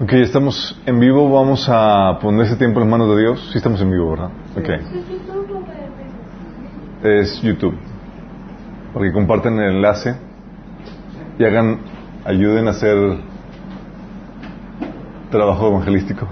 [0.00, 1.28] Ok, estamos en vivo.
[1.28, 3.48] Vamos a poner ese tiempo en las manos de Dios.
[3.50, 4.30] Sí, estamos en vivo, ¿verdad?
[4.56, 4.68] Ok.
[7.02, 7.74] Es YouTube.
[8.94, 10.14] Para que compartan el enlace
[11.36, 11.80] y hagan,
[12.24, 13.18] ayuden a hacer
[15.32, 16.26] trabajo evangelístico.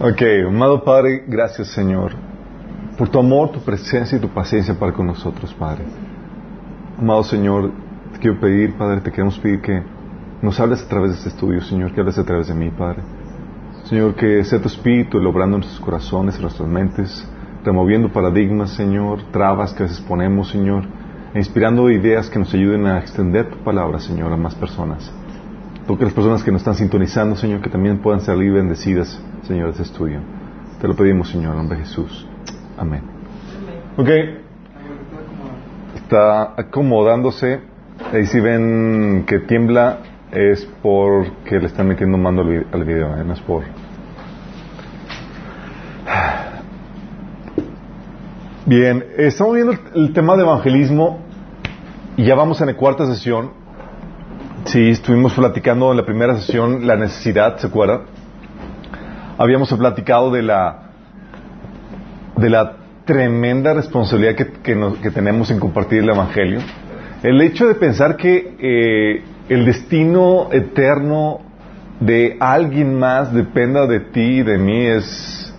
[0.00, 2.12] ok, amado Padre, gracias Señor
[2.96, 5.82] por tu amor, tu presencia y tu paciencia para con nosotros, Padre.
[6.98, 7.72] Amado Señor,
[8.12, 9.82] te quiero pedir, Padre, te queremos pedir que
[10.42, 13.02] nos hables a través de este estudio, Señor, que hables a través de mí, Padre.
[13.84, 17.28] Señor, que sea tu espíritu logrando en nuestros corazones, en nuestras mentes,
[17.64, 20.84] removiendo paradigmas, Señor, trabas que a veces ponemos, Señor,
[21.32, 25.12] e inspirando ideas que nos ayuden a extender tu palabra, Señor, a más personas.
[25.86, 29.70] Porque las personas que nos están sintonizando, Señor, que también puedan salir bendecidas, Señor, de
[29.72, 30.20] este estudio.
[30.80, 32.26] Te lo pedimos, Señor, en nombre de Jesús.
[32.76, 33.02] Amén.
[33.96, 34.08] Ok.
[35.94, 37.60] Está acomodándose.
[38.12, 39.98] Ahí si ven que tiembla
[40.32, 43.24] es porque le están metiendo mando al video, ¿eh?
[43.24, 43.64] no es por...
[48.64, 51.20] Bien, estamos viendo el tema de evangelismo
[52.16, 53.50] y ya vamos en la cuarta sesión.
[54.64, 58.02] Sí, estuvimos platicando en la primera sesión la necesidad, ¿se acuerda?
[59.36, 60.78] Habíamos platicado de la
[62.36, 64.52] de la tremenda responsabilidad que,
[65.02, 66.60] que, tenemos en compartir el Evangelio.
[67.22, 71.40] El hecho de pensar que eh, el destino eterno
[72.00, 75.54] de alguien más dependa de ti y de mí es,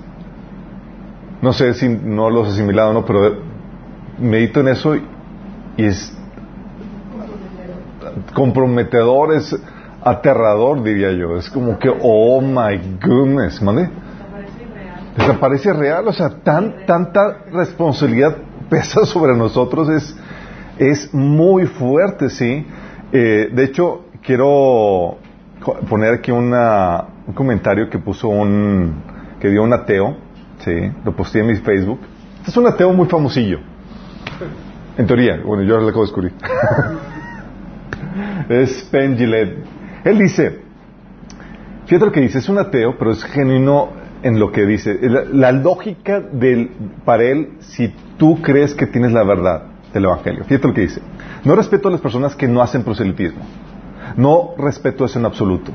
[1.44, 3.38] no sé si no lo has asimilado o no, pero
[4.18, 5.04] medito en eso y,
[5.78, 6.12] es
[8.34, 9.56] comprometedor, es
[10.04, 11.38] aterrador, diría yo.
[11.38, 13.90] Es como que, oh my goodness, ¿mande?
[15.18, 18.38] Desaparece real, o sea, tan, tanta responsabilidad
[18.70, 20.16] pesa sobre nosotros, es,
[20.80, 22.66] es muy fuerte, ¿sí?
[23.16, 25.20] Eh, de hecho, quiero
[25.88, 29.04] poner aquí una, un comentario que puso un,
[29.40, 30.18] que dio un ateo,
[30.66, 30.92] ¿sí?
[31.06, 32.00] Lo posté en mi Facebook.
[32.40, 33.60] Este es un ateo muy famosillo.
[34.98, 36.34] En teoría, bueno, yo lo acabo de descubrir.
[38.50, 39.16] es Ben
[40.04, 40.62] Él dice,
[41.86, 43.90] fíjate lo que dice, es un ateo, pero es genuino
[44.24, 44.98] en lo que dice.
[45.32, 46.72] La, lógica del,
[47.06, 50.44] para él, si tú crees que tienes la verdad del Evangelio.
[50.46, 51.00] Fíjate lo que dice.
[51.44, 53.42] No respeto a las personas que no hacen proselitismo.
[54.16, 55.72] No respeto eso en absoluto.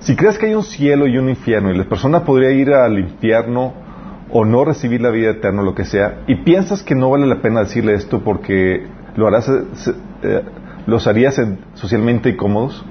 [0.00, 2.98] Si crees que hay un cielo y un infierno y la persona podría ir al
[2.98, 3.72] infierno
[4.30, 7.40] o no recibir la vida eterna, lo que sea, y piensas que no vale la
[7.40, 8.86] pena decirle esto porque
[9.16, 10.42] lo harás, eh,
[10.86, 11.40] los harías
[11.74, 12.84] socialmente incómodos,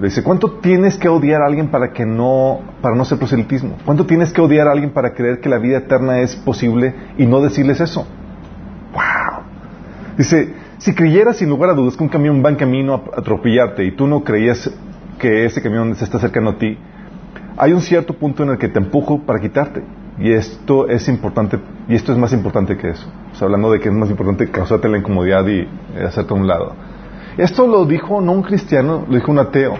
[0.00, 3.76] dice, ¿cuánto tienes que odiar a alguien para que no, para no ser proselitismo?
[3.84, 7.26] ¿Cuánto tienes que odiar a alguien para creer que la vida eterna es posible y
[7.26, 8.06] no decirles eso?
[8.92, 9.42] ¡Wow!
[10.16, 13.84] Dice, si creyeras sin lugar a dudas que un camión va en camino a atropellarte
[13.84, 14.70] y tú no creías
[15.18, 16.76] que ese camión se está acercando a ti,
[17.56, 19.82] hay un cierto punto en el que te empujo para quitarte.
[20.18, 21.58] Y esto es importante,
[21.88, 23.06] y esto es más importante que eso.
[23.40, 25.68] O hablando de que es más importante causarte la incomodidad y
[26.04, 26.72] hacerte a un lado.
[27.36, 29.74] Esto lo dijo no un cristiano, lo dijo un ateo.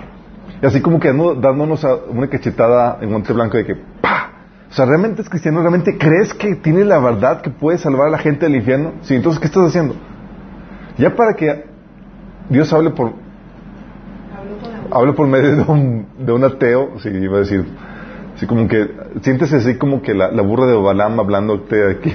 [0.61, 4.31] Y así como que dándonos una cachetada en guante blanco de que ¡pa!
[4.69, 5.61] O sea, ¿realmente es cristiano?
[5.61, 8.95] ¿Realmente crees que tiene la verdad que puede salvar a la gente del infierno?
[9.03, 9.95] Sí, entonces, ¿qué estás haciendo?
[10.99, 11.65] Ya para que
[12.49, 13.13] Dios hable por...
[14.91, 17.65] Hable por medio de un, de un ateo, sí, iba a decir,
[18.37, 18.89] así como que,
[19.23, 22.15] siéntese así como que la, burra de Obalam hablándote aquí.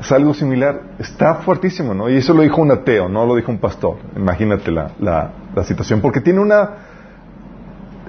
[0.00, 0.82] es algo similar.
[0.98, 2.10] Está fuertísimo, ¿no?
[2.10, 3.96] Y eso lo dijo un ateo, no lo dijo un pastor.
[4.16, 6.00] Imagínate la, la, situación.
[6.02, 6.70] Porque tiene una,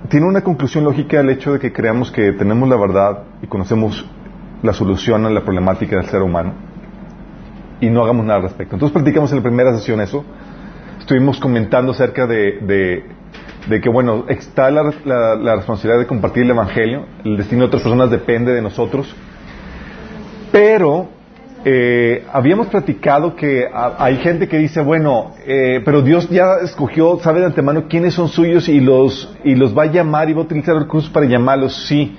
[0.09, 4.06] tiene una conclusión lógica el hecho de que creamos que tenemos la verdad y conocemos
[4.62, 6.75] la solución a la problemática del ser humano
[7.81, 8.75] y no hagamos nada al respecto.
[8.75, 10.24] Entonces platicamos en la primera sesión eso.
[11.00, 13.03] Estuvimos comentando acerca de,
[13.69, 14.94] de, que, bueno, está la,
[15.36, 17.06] la responsabilidad de compartir el Evangelio.
[17.24, 19.13] El destino de otras personas depende de nosotros
[20.56, 21.09] pero
[21.66, 27.42] eh, habíamos platicado que hay gente que dice, bueno, eh, pero Dios ya escogió, sabe
[27.42, 30.44] de antemano quiénes son suyos y los, y los va a llamar y va a
[30.45, 32.16] utilizar recursos para llamarlos, sí.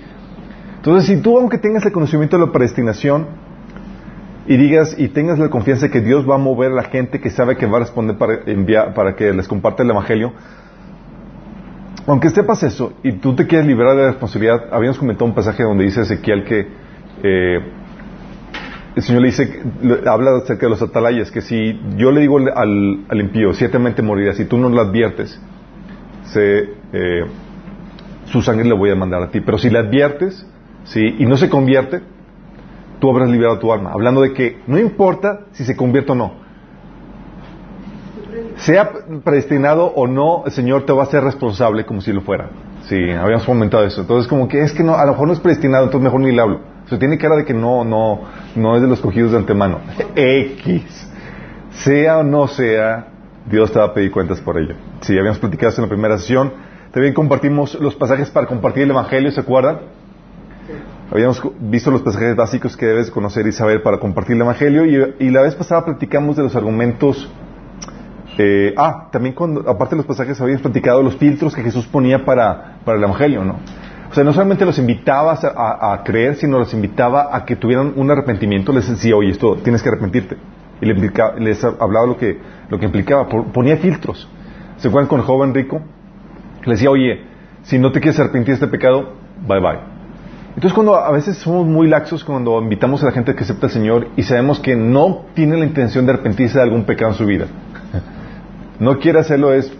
[0.77, 3.27] Entonces, si tú, aunque tengas el conocimiento de la predestinación
[4.49, 7.31] y digas y tengas la confianza que Dios va a mover a la gente que
[7.31, 10.33] sabe que va a responder para, enviar, para que les comparte el Evangelio,
[12.07, 15.65] aunque sepas eso y tú te quieres liberar de la responsabilidad, habíamos comentado un pasaje
[15.65, 16.69] donde dice Ezequiel que
[17.23, 17.59] eh,
[18.95, 19.63] el Señor le dice,
[20.07, 24.33] habla acerca de los atalayas, que si yo le digo al, al impío, ciertamente morirá,
[24.33, 25.39] si tú no lo adviertes,
[26.25, 27.25] se, eh,
[28.25, 29.41] su sangre le voy a mandar a ti.
[29.41, 30.47] Pero si le adviertes,
[30.85, 31.17] ¿sí?
[31.19, 32.01] y no se convierte,
[32.99, 33.91] tú habrás liberado tu alma.
[33.93, 36.33] Hablando de que no importa si se convierte o no.
[38.57, 38.91] sea
[39.25, 42.51] predestinado o no, el Señor te va a ser responsable como si lo fuera.
[42.89, 44.03] Sí, habíamos comentado eso.
[44.03, 46.33] Entonces, como que es que no, a lo mejor no es predestinado, entonces mejor ni
[46.33, 46.61] le hablo.
[46.85, 48.21] O sea, tiene cara de que no, no,
[48.55, 49.81] no es de los cogidos de antemano.
[50.15, 51.11] X.
[51.71, 53.09] Sea o no sea,
[53.51, 54.75] Dios te va a pedir cuentas por ello.
[55.01, 56.53] Sí, habíamos platicado eso en la primera sesión.
[56.93, 59.81] También compartimos los pasajes para compartir el Evangelio, ¿se acuerdan?
[61.11, 64.85] Habíamos visto los pasajes básicos que debes conocer y saber para compartir el Evangelio
[65.19, 67.31] y, la vez pasada platicamos de los argumentos.
[68.39, 72.25] Eh, ah, también cuando, aparte de los pasajes habíamos platicado los filtros que Jesús ponía
[72.25, 73.57] para, para el Evangelio, ¿no?
[74.11, 78.11] O sea, no solamente los invitaba a, creer, sino los invitaba a que tuvieran un
[78.11, 78.73] arrepentimiento.
[78.73, 80.37] Les decía, oye, esto tienes que arrepentirte.
[80.81, 82.39] Y les, les hablaba lo que,
[82.69, 83.29] lo que implicaba.
[83.29, 84.29] Ponía filtros.
[84.79, 85.83] ¿Se acuerdan con el joven rico?
[86.65, 87.25] Le decía, oye,
[87.63, 89.15] si no te quieres arrepentir de este pecado,
[89.47, 89.96] bye bye.
[90.57, 93.73] Entonces cuando a veces somos muy laxos cuando invitamos a la gente que acepta al
[93.73, 97.27] Señor y sabemos que no tiene la intención de arrepentirse de algún pecado en su
[97.27, 97.47] vida.
[98.79, 99.73] No quiere hacerlo es,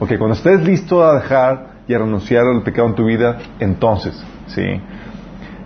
[0.00, 4.14] ok, cuando estés listo a dejar y a renunciar al pecado en tu vida, entonces,
[4.46, 4.62] sí.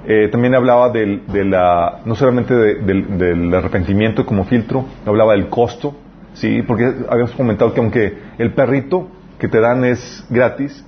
[0.04, 5.94] Eh, también hablaba del, de la, no solamente del, arrepentimiento como filtro, hablaba del costo,
[6.32, 9.06] sí, porque habíamos comentado que aunque el perrito
[9.38, 10.84] que te dan es gratis,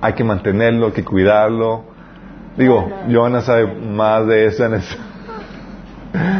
[0.00, 1.84] hay que mantenerlo, hay que cuidarlo,
[2.56, 4.96] Digo, Joana sabe más de eso en eso.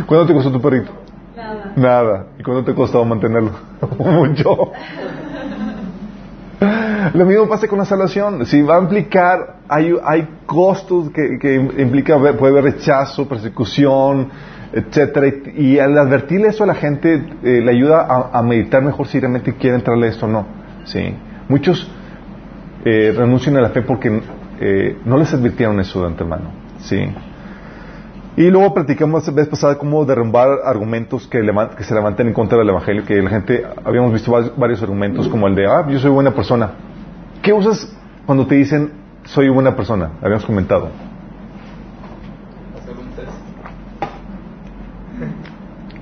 [0.06, 0.90] ¿Cuánto te costó tu perrito?
[1.36, 1.72] Nada.
[1.76, 2.26] Nada.
[2.38, 3.52] ¿Y cuánto te costó mantenerlo?
[3.98, 4.72] Mucho.
[7.14, 8.44] Lo mismo pasa con la salvación.
[8.44, 14.28] Si va a implicar, hay, hay costos que, que implica, puede haber rechazo, persecución,
[14.72, 15.32] etcétera.
[15.56, 19.54] Y, al advertirle eso a la gente, eh, le ayuda a, meditar mejor si realmente
[19.54, 20.46] quiere entrarle esto o no.
[20.84, 21.14] ¿sí?
[21.48, 21.90] Muchos
[22.84, 24.20] eh, renuncian a la fe porque
[24.60, 26.50] eh, no les advirtieron eso de antemano.
[26.80, 26.98] ¿sí?
[28.36, 31.40] Y luego platicamos la vez pasada cómo derrumbar argumentos que,
[31.76, 35.48] que, se levantan en contra del Evangelio, que la gente, habíamos visto varios argumentos como
[35.48, 36.70] el de, ah, yo soy buena persona.
[37.42, 37.90] ¿Qué usas
[38.26, 38.92] cuando te dicen,
[39.24, 40.12] soy buena persona?
[40.22, 40.90] Habíamos comentado.
[42.78, 43.32] Hacer un test.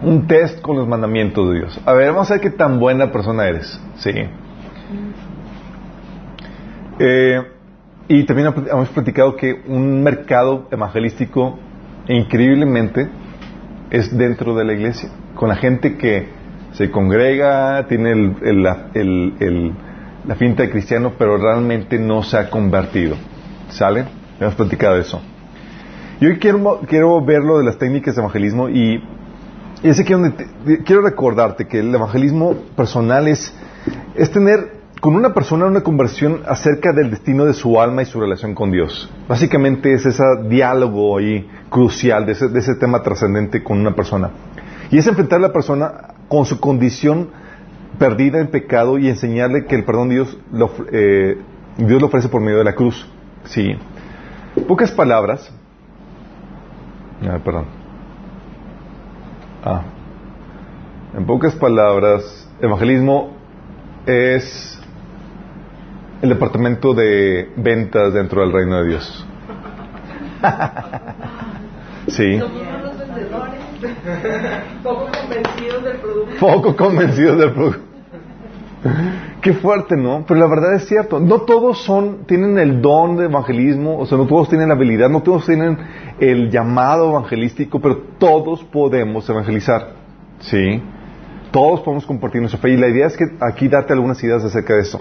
[0.03, 1.81] Un test con los mandamientos de Dios.
[1.87, 3.81] A ver, vamos a ver qué tan buena persona eres.
[3.97, 4.13] Sí.
[6.99, 7.58] Eh,
[8.09, 11.59] y también hemos platicado que un mercado evangelístico
[12.09, 13.09] increíblemente
[13.91, 16.29] es dentro de la iglesia, con la gente que
[16.73, 18.63] se congrega, tiene el,
[20.25, 23.17] la finta de cristiano, pero realmente no se ha convertido.
[23.69, 24.07] ¿Sale?
[24.41, 25.21] Hemos platicado eso.
[26.21, 29.03] Y hoy quiero, quiero ver lo de las técnicas de evangelismo y,
[29.83, 30.33] ese quiero,
[30.85, 33.55] quiero recordarte que el evangelismo personal es,
[34.17, 38.21] es tener con una persona una conversión acerca del destino de su alma y su
[38.21, 39.11] relación con Dios.
[39.29, 44.31] Básicamente es ese diálogo ahí crucial de ese, tema trascendente con una persona.
[44.91, 45.93] Y es enfrentar a la persona
[46.29, 47.31] con su condición
[47.99, 51.39] perdida en pecado y enseñarle que el perdón de Dios lo, eh,
[51.77, 53.07] Dios lo ofrece por medio de la cruz.
[53.45, 53.77] Sí.
[54.67, 55.53] Pocas palabras.
[57.23, 57.67] Ah, perdón.
[59.65, 59.83] Ah.
[61.17, 63.37] En pocas palabras, evangelismo
[64.07, 64.81] es
[66.23, 69.27] el departamento de ventas dentro del reino de Dios.
[72.09, 72.41] sí.
[74.83, 76.35] Poco convencidos del producto.
[76.41, 77.89] Poco convencidos del producto.
[79.41, 80.25] Qué fuerte, ¿no?
[80.27, 81.21] Pero la verdad es cierto.
[81.21, 85.09] No todos son, tienen el don de evangelismo, o sea, no todos tienen la habilidad,
[85.09, 85.79] no todos tienen
[86.19, 89.95] el llamado evangelístico, pero todos podemos evangelizar.
[90.41, 90.83] ¿Sí?
[91.51, 92.71] Todos podemos compartir nuestra fe.
[92.71, 95.01] Y la idea es que aquí date algunas ideas acerca de eso.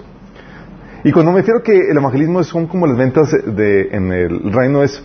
[1.04, 4.82] Y cuando me refiero que el evangelismo son como las ventas de, en el reino
[4.82, 5.02] es...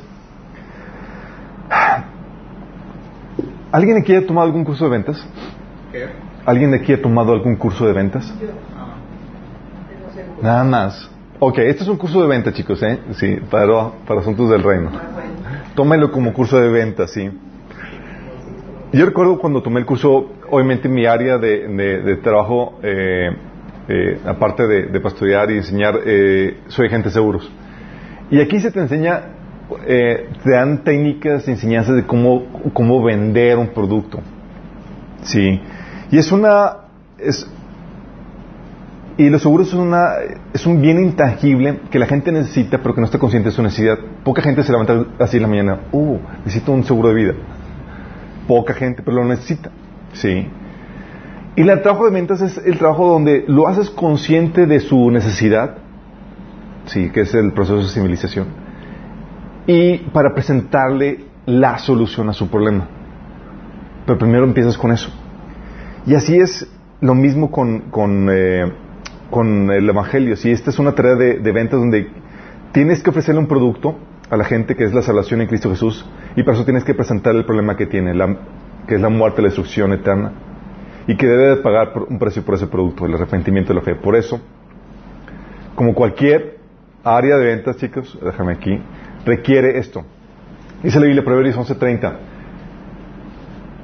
[3.72, 5.28] ¿Alguien aquí ha tomado algún curso de ventas?
[5.92, 6.06] ¿Qué?
[6.46, 8.34] ¿Alguien aquí ha tomado algún curso de ventas?
[10.42, 11.10] Nada más.
[11.40, 13.00] Ok, este es un curso de ventas, chicos, ¿eh?
[13.14, 14.92] Sí, para, para asuntos del reino.
[15.76, 17.30] Tómelo como curso de ventas, sí.
[18.92, 23.32] Yo recuerdo cuando tomé el curso, obviamente en mi área de, de trabajo, eh,
[23.88, 27.52] eh, aparte de, pastorear y enseñar, eh, soy agente de seguros.
[28.32, 29.22] Y aquí se te enseña,
[29.86, 34.20] eh, te dan técnicas, enseñanzas de cómo, cómo vender un producto.
[35.24, 35.62] Sí.
[36.12, 36.78] Y es una,
[37.18, 37.46] es,
[39.18, 40.16] y los seguros es, una,
[40.54, 43.62] es un bien intangible que la gente necesita, pero que no está consciente de su
[43.62, 43.98] necesidad.
[44.24, 47.34] Poca gente se levanta así en la mañana, uh, necesito un seguro de vida.
[48.48, 49.70] Poca gente, pero lo necesita.
[50.14, 50.48] Sí.
[51.56, 55.78] Y el trabajo de ventas es el trabajo donde lo haces consciente de su necesidad,
[56.86, 58.48] sí, que es el proceso de civilización,
[59.68, 62.88] y para presentarle la solución a su problema.
[64.08, 65.12] Pero primero empiezas con eso.
[66.08, 66.68] Y así es
[67.02, 68.74] lo mismo con, con, eh,
[69.30, 70.36] con el Evangelio.
[70.36, 72.10] Si esta es una tarea de, de ventas donde
[72.72, 73.96] tienes que ofrecerle un producto
[74.30, 76.04] a la gente que es la salvación en Cristo Jesús
[76.36, 78.38] y para eso tienes que presentar el problema que tiene, la,
[78.88, 80.32] que es la muerte, la destrucción eterna
[81.08, 83.96] y que debe de pagar un precio por ese producto, el arrepentimiento de la fe.
[83.96, 84.40] Por eso,
[85.76, 86.60] como cualquier
[87.04, 88.80] área de ventas, chicos, déjame aquí,
[89.26, 90.04] requiere esto.
[90.82, 92.14] Dice la Biblia, Proverbios 11:30.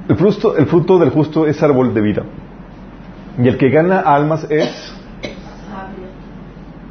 [0.08, 2.22] El fruto, el fruto del justo es árbol de vida.
[3.38, 4.94] Y el que gana almas es...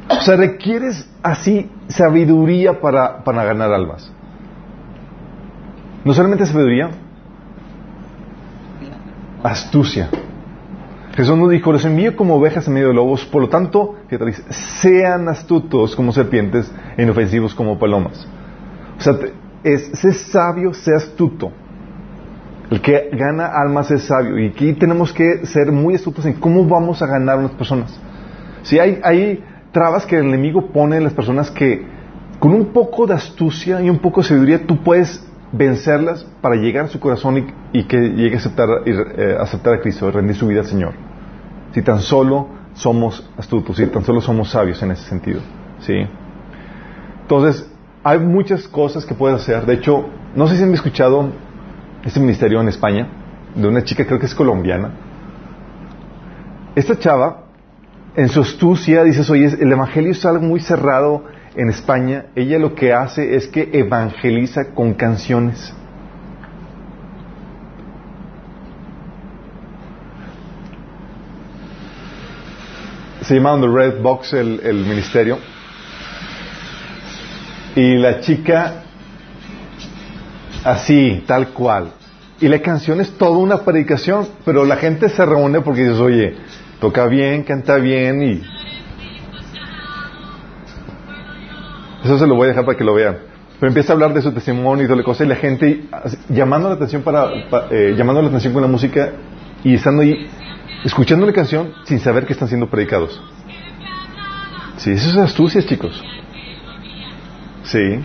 [0.08, 4.12] O sea, requieres así sabiduría para, para ganar almas.
[6.04, 6.90] No solamente sabiduría,
[9.42, 10.08] astucia.
[11.14, 13.96] Jesús nos dijo, los envío como ovejas en medio de lobos, por lo tanto,
[14.80, 18.26] sean astutos como serpientes e inofensivos como palomas.
[18.98, 19.14] O sea,
[19.64, 19.90] es,
[20.30, 21.52] sabio, sé astuto.
[22.70, 24.38] El que gana almas es sabio.
[24.38, 27.98] Y aquí tenemos que ser muy astutos en cómo vamos a ganar a las personas.
[28.62, 29.42] Si hay, hay
[29.72, 31.84] trabas que el enemigo pone en las personas que
[32.38, 36.86] con un poco de astucia y un poco de sabiduría tú puedes vencerlas para llegar
[36.86, 40.36] a su corazón y, que llegue a aceptar, y, eh, aceptar a Cristo, y rendir
[40.36, 40.92] su vida al Señor.
[41.72, 45.40] Si tan solo somos astutos, si tan solo somos sabios en ese sentido.
[45.80, 45.94] ¿sí?
[47.22, 47.70] Entonces,
[48.02, 49.66] hay muchas cosas que puedes hacer.
[49.66, 51.30] De hecho, no sé si han escuchado
[52.04, 53.08] este ministerio en España,
[53.54, 54.92] de una chica, creo que es colombiana.
[56.74, 57.44] Esta chava,
[58.14, 62.26] en su astucia, dices, oye, el evangelio es algo muy cerrado en España.
[62.34, 65.72] Ella lo que hace es que evangeliza con canciones.
[73.22, 75.38] Se llama The Red Box el, el ministerio.
[77.76, 78.82] Y la chica,
[80.64, 81.92] así, tal cual.
[82.40, 86.36] Y la canción es toda una predicación, pero la gente se reúne porque dices, oye,
[86.80, 88.59] toca bien, canta bien y...
[92.04, 93.18] Eso se lo voy a dejar para que lo vean.
[93.58, 95.84] Pero empieza a hablar de su testimonio y toda la cosa y la gente
[96.28, 99.12] llamando la atención para, pa- eh, llamando la atención con la música
[99.62, 100.26] y estando ahí
[100.84, 103.20] escuchando la canción sin saber que están siendo predicados.
[104.78, 106.02] Sí, eso es astucia, chicos.
[107.64, 108.00] Sí.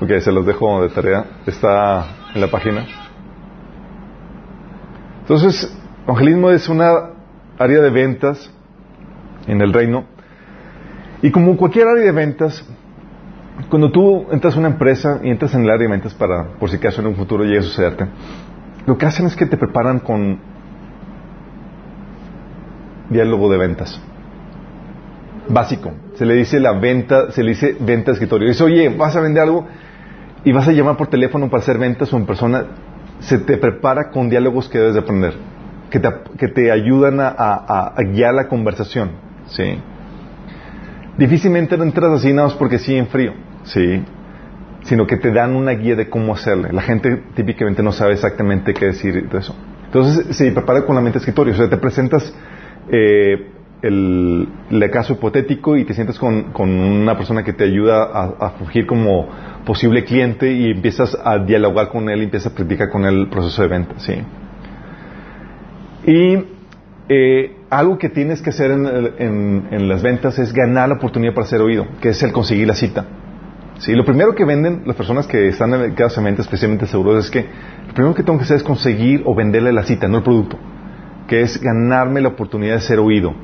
[0.00, 1.24] Ok, se los dejo de tarea.
[1.44, 2.86] Está en la página.
[5.22, 6.92] Entonces, evangelismo es una
[7.58, 8.50] área de ventas
[9.48, 10.04] en el reino.
[11.22, 12.64] Y como cualquier área de ventas,
[13.70, 16.68] cuando tú entras a una empresa y entras en el área de ventas para, por
[16.70, 18.06] si acaso en un futuro llegue a sucederte,
[18.86, 20.38] lo que hacen es que te preparan con
[23.10, 24.00] diálogo de ventas.
[25.48, 25.92] Básico.
[26.16, 28.48] Se le dice la venta, se le dice venta de escritorio.
[28.48, 29.66] Dice, oye, vas a vender algo
[30.44, 32.64] y vas a llamar por teléfono para hacer ventas o en persona.
[33.20, 35.34] Se te prepara con diálogos que debes de aprender,
[35.90, 36.08] que te,
[36.38, 39.10] que te ayudan a, a- a guiar la conversación.
[39.48, 39.78] ¿sí?
[41.18, 43.32] Difícilmente no entras así nada más porque sí en frío,
[43.64, 44.02] ¿sí?
[44.82, 46.72] Sino que te dan una guía de cómo hacerle.
[46.72, 49.56] La gente típicamente no sabe exactamente qué decir de eso.
[49.86, 51.54] Entonces se prepara con la mente escritorio.
[51.54, 52.34] O sea, te presentas
[52.90, 53.50] eh,
[53.82, 58.46] el, el caso hipotético y te sientas con, con una persona que te ayuda a,
[58.46, 59.28] a fugir como
[59.64, 63.28] posible cliente y empiezas a dialogar con él y empiezas a practicar con él el
[63.28, 64.14] proceso de venta, ¿sí?
[66.06, 66.55] Y
[67.08, 68.86] eh, algo que tienes que hacer en,
[69.18, 72.66] en- en las ventas es ganar la oportunidad para ser oído, que es el conseguir
[72.66, 73.04] la cita.
[73.78, 73.92] ¿Sí?
[73.94, 77.46] Lo primero que venden las personas que están en cada venta, especialmente seguros, es que
[77.88, 80.56] lo primero que tengo que hacer es conseguir o venderle la cita, no el producto,
[81.28, 83.34] que es ganarme la oportunidad de ser oído.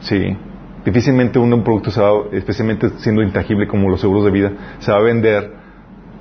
[0.00, 0.36] ¿Sí?
[0.84, 4.98] Difícilmente un producto se va, especialmente siendo intangible como los seguros de vida, se va
[4.98, 5.52] a vender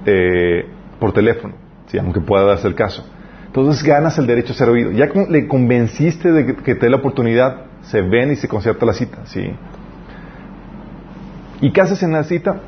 [0.05, 0.65] eh,
[0.99, 1.55] por teléfono,
[1.87, 1.97] ¿sí?
[1.97, 3.05] aunque pueda darse el caso.
[3.49, 4.91] Entonces ganas el derecho a ser oído.
[4.91, 8.85] Ya le convenciste de que, que te dé la oportunidad, se ven y se concierta
[8.85, 9.25] la cita.
[9.25, 9.51] ¿sí?
[11.61, 12.61] ¿Y qué haces en la cita?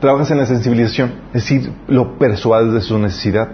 [0.00, 3.48] Trabajas en la sensibilización, es decir, lo persuades de su necesidad.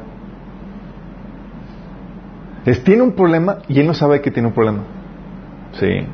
[2.65, 4.81] Es, tiene un problema y él no sabe que tiene un problema.
[5.79, 6.07] ¿Sí?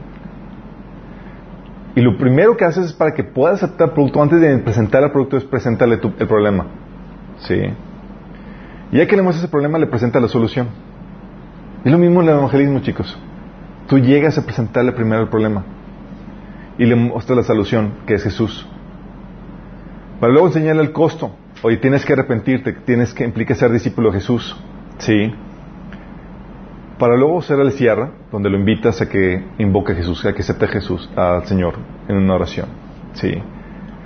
[1.95, 5.03] Y lo primero que haces es para que pueda aceptar el producto, antes de presentar
[5.03, 6.67] el producto, es presentarle tu- el problema.
[7.38, 7.61] ¿Sí?
[8.90, 10.68] Y ya que le muestras el problema, le presenta la solución.
[11.85, 13.18] Es lo mismo en el evangelismo, chicos.
[13.87, 15.64] Tú llegas a presentarle primero el problema
[16.78, 18.66] y le muestras la solución, que es Jesús.
[20.21, 21.33] Para luego enseñarle el costo.
[21.62, 24.57] Oye, tienes que arrepentirte, tienes que implica ser discípulo de Jesús.
[24.99, 25.33] Sí.
[26.99, 30.42] Para luego ser el cierre, donde lo invitas a que invoque a Jesús, a que
[30.42, 31.75] acepte a Jesús, al Señor,
[32.09, 32.68] en una oración.
[33.12, 33.33] Sí.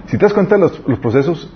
[0.07, 1.51] Si te das cuenta, los, los procesos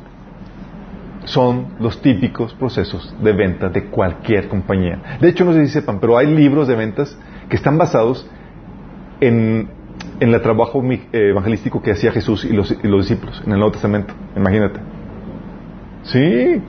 [1.26, 5.18] son los típicos procesos de venta de cualquier compañía.
[5.21, 7.16] De hecho, no sé si sepan, pero hay libros de ventas
[7.49, 8.28] que están basados
[9.21, 9.68] en,
[10.21, 13.73] en el trabajo evangelístico que hacía Jesús y los, y los discípulos en el Nuevo
[13.73, 14.14] Testamento.
[14.37, 14.80] Imagínate.
[16.04, 16.62] Sí.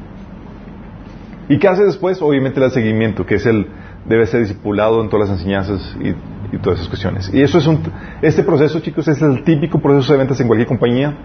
[1.50, 2.22] ¿Y qué hace después?
[2.22, 3.68] Obviamente el seguimiento, que es el
[4.08, 6.14] debe ser discipulado en todas las enseñanzas y,
[6.60, 7.30] todas esas cuestiones.
[7.34, 7.80] Y eso es un,
[8.22, 11.16] este proceso, chicos, es el típico proceso de ventas en cualquier compañía.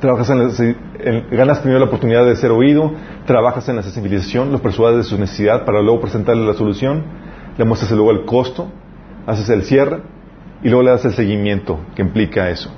[0.00, 2.92] Trabajas en, ganas primero la oportunidad de ser oído,
[3.24, 7.02] trabajas en la sensibilización, los persuades de su necesidad para luego presentarle la solución,
[7.56, 8.68] le muestras luego el costo,
[9.26, 10.02] haces el cierre
[10.62, 12.70] y luego le das el seguimiento que implica eso.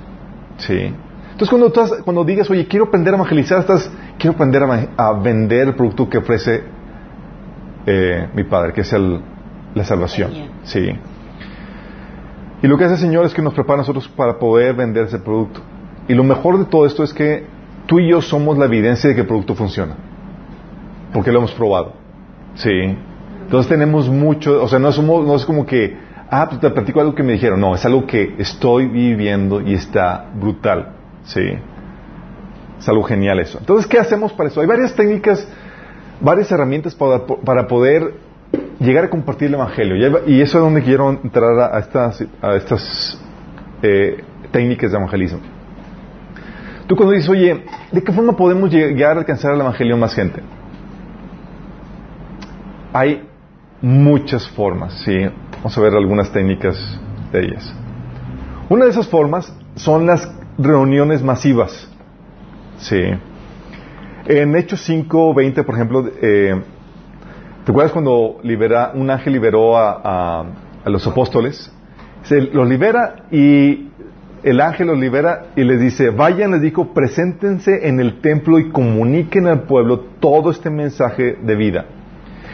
[0.57, 0.93] ¿Sí?
[1.31, 4.63] Entonces cuando, cuando digas, oye, quiero aprender a evangelizar, estás, quiero aprender
[4.97, 6.63] a, vender el producto que ofrece
[7.85, 9.21] eh, mi Padre, que es el,
[9.73, 10.31] la salvación.
[10.63, 10.89] Sí.
[12.61, 15.05] Y lo que hace el Señor es que nos prepara a nosotros para poder vender
[15.05, 15.61] ese producto.
[16.09, 17.45] Y lo mejor de todo esto es que
[17.85, 19.95] tú y yo somos la evidencia de que el producto funciona.
[21.13, 21.93] Porque lo hemos probado.
[22.55, 22.97] Sí.
[23.43, 25.95] Entonces tenemos mucho, o sea, no, somos, no es como que,
[26.31, 27.61] ah, pues te platico algo que me dijeron.
[27.61, 30.93] No, es algo que estoy viviendo y está brutal.
[31.25, 31.45] Sí.
[32.79, 33.59] Es algo genial eso.
[33.59, 34.61] Entonces, ¿qué hacemos para eso?
[34.61, 35.47] Hay varias técnicas,
[36.19, 38.15] varias herramientas para, para poder
[38.79, 40.23] llegar a compartir el Evangelio.
[40.25, 43.21] Y eso es donde quiero entrar a estas, a estas
[43.83, 45.58] eh, técnicas de evangelismo.
[46.89, 50.41] Tú cuando dices, oye, ¿de qué forma podemos llegar a alcanzar el Evangelio más gente?
[52.91, 53.27] Hay
[53.79, 55.15] muchas formas, ¿sí?
[55.57, 56.75] Vamos a ver algunas técnicas
[57.31, 57.75] de ellas.
[58.69, 60.27] Una de esas formas son las
[60.57, 61.87] reuniones masivas.
[62.79, 62.99] Sí.
[64.25, 66.59] En Hechos 5, 20, por ejemplo, eh,
[67.65, 68.39] ¿te acuerdas cuando
[68.95, 70.41] un ángel liberó a,
[70.83, 71.71] a, los apóstoles?
[72.23, 73.88] Se los libera y
[74.43, 78.69] el ángel los libera y les dice, vayan, les dijo, preséntense en el templo y
[78.69, 81.85] comuniquen al pueblo todo este mensaje de vida.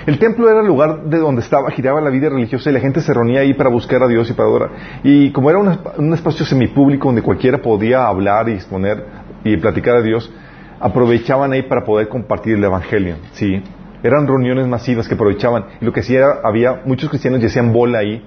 [0.06, 3.02] El templo era el lugar de donde estaba, giraba la vida religiosa y la gente
[3.02, 4.70] se reunía ahí para buscar a Dios y para adorar.
[5.04, 9.04] Y como era un, espacio semipúblico donde cualquiera podía hablar y exponer
[9.44, 10.32] y platicar a Dios,
[10.80, 13.16] aprovechaban ahí para poder compartir el Evangelio.
[13.32, 13.64] ¿sí?
[14.04, 15.66] Eran reuniones masivas que aprovechaban.
[15.82, 18.24] Y lo que sí era, había muchos cristianos y hacían bola ahí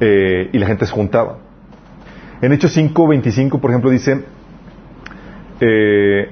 [0.00, 1.47] eh, y la gente se juntaba.
[2.40, 4.24] En Hechos 5, 25, por ejemplo, dice,
[5.60, 6.30] eh,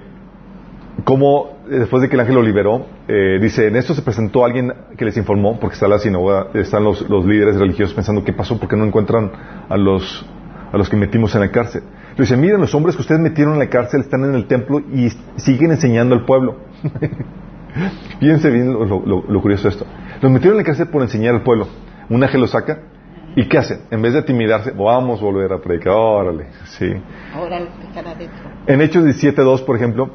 [1.03, 4.45] como eh, después de que el ángel lo liberó, eh, dice, en esto se presentó
[4.45, 8.59] alguien que les informó, porque está la sinagoga, están los, líderes religiosos pensando qué pasó,
[8.61, 9.33] porque no encuentran
[9.69, 10.25] a los,
[10.73, 11.83] a los que metimos en la cárcel.
[12.17, 14.81] Le dice, miren, los hombres que ustedes metieron en la cárcel están en el templo
[14.81, 16.57] y siguen enseñando al pueblo.
[18.21, 19.87] Fíjense bien lo, curioso de esto.
[20.23, 21.67] Los metieron en la cárcel por enseñar al pueblo.
[22.09, 22.79] Un ángel los saca
[23.37, 23.83] ¿Y qué hacen?
[23.91, 26.87] En vez de timidarse, vamos a volver a predicar, órale, sí.
[28.67, 30.11] En Hechos 17.2, por ejemplo,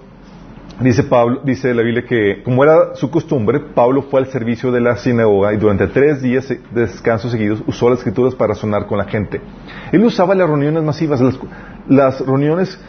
[0.81, 4.81] Dice Pablo, dice la Biblia que, como era su costumbre, Pablo fue al servicio de
[4.81, 8.97] la sinagoga y durante tres días de descanso seguidos usó las escrituras para razonar con
[8.97, 9.39] la gente.
[9.91, 11.21] Él usaba las reuniones masivas,
[11.87, 12.79] las, reuniones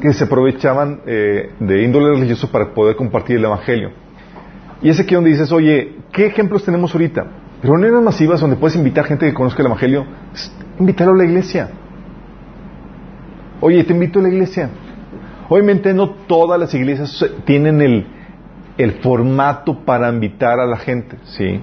[0.00, 3.90] que se aprovechaban eh, de índole religioso para poder compartir el Evangelio.
[4.80, 7.26] Y es aquí donde dices, oye, ¿qué ejemplos tenemos ahorita?
[7.62, 10.04] Reuniones masivas donde puedes invitar gente que conozca el Evangelio,
[10.80, 11.70] invitarlo a la iglesia.
[13.60, 14.68] Oye, te invito a la iglesia.
[15.48, 21.60] Obviamente no todas las iglesias tienen el, formato para invitar a la gente, ¿sí?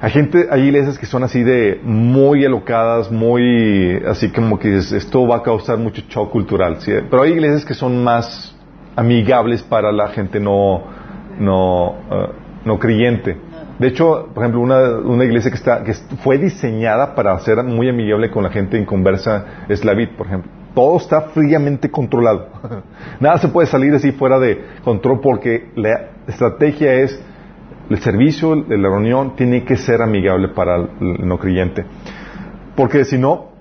[0.00, 5.26] Hay gente, hay iglesias que son así de muy alocadas, muy así como que esto
[5.26, 6.92] va a causar mucho shock cultural, ¿sí?
[7.10, 8.56] Pero hay iglesias que son más
[8.94, 10.82] amigables para la gente no,
[11.38, 12.32] no, uh,
[12.64, 13.36] no creyente.
[13.78, 18.30] De hecho, por ejemplo, una, iglesia que, está, que fue diseñada para ser muy amigable
[18.30, 22.48] con la gente en conversa es la VID, por ejemplo todo está fríamente controlado.
[23.20, 27.18] Nada se puede salir así fuera de control porque la estrategia es
[27.88, 31.86] el servicio, la reunión tiene que ser amigable para el no creyente.
[32.76, 33.52] Porque si no,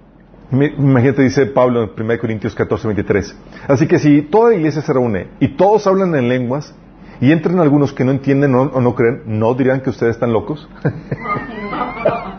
[0.52, 3.40] imagínate, dice Pablo en 1 Corintios 14, 23.
[3.70, 6.76] Así que si toda la iglesia se reúne y todos hablan en lenguas
[7.22, 10.68] y entran algunos que no entienden o no creen, ¿no dirán que ustedes están locos?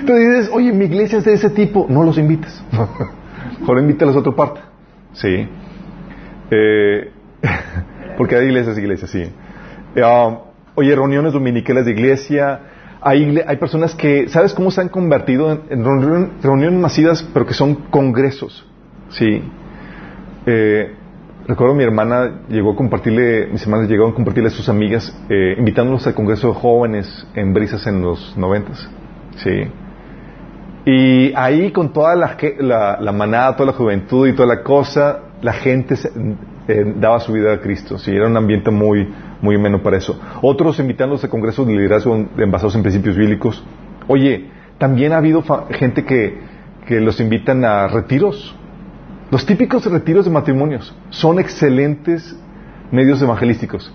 [0.00, 2.62] Entonces dices, oye, mi iglesia es de ese tipo, no los invites.
[3.60, 4.60] Mejor invítalos a otra parte.
[5.14, 5.48] Sí.
[6.50, 7.10] Eh,
[8.18, 9.24] porque hay iglesias, iglesias, sí.
[9.96, 10.38] Um,
[10.74, 12.60] oye, reuniones dominicales de iglesia.
[13.00, 15.84] Hay, hay personas que, ¿sabes cómo se han convertido en,
[16.42, 18.66] reuniones masivas, pero que son congresos?
[19.10, 19.42] Sí.
[20.46, 20.94] Eh,
[21.46, 25.54] recuerdo mi hermana llegó a compartirle, mis hermanas llegaron a compartirle a sus amigas, eh,
[25.58, 28.88] invitándolos al congreso de jóvenes en Brisas en los noventas.
[29.36, 29.70] Sí.
[30.86, 35.94] Y ahí con toda la, manada, toda la juventud y toda la cosa, la gente
[36.68, 37.98] eh, daba su vida a Cristo.
[37.98, 39.08] Sí, era un ambiente muy,
[39.40, 40.20] muy ameno para eso.
[40.42, 43.64] Otros invitándose a congresos de liderazgo basados en principios bíblicos.
[44.08, 46.38] Oye, también ha habido gente que,
[46.86, 48.54] que los invitan a retiros.
[49.34, 52.38] Los típicos retiros de matrimonios son excelentes
[52.92, 53.92] medios evangelísticos.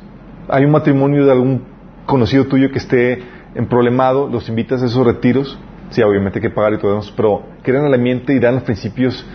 [0.50, 1.64] Hay un matrimonio de algún
[2.06, 3.24] conocido tuyo que esté
[3.56, 5.58] en problemado, los invitas a esos retiros.
[5.92, 8.64] Sí, obviamente hay que pagar y todo eso, pero crean el ambiente y dan los
[8.64, 9.26] principios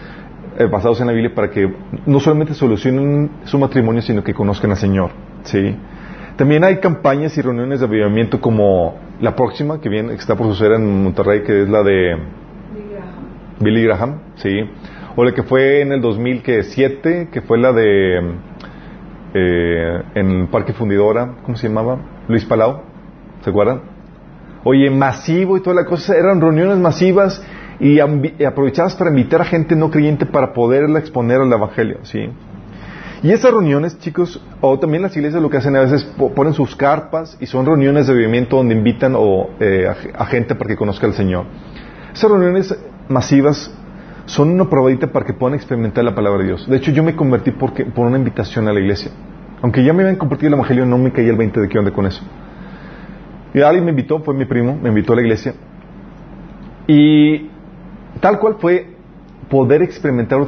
[0.59, 4.73] eh, basados en la Biblia para que no solamente solucionen su matrimonio, sino que conozcan
[4.73, 5.11] al Señor.
[5.45, 5.75] ¿sí?
[6.37, 10.49] También hay campañas y reuniones de avivamiento como la próxima, que, viene, que está por
[10.49, 12.19] suceder en Monterrey, que es la de
[13.59, 14.51] Billy Graham, ¿sí?
[15.17, 18.19] O la que fue en el 2007, que fue la de
[19.35, 21.99] eh, en el Parque Fundidora, ¿cómo se llamaba?
[22.29, 22.83] Luis Palau,
[23.43, 23.83] ¿se acuerdan?
[24.65, 27.45] Oye, masivo y toda la cosa, eran reuniones masivas
[27.81, 32.31] y, aprovechadas para invitar a gente no creyente para poderla exponer al Evangelio, ¿sí?
[33.23, 36.77] Y esas reuniones, chicos, o también las iglesias lo que hacen a veces ponen sus
[36.77, 41.07] carpas y son reuniones de vivimiento donde invitan o, eh, a, gente para que conozca
[41.07, 41.47] al Señor.
[42.13, 43.75] Esas reuniones masivas
[44.27, 46.69] son una probadita para que puedan experimentar la palabra de Dios.
[46.69, 49.11] De hecho, yo me convertí porque, por una invitación a la iglesia.
[49.63, 51.91] Aunque ya me habían compartido el Evangelio, no me caía el 20 de qué onda
[51.91, 52.23] con eso.
[53.55, 55.55] Y alguien me invitó, fue mi primo, me invitó a la iglesia.
[56.87, 57.51] Y
[58.21, 58.95] tal cual fue
[59.49, 60.45] poder experimentar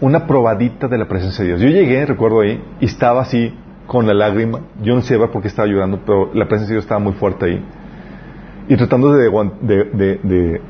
[0.00, 1.60] una probadita de la presencia de Dios.
[1.60, 3.54] Yo llegué, recuerdo ahí, y estaba así
[3.86, 4.60] con la lágrima.
[4.82, 7.46] Yo no sé por qué estaba llorando, pero la presencia de Dios estaba muy fuerte
[7.46, 7.64] ahí.
[8.68, 9.30] Y tratando de,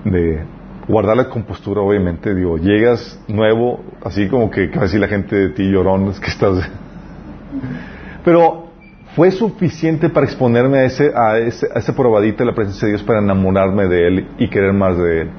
[0.05, 0.45] de,
[0.89, 2.35] guardar la compostura, obviamente.
[2.35, 6.71] Digo, llegas nuevo, así como que casi la gente de ti llorón, es que estás...
[8.25, 8.69] pero
[9.15, 12.95] fue suficiente para exponerme a, ese, a, ese, a esa probadita de la presencia de
[12.95, 15.31] Dios para enamorarme de Él y querer más de Él.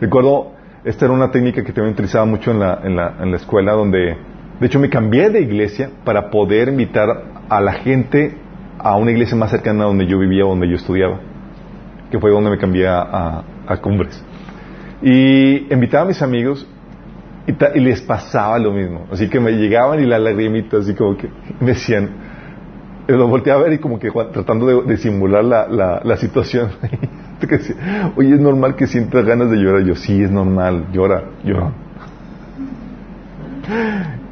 [0.00, 0.52] Recuerdo,
[0.84, 3.72] esta era una técnica que también utilizaba mucho en la, en la, en la escuela,
[3.72, 4.16] donde,
[4.60, 7.08] de hecho, me cambié de iglesia para poder invitar
[7.48, 8.36] a la gente
[8.78, 11.20] a una iglesia más cercana donde yo vivía, donde yo estudiaba,
[12.10, 14.22] que fue donde me cambié a, a, Cumbres.
[15.04, 16.66] Y invitaba a mis amigos
[17.46, 19.06] y, les pasaba lo mismo.
[19.12, 21.28] Así que me llegaban y las lagrimitas, así como que
[21.60, 22.08] me decían,
[23.06, 26.70] lo volteaba a ver y como que tratando de, de simular la, la, la situación.
[28.16, 29.82] Oye, es normal que sientas ganas de llorar.
[29.82, 31.72] Yo, sí, es normal, llora, llora.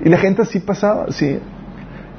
[0.02, 1.38] Y la gente así pasaba, sí.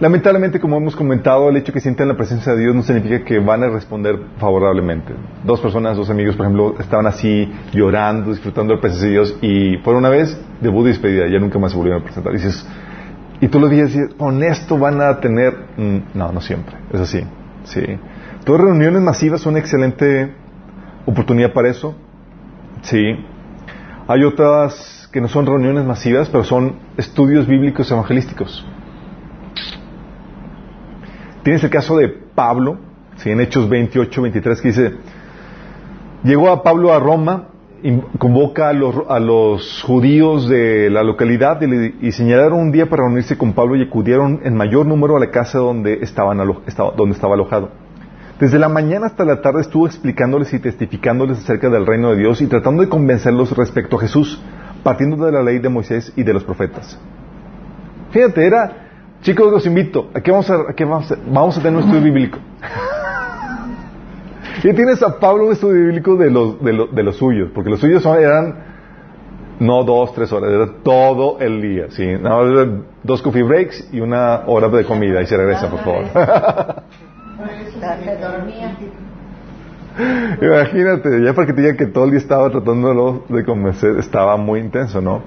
[0.04, 3.40] Lamentablemente, como hemos comentado, el hecho que sientan la presencia de Dios no significa que
[3.40, 5.14] van a responder favorablemente.
[5.46, 9.38] Dos personas, dos amigos, por ejemplo, estaban así llorando, disfrutando de la presencia de Dios
[9.40, 12.34] y por una vez debut y despedida, ya nunca más se volvieron a presentar.
[12.34, 12.68] Y, dices,
[13.40, 15.56] y tú lo dices, con esto van a tener...
[15.78, 17.24] Mm, no, no siempre, es así.
[17.64, 17.86] Sí.
[18.44, 20.34] Todas reuniones masivas son excelente
[21.06, 21.96] oportunidad para eso.
[22.82, 23.26] Sí.
[24.10, 28.68] Hay otras que no son reuniones masivas, pero son estudios bíblicos evangelísticos.
[31.44, 32.78] Tienes el caso de Pablo,
[33.26, 34.94] en Hechos 28, 23, que dice,
[36.24, 37.50] llegó a Pablo a Roma,
[38.18, 43.38] convoca a los, a los, judíos de la localidad y, señalaron un día para reunirse
[43.38, 47.72] con Pablo y acudieron en mayor número a la casa donde, estaban donde estaba alojado.
[48.40, 52.42] Desde la mañana hasta la tarde estuvo explicándoles y testificándoles acerca del reino de Dios
[52.42, 54.42] y tratando de convencerlos respecto a Jesús,
[54.82, 56.98] partiendo de la ley de Moisés y de los profetas.
[58.12, 58.83] Fíjate, era,
[59.24, 62.38] chicos, los invito, aquí vamos a, aquí vamos a, vamos a tener un estudio bíblico.
[64.64, 67.80] y tienes a Pablo un estudio bíblico de los, de, de los suyos, porque los
[67.80, 68.74] suyos eran
[69.60, 72.06] no dos, tres horas, era todo el día, ¿sí?
[73.04, 76.06] dos coffee breaks y una hora de comida y se regresa, por favor.
[80.42, 84.60] Imagínate, ya para que te que todo el día estaba tratándolo de convencer, estaba muy
[84.60, 85.22] intenso, ¿no?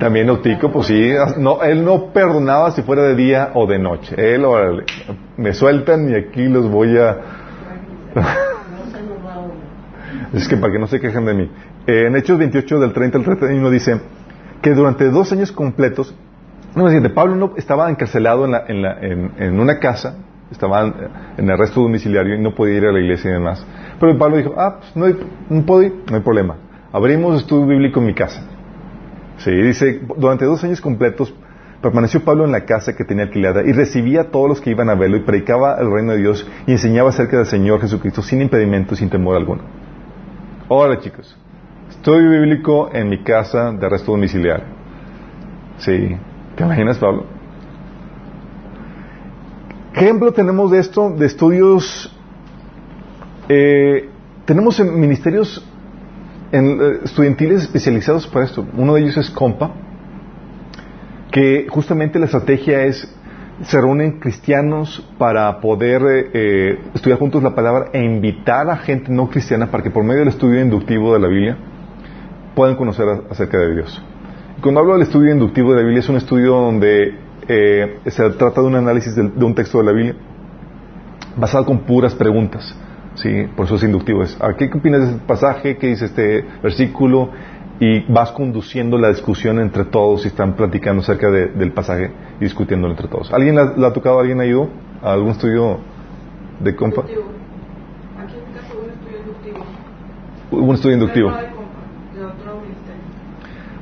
[0.00, 4.14] También Eutico, pues sí, no, él no perdonaba si fuera de día o de noche.
[4.16, 4.46] Él,
[5.36, 7.18] me sueltan y aquí los voy a...
[10.32, 11.50] es que para que no se quejen de mí.
[11.86, 14.00] en Hechos 28, del 30 al 31, dice
[14.62, 16.14] que durante dos años completos,
[16.74, 20.16] no, Pablo no, estaba encarcelado en, la, en, la, en una casa
[20.50, 20.94] estaban
[21.36, 23.66] en arresto domiciliario y no podía ir a la iglesia y demás.
[24.00, 25.14] Pero Pablo dijo, ah, pues no, hay,
[25.50, 26.56] no puedo ir, no hay problema.
[26.90, 28.49] Abrimos estudio bíblico en mi casa.
[29.40, 31.34] Sí, dice, durante dos años completos
[31.80, 34.90] permaneció Pablo en la casa que tenía alquilada y recibía a todos los que iban
[34.90, 38.42] a verlo y predicaba el reino de Dios y enseñaba acerca del Señor Jesucristo sin
[38.42, 39.62] impedimento, sin temor alguno.
[40.68, 41.34] Hola chicos,
[41.88, 44.66] estudio bíblico en mi casa de arresto domiciliario.
[45.78, 46.16] Sí,
[46.54, 47.24] ¿te imaginas Pablo?
[49.94, 51.10] ¿Qué ejemplo tenemos de esto?
[51.10, 52.14] De estudios.
[53.48, 54.08] Eh,
[54.44, 55.66] tenemos en ministerios
[56.52, 58.66] en, eh, estudiantiles especializados para esto.
[58.76, 59.70] Uno de ellos es COMPA,
[61.30, 63.08] que justamente la estrategia es
[63.62, 69.12] se reúnen cristianos para poder eh, eh, estudiar juntos la palabra e invitar a gente
[69.12, 71.58] no cristiana para que por medio del estudio inductivo de la Biblia
[72.54, 74.02] puedan conocer acerca de Dios.
[74.62, 77.14] Cuando hablo del estudio inductivo de la Biblia es un estudio donde
[77.48, 80.14] eh, se trata de un análisis de, un texto de la Biblia
[81.36, 82.74] basado con puras preguntas.
[83.14, 83.46] ¿Sí?
[83.56, 84.22] Por eso es inductivo.
[84.22, 85.76] Es, ¿a ¿Qué opinas de este pasaje?
[85.76, 87.30] ¿Qué dice este versículo?
[87.78, 92.92] Y vas conduciendo la discusión entre todos y están platicando acerca del pasaje y discutiéndolo
[92.92, 93.32] entre todos.
[93.32, 94.20] ¿Alguien la, ha tocado?
[94.20, 94.68] ¿Alguien ha ido
[95.02, 95.78] a algún estudio
[96.60, 97.02] de compa?
[97.02, 97.20] Aquí en
[98.52, 100.66] caso un estudio inductivo.
[100.66, 101.32] Un estudio inductivo.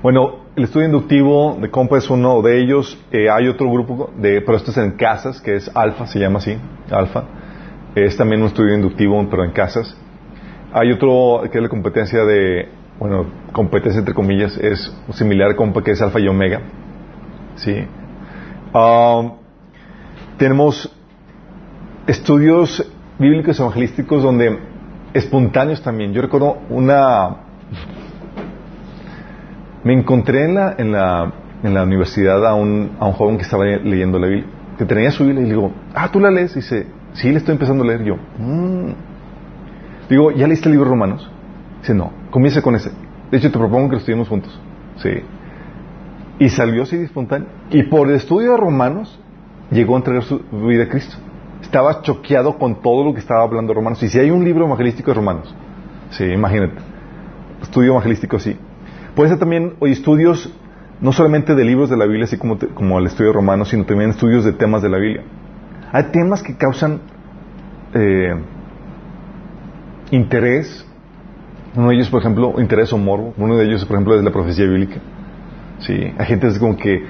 [0.00, 2.96] Bueno, el estudio inductivo de compa es uno de ellos.
[3.10, 6.38] Eh, hay otro grupo, de, pero esto es en casas, que es alfa, se llama
[6.38, 6.56] así,
[6.88, 7.24] alfa.
[7.94, 9.96] Es también un estudio inductivo, pero en casas.
[10.72, 15.92] Hay otro que es la competencia de, bueno, competencia entre comillas, es similar compa que
[15.92, 16.60] es alfa y omega.
[17.56, 17.74] Sí.
[18.74, 19.32] Um,
[20.36, 20.94] tenemos
[22.06, 24.58] estudios bíblicos evangelísticos donde
[25.14, 26.12] espontáneos también.
[26.12, 27.36] Yo recuerdo una...
[29.84, 33.44] Me encontré en la, en la, en la universidad a un, a un joven que
[33.44, 34.46] estaba leyendo la Biblia,
[34.76, 36.52] que tenía su Biblia y le digo, ah, ¿tú la lees?
[36.52, 36.86] Y dice,
[37.18, 38.04] sí, le estoy empezando a leer.
[38.04, 38.90] yo, mm".
[40.08, 41.30] digo, ¿ya leíste el libro de Romanos?
[41.80, 42.90] Dice, no, comienza con ese.
[43.30, 44.58] De hecho, te propongo que lo estudiemos juntos.
[44.96, 45.10] Sí.
[46.38, 47.48] Y salió así de espontáneo.
[47.70, 49.18] Y por el estudio de Romanos
[49.70, 51.16] llegó a entregar su vida a Cristo.
[51.60, 54.02] Estaba choqueado con todo lo que estaba hablando Romanos.
[54.02, 55.54] Y si hay un libro evangelístico de Romanos,
[56.10, 56.76] sí, imagínate.
[57.62, 58.56] Estudio evangelístico, sí.
[59.14, 60.52] Puede ser también hoy estudios
[61.00, 63.84] no solamente de libros de la Biblia, así como, como el estudio de Romanos, sino
[63.84, 65.24] también estudios de temas de la Biblia.
[65.92, 67.00] Hay temas que causan
[67.94, 68.34] eh,
[70.10, 70.86] interés.
[71.74, 73.34] Uno de ellos, por ejemplo, interés o morbo.
[73.36, 74.96] Uno de ellos, por ejemplo, es la profecía bíblica.
[75.80, 77.04] Sí, hay gente es como que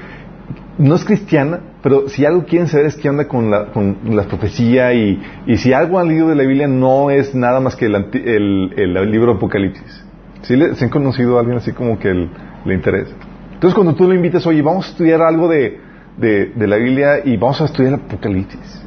[0.79, 4.25] no es cristiana, pero si algo quieren saber es qué onda con la, con la
[4.25, 5.21] profecía y,
[5.57, 9.11] si algo han leído de la Biblia no es nada más que el, el, el
[9.11, 10.05] libro Apocalipsis.
[10.43, 13.13] ¿Sí le, ¿Se han conocido a alguien así como que le interesa?
[13.55, 15.81] Entonces cuando tú le invitas, oye, vamos a estudiar algo de,
[16.19, 18.85] de, de la Biblia y vamos a estudiar el Apocalipsis.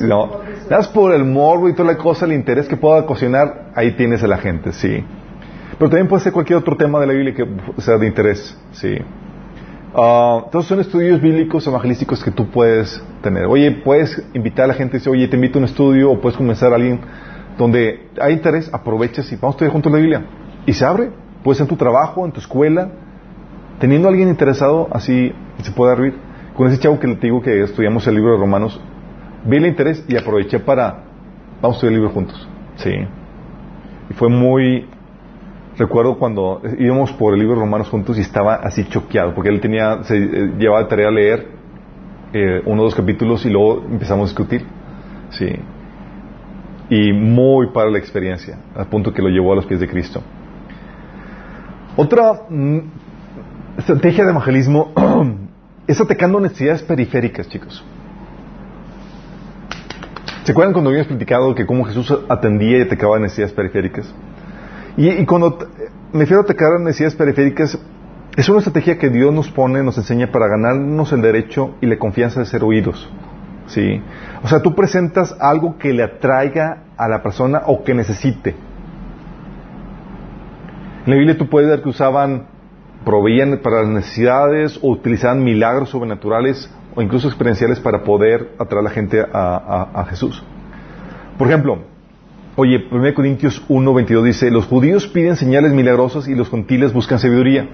[0.00, 0.30] No,
[0.68, 4.22] das por el morbo y toda la cosa, el interés que pueda ocasionar, ahí tienes
[4.22, 5.02] a la gente, sí.
[5.76, 7.46] Pero también puede ser cualquier otro tema de la Biblia que
[7.80, 8.96] sea de interés, sí.
[9.94, 13.46] Uh, entonces son estudios bíblicos evangelísticos que tú puedes tener.
[13.46, 16.20] Oye, puedes invitar a la gente y decir, oye, te invito a un estudio o
[16.20, 17.00] puedes comenzar a alguien
[17.56, 20.26] donde hay interés, aprovechas y vamos a estudiar juntos la Biblia.
[20.66, 21.10] Y se abre,
[21.42, 22.90] puede ser en tu trabajo, en tu escuela,
[23.80, 25.32] teniendo a alguien interesado, así
[25.62, 26.14] se puede abrir.
[26.54, 28.80] Con ese chavo que te digo que estudiamos el libro de Romanos,
[29.44, 31.04] vi el interés y aproveché para,
[31.62, 32.48] vamos a estudiar el libro juntos.
[32.76, 32.90] Sí.
[34.10, 34.86] Y fue muy
[35.76, 39.60] recuerdo cuando íbamos por el libro de Romanos juntos y estaba así choqueado, porque él
[39.60, 41.46] tenía, se eh, llevaba de tarea a leer
[42.32, 44.64] eh, uno o dos capítulos y luego empezamos a discutir.
[45.30, 45.48] Sí.
[46.90, 50.22] Y muy para la experiencia, al punto que lo llevó a los pies de Cristo.
[51.96, 52.78] Otra mm,
[53.78, 54.92] estrategia de evangelismo
[55.88, 57.84] es atacando necesidades periféricas, chicos.
[60.44, 64.14] ¿Se acuerdan cuando habíamos platicado que cómo Jesús atendía y atacaba necesidades periféricas?
[64.96, 65.58] Y, cuando
[66.12, 67.78] me refiero a atacar necesidades periféricas,
[68.36, 71.98] es una estrategia que Dios nos pone, nos enseña para ganarnos el derecho y la
[71.98, 73.10] confianza de ser oídos.
[73.66, 74.00] ¿Sí?
[74.42, 78.54] O sea, tú presentas algo que le atraiga a la persona o que necesite.
[81.04, 82.46] En la Biblia tú puedes ver que usaban,
[83.04, 88.82] proveían para las necesidades o utilizaban milagros sobrenaturales o incluso experienciales para poder atraer a
[88.82, 90.42] la gente a Jesús.
[91.36, 91.78] Por ejemplo,
[92.60, 97.20] Oye, 1 Corintios 1, 22 dice, los judíos piden señales milagrosas y los gentiles buscan
[97.20, 97.68] sabiduría.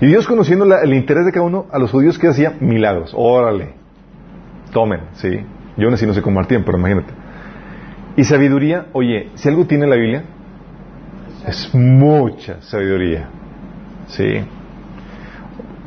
[0.00, 3.12] Y Dios conociendo el interés de cada uno, a los judíos que hacía milagros.
[3.14, 3.74] Órale,
[4.72, 5.28] tomen, sí.
[5.76, 7.12] Yo aún así no sé compartían, pero imagínate.
[8.16, 10.24] Y sabiduría, oye, si algo tiene la Biblia,
[11.46, 13.28] es mucha sabiduría.
[14.08, 14.44] Sí.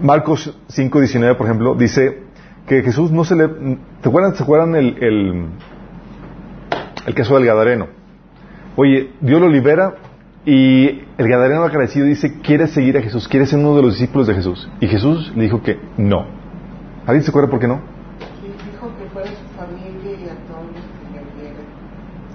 [0.02, 2.24] Marcos 5, 19, por ejemplo, dice
[2.68, 3.48] que Jesús no se le...
[4.02, 5.50] ¿Te acuerdan, ¿se acuerdan el
[7.06, 7.88] el caso del Gadareno.
[8.76, 9.96] Oye, Dios lo libera
[10.46, 14.28] y el Gadareno agradecido dice, quiere seguir a Jesús, quiere ser uno de los discípulos
[14.28, 14.70] de Jesús.
[14.80, 16.26] Y Jesús le dijo que no.
[17.06, 17.80] ¿Alguien se acuerda por qué no?
[18.42, 20.66] Dijo que fuera su familia y a todos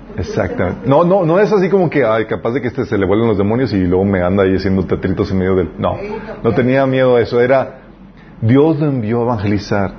[0.07, 0.89] que Exactamente.
[0.89, 3.29] No, no, no es así como que, ay, capaz de que este se le vuelven
[3.29, 5.71] los demonios y luego me anda ahí haciendo tetritos en medio del...
[5.79, 5.97] No,
[6.43, 7.41] no tenía miedo a eso.
[7.41, 7.81] Era,
[8.41, 9.93] Dios lo envió a evangelizar.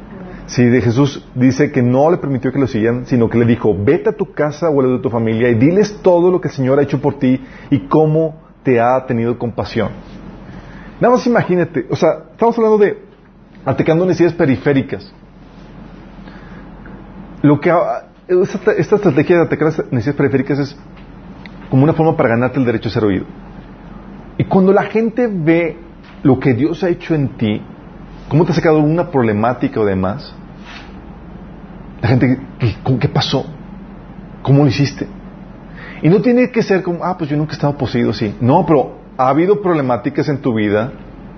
[0.45, 3.75] Sí, de Jesús dice que no le permitió que lo siguieran, sino que le dijo,
[3.77, 6.53] vete a tu casa o a de tu familia y diles todo lo que el
[6.53, 9.89] Señor ha hecho por ti y cómo te ha tenido compasión.
[10.99, 12.97] Nada más imagínate, o sea, estamos hablando de
[13.65, 15.11] atacando necesidades periféricas.
[17.41, 17.71] Lo que
[18.27, 20.77] esta, esta estrategia de atacar las necesidades periféricas es
[21.69, 23.25] como una forma para ganarte el derecho a ser oído.
[24.37, 25.77] Y cuando la gente ve
[26.23, 27.61] lo que Dios ha hecho en ti,
[28.27, 30.33] cómo te ha sacado una problemática o demás,
[32.01, 33.45] la gente, ¿qué, qué pasó?
[34.41, 35.07] ¿Cómo lo hiciste?
[36.01, 38.35] Y no tiene que ser como, ah, pues yo nunca he estado poseído así.
[38.41, 40.91] No, pero ha habido problemáticas en tu vida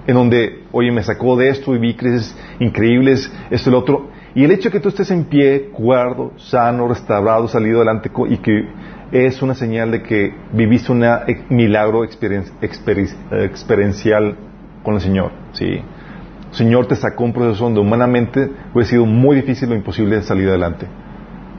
[0.07, 4.09] en donde, oye, me sacó de esto y vi crisis increíbles, esto y lo otro.
[4.35, 8.37] Y el hecho de que tú estés en pie, cuerdo, sano, restaurado, salido adelante y
[8.37, 8.67] que
[9.11, 11.05] es una señal de que viviste un
[11.49, 14.35] milagro experiencial
[14.83, 15.31] con el Señor.
[15.51, 15.65] ¿sí?
[15.65, 20.49] El Señor te sacó un proceso donde humanamente hubiera sido muy difícil o imposible salir
[20.49, 20.87] adelante.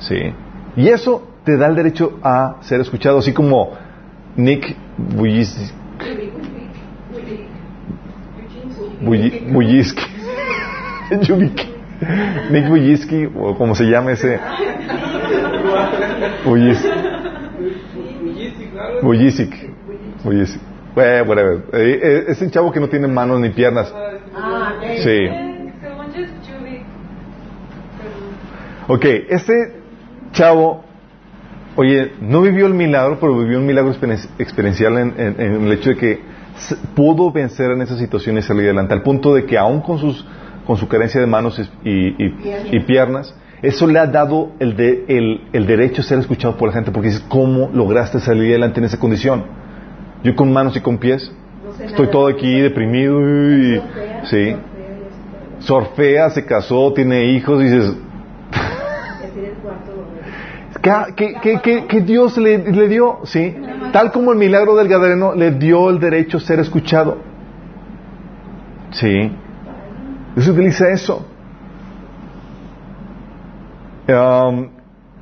[0.01, 0.35] ¿sí?
[0.77, 3.71] Y eso te da el derecho a ser escuchado, así como
[4.37, 5.71] Nick Buyiski.
[12.51, 14.39] Nick Buyiski, o como se llama ese.
[19.03, 19.71] Bujisic.
[20.23, 20.61] Bujisic.
[20.95, 21.63] Bueno, whatever.
[21.73, 23.93] Eh, eh, es un chavo que no tiene manos ni piernas.
[25.03, 25.29] Sí.
[28.87, 29.81] Ok, este
[30.33, 30.85] chavo,
[31.75, 33.93] oye, no vivió el milagro, pero vivió un milagro
[34.39, 36.21] experiencial en, el hecho de que
[36.95, 40.27] pudo vencer en esas situaciones y salir adelante, al punto de que aún con, sus,
[40.67, 42.15] con su carencia de manos y,
[42.75, 44.79] y piernas, eso le ha dado el,
[45.51, 48.85] el, derecho a ser escuchado por la gente, porque dices, ¿cómo lograste salir adelante en
[48.85, 49.45] esa condición?
[50.23, 51.33] Yo con manos y con pies,
[51.81, 53.81] estoy todo aquí deprimido y...
[54.25, 54.55] sí.
[55.61, 57.97] Sorfea, se casó, tiene hijos, y dices...
[61.17, 63.21] ¿Qué, Dios le, le, dio?
[63.25, 63.57] Sí.
[63.93, 67.17] Tal como el milagro del Gadareno le dio el derecho a ser escuchado.
[68.91, 69.33] Sí.
[70.35, 71.27] Dios utiliza eso.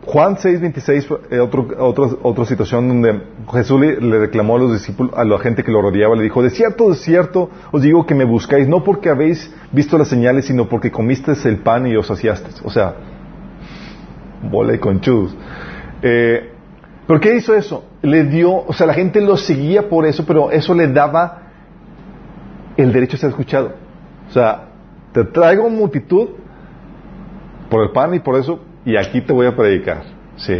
[0.05, 3.23] Juan 6:26, eh, otra situación donde
[3.53, 6.51] Jesús le, reclamó a los discípulos, a la gente que lo rodeaba, le dijo, de
[6.51, 10.69] cierto, de cierto, os digo que me buscáis, no porque habéis visto las señales, sino
[10.69, 12.61] porque comisteis el pan y os saciasteis.
[12.65, 12.95] O sea,
[14.51, 15.37] bola y conchudos.
[16.03, 16.51] Eh,
[17.07, 17.85] ¿Por qué hizo eso?
[18.03, 21.43] Le dio, o sea, la gente lo seguía por eso, pero eso le daba
[22.77, 23.73] el derecho a ser escuchado.
[24.29, 24.72] O sea,
[25.13, 26.29] te traigo multitud
[27.71, 30.03] por el pan y por eso y aquí te voy a predicar.
[30.37, 30.57] ¿sí?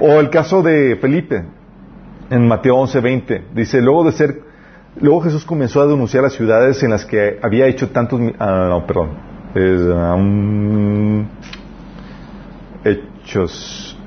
[0.00, 1.44] O el caso de Felipe,
[2.30, 4.40] en Mateo 11:20, dice, luego de ser,
[5.00, 8.86] luego Jesús comenzó a denunciar las ciudades en las que había hecho tantos, ah, no,
[8.86, 9.10] perdón,
[9.54, 11.26] es, um,
[12.84, 13.98] Hechos,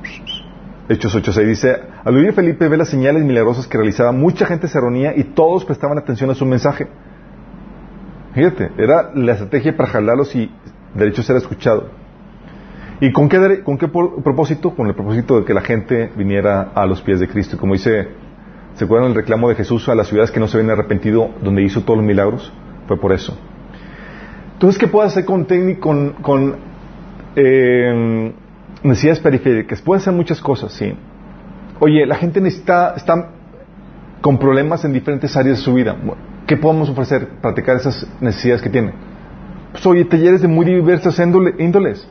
[0.90, 4.80] Hechos 8:6, dice, al oír Felipe ve las señales milagrosas que realizaba, mucha gente se
[4.80, 6.88] reunía y todos prestaban atención a su mensaje.
[8.34, 10.50] Fíjate, era la estrategia para jalarlos y
[10.96, 11.90] derecho ser escuchado.
[13.00, 14.76] ¿Y con qué, con qué propósito?
[14.76, 17.58] Con el propósito de que la gente viniera a los pies de Cristo.
[17.58, 18.08] Como dice,
[18.76, 21.64] ¿se acuerdan el reclamo de Jesús a las ciudades que no se habían arrepentido, donde
[21.64, 22.52] hizo todos los milagros?
[22.88, 23.38] Fue por eso.
[24.54, 25.46] Entonces, ¿qué puede hacer con,
[25.80, 26.56] con, con
[27.36, 28.34] eh,
[28.84, 29.82] necesidades periféricas?
[29.82, 30.96] Puede hacer muchas cosas, sí.
[31.80, 33.30] Oye, la gente necesita, está
[34.22, 35.96] con problemas en diferentes áreas de su vida.
[36.48, 38.92] ¿Qué podemos ofrecer para atacar esas necesidades que tiene?
[39.72, 42.08] Pues oye, talleres de muy diversas índoles.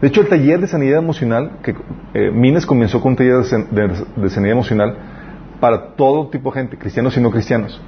[0.00, 1.74] De hecho, el taller de sanidad emocional, que
[2.14, 4.96] eh, Mines comenzó con un taller de, sanidad emocional
[5.60, 7.80] para todo tipo de gente, cristianos y no cristianos.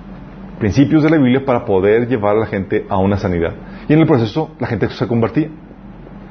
[0.59, 3.55] Principios de la Biblia para poder llevar a la gente a una sanidad.
[3.89, 5.49] Y en el proceso la gente se convertía.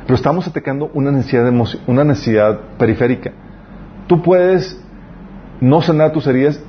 [0.04, 1.52] Pero estamos atacando una necesidad,
[1.88, 3.32] una necesidad periférica.
[4.08, 4.80] Tú puedes
[5.60, 6.64] no sanar tus heridas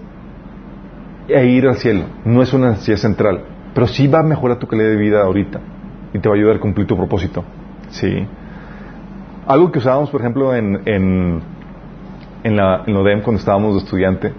[1.33, 2.05] e ir al cielo.
[2.25, 3.41] No es una necesidad central.
[3.75, 5.61] Pero sí va a mejorar tu calidad de vida ahorita.
[6.13, 7.45] Y te va a ayudar a cumplir tu propósito.
[7.91, 8.27] Sí.
[9.47, 11.41] Algo que usábamos, por ejemplo, en, en,
[12.45, 14.33] en, la, en ODEM cuando estábamos de estudiante,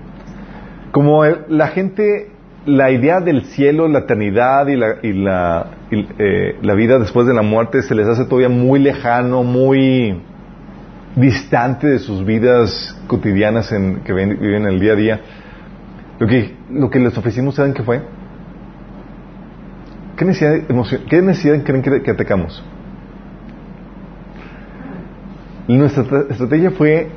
[0.92, 2.30] como la gente,
[2.66, 7.34] la idea del cielo, la eternidad y la, y la, eh, la vida después de
[7.34, 10.22] la muerte se les hace todavía muy lejano, muy
[11.16, 15.22] distante de sus vidas cotidianas en, que viven el día a día.
[16.24, 18.02] Lo que, lo que les ofrecimos, ¿saben qué fue?
[20.16, 20.54] ¿Qué necesidad,
[21.10, 22.64] ¿qué necesidad creen que atacamos?
[25.68, 27.10] Nuestra estrategia fue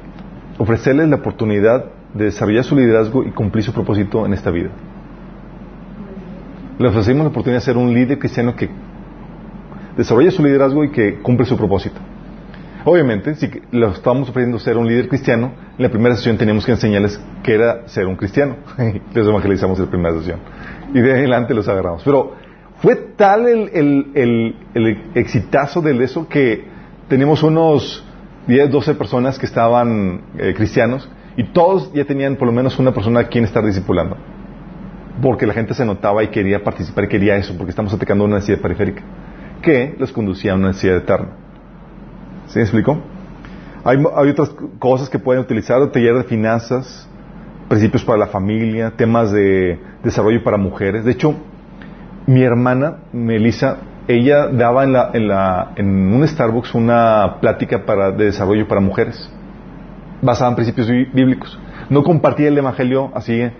[0.58, 1.84] ofrecerles la oportunidad
[2.14, 4.70] de desarrollar su liderazgo y cumplir su propósito en esta vida.
[6.76, 8.68] Le ofrecimos la oportunidad de ser un líder cristiano que
[9.96, 12.00] desarrolle su liderazgo y que cumple su propósito.
[12.88, 16.70] Obviamente, si le estábamos ofreciendo ser un líder cristiano, en la primera sesión teníamos que
[16.70, 18.58] enseñarles qué era ser un cristiano.
[19.12, 20.38] Les evangelizamos en la primera sesión.
[20.94, 22.02] Y de adelante los agarramos.
[22.04, 22.34] Pero
[22.80, 26.64] Fue tal el, el, el, el exitazo de eso que
[27.08, 28.04] tenemos unos
[28.46, 32.94] 10, 12 personas que estaban eh, cristianos y todos ya tenían por lo menos una
[32.94, 34.16] persona a quien estar discipulando.
[35.20, 38.36] Porque la gente se notaba y quería participar y quería eso, porque estamos atacando una
[38.36, 39.02] necesidad periférica
[39.60, 41.45] que los conducía a una necesidad eterna.
[42.48, 42.98] ¿Sí me explico?
[43.84, 47.08] Hay, otras cosas que pueden utilizar, taller de finanzas,
[47.68, 51.04] principios para la familia, temas de desarrollo para mujeres.
[51.04, 51.34] De hecho,
[52.26, 53.78] mi hermana, Melissa,
[54.08, 58.80] ella daba en, la, en, la, en un Starbucks una plática para, de desarrollo para
[58.80, 59.30] mujeres,
[60.20, 61.58] basada en principios bíblicos.
[61.88, 63.52] No compartía el Evangelio así a,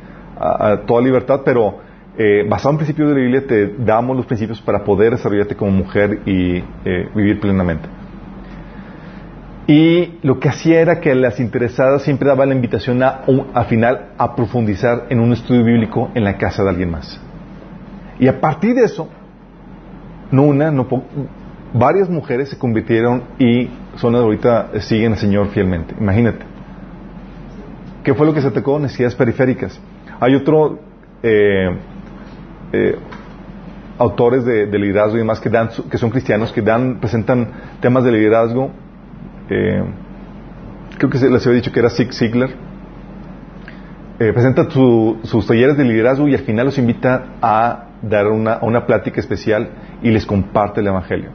[0.72, 1.78] a toda libertad, pero
[2.18, 5.70] eh, basado en principios de la Biblia te damos los principios para poder desarrollarte como
[5.70, 7.88] mujer y eh, vivir plenamente.
[9.66, 14.12] Y lo que hacía era que las interesadas siempre daban la invitación a, al final
[14.16, 17.20] a profundizar en un estudio bíblico en la casa de alguien más.
[18.20, 19.08] Y a partir de eso,
[20.30, 20.86] no una, no
[21.72, 25.94] varias mujeres se convirtieron y son ahorita siguen al Señor fielmente.
[25.98, 26.44] Imagínate.
[28.04, 28.78] ¿Qué fue lo que se atacó?
[28.78, 29.80] Necesidades periféricas.
[30.20, 30.78] Hay otro
[31.24, 31.76] eh,
[32.72, 32.96] eh,
[33.98, 37.48] autores de, de, liderazgo y demás que dan que son cristianos que dan presentan
[37.80, 38.70] temas de liderazgo
[39.50, 39.82] eh,
[40.98, 42.50] creo que les había dicho que era Zig Ziglar,
[44.18, 48.58] eh, presenta su, sus talleres de liderazgo y al final los invita a dar una,
[48.62, 49.68] una plática especial
[50.02, 51.30] y les comparte el Evangelio.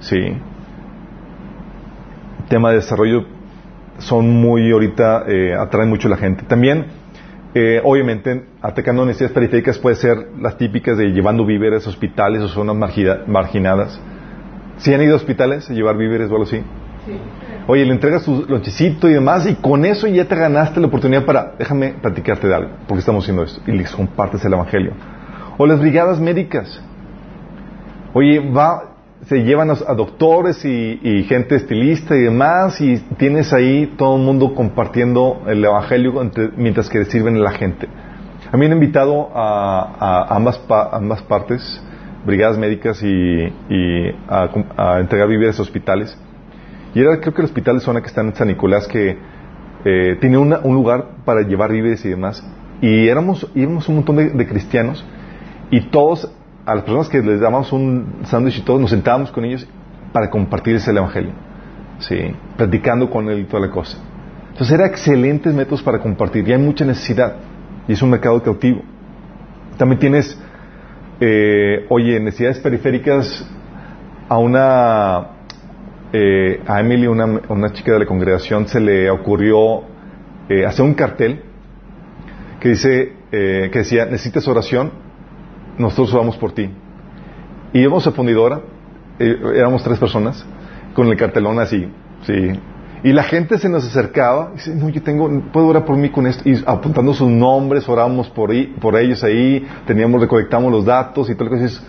[0.00, 0.18] Sí.
[2.48, 3.26] Tema de desarrollo
[3.98, 6.44] son muy ahorita, eh, atraen mucho a la gente.
[6.44, 6.86] También,
[7.54, 12.48] eh, obviamente, atacando necesidades periféricas puede ser las típicas de llevando víveres a hospitales o
[12.48, 12.76] zonas
[13.26, 14.00] marginadas.
[14.78, 16.62] ¿Si han ido a hospitales a llevar víveres o algo así?
[17.06, 17.12] Sí.
[17.66, 21.24] Oye, le entregas tu lonchecito y demás, y con eso ya te ganaste la oportunidad
[21.24, 24.92] para, déjame platicarte de algo, porque estamos haciendo esto, y les compartes el Evangelio.
[25.58, 26.82] O las brigadas médicas.
[28.14, 28.96] Oye, va,
[29.26, 34.54] se llevan a, doctores y, gente estilista y demás, y tienes ahí todo el mundo
[34.54, 36.14] compartiendo el Evangelio
[36.56, 37.86] mientras que sirven a la gente.
[38.50, 41.80] A mí me han invitado a, ambas, ambas partes,
[42.26, 43.46] brigadas médicas y,
[44.28, 46.18] a, entregar víveres a hospitales.
[46.94, 49.16] Y era creo que el hospital de zona que está en San Nicolás que
[49.84, 52.44] eh, tiene un lugar para llevar víveres y demás.
[52.80, 55.04] Y éramos, íbamos un montón de, cristianos
[55.70, 56.30] y todos,
[56.66, 59.66] a las personas que les dábamos un sándwich y todos, nos sentábamos con ellos
[60.12, 61.32] para compartirles el Evangelio.
[62.00, 63.98] Sí, platicando con él y toda la cosa.
[64.50, 67.36] Entonces eran excelentes métodos para compartir y hay mucha necesidad.
[67.88, 68.82] Y es un mercado cautivo.
[69.78, 70.38] También tienes,
[71.20, 73.48] eh, oye, necesidades periféricas
[74.28, 75.41] a una
[76.12, 79.82] eh, a Emily, una, chica de la congregación, se le ocurrió
[80.48, 81.42] eh, hacer un cartel
[82.60, 84.92] que dice, eh, que decía, necesitas oración,
[85.78, 86.70] nosotros oramos por ti.
[87.72, 88.60] Y íbamos a fundidora,
[89.18, 90.44] éramos tres personas,
[90.94, 91.88] con el cartelón así,
[92.26, 92.60] sí.
[93.04, 96.10] Y la gente se nos acercaba y dice, no, yo tengo, puedo orar por mí
[96.10, 96.48] con esto.
[96.48, 101.44] Y apuntando sus nombres, orábamos por, por ellos ahí, teníamos, recolectamos los datos y que
[101.48, 101.82] dices,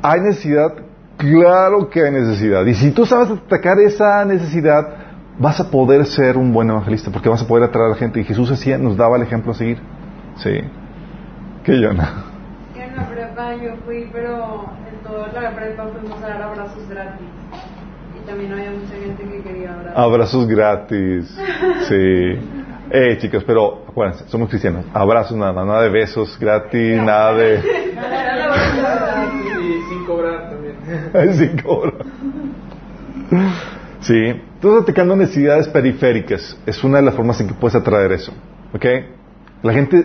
[0.00, 0.85] hay necesidad
[1.16, 2.64] Claro que hay necesidad.
[2.66, 4.86] Y si tú sabes atacar esa necesidad,
[5.38, 8.20] vas a poder ser un buen evangelista, porque vas a poder atraer a la gente.
[8.20, 9.78] Y Jesús hacía, nos daba el ejemplo a seguir.
[10.36, 10.60] Sí.
[11.64, 12.24] ¿Qué, Yona?
[12.74, 17.26] En la prepa yo fui, pero en toda la prepa fuimos a dar abrazos gratis.
[18.14, 19.98] Y también había mucha gente que quería abrazos.
[19.98, 21.38] Abrazos gratis.
[21.88, 22.64] Sí.
[22.88, 24.84] Eh, chicos, pero acuérdense, somos cristianos.
[24.94, 27.60] Abrazos nada, nada de besos gratis, nada de...
[31.32, 32.04] Sin cobrar.
[34.00, 34.14] Sí.
[34.56, 38.32] Entonces, atacando necesidades periféricas es una de las formas en que puedes atraer eso.
[38.72, 38.84] ¿Ok?
[39.62, 40.04] La gente,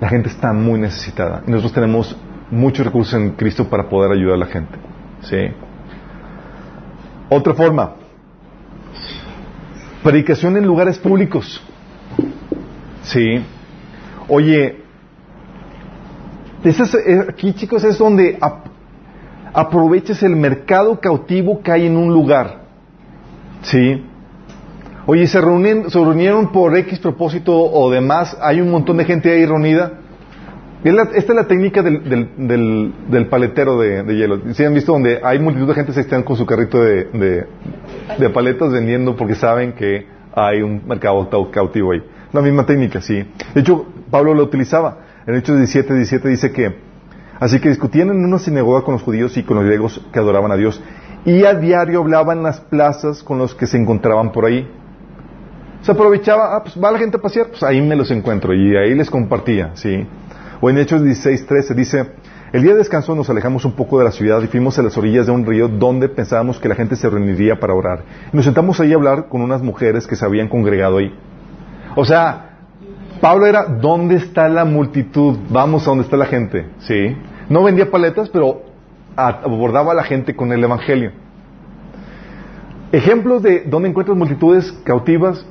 [0.00, 2.16] la gente está muy necesitada y nosotros tenemos
[2.50, 4.78] muchos recursos en Cristo para poder ayudar a la gente.
[5.22, 5.36] ¿Sí?
[7.28, 7.94] Otra forma,
[10.02, 11.60] predicación en lugares públicos.
[13.02, 13.44] Sí.
[14.28, 14.82] Oye,
[16.64, 18.38] eh, aquí chicos es donde
[19.56, 22.58] aproveches el mercado cautivo que hay en un lugar.
[23.62, 24.04] ¿Sí?
[25.06, 29.32] Oye, se reunieron, se reunieron por X propósito o demás, hay un montón de gente
[29.32, 30.00] ahí reunida.
[30.84, 34.40] esta es la técnica del, del, del, paletero de, hielo.
[34.52, 37.46] ¿Sí han visto donde hay multitud de gente que están con su carrito de,
[38.18, 42.02] de, paletas vendiendo porque saben que hay un mercado cautivo ahí?
[42.30, 43.24] La misma técnica, sí.
[43.54, 44.98] De hecho, Pablo lo utilizaba.
[45.26, 46.76] En Hechos 17, 17 dice que
[47.38, 50.52] Así que discutían en una sinagoga con los judíos y con los griegos que adoraban
[50.52, 50.80] a Dios.
[51.24, 54.70] Y a diario hablaban en las plazas con los que se encontraban por ahí.
[55.82, 58.76] Se aprovechaba, ah, pues va la gente a pasear, pues ahí me los encuentro y
[58.76, 60.06] ahí les compartía, ¿sí?
[60.60, 62.06] O en Hechos 16, 13 dice,
[62.52, 64.96] El día de descanso nos alejamos un poco de la ciudad y fuimos a las
[64.96, 68.02] orillas de un río donde pensábamos que la gente se reuniría para orar.
[68.32, 71.12] Y nos sentamos ahí a hablar con unas mujeres que se habían congregado ahí.
[71.94, 72.46] O sea,
[73.20, 75.38] Pablo era, ¿dónde está la multitud?
[75.50, 76.66] Vamos a donde está la gente.
[76.80, 77.16] ¿Sí?
[77.48, 78.62] No vendía paletas, pero
[79.16, 81.12] abordaba a la gente con el Evangelio.
[82.92, 85.44] Ejemplos de dónde encuentras multitudes cautivas.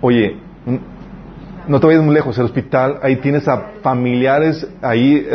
[0.00, 0.38] Oye,
[1.68, 5.26] no te vayas muy lejos, el hospital, ahí tienes a familiares ahí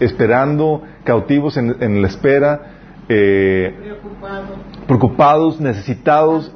[0.00, 2.60] esperando, cautivos en, la espera,
[3.08, 3.74] eh,
[4.86, 5.60] preocupados.
[5.60, 6.52] necesitados,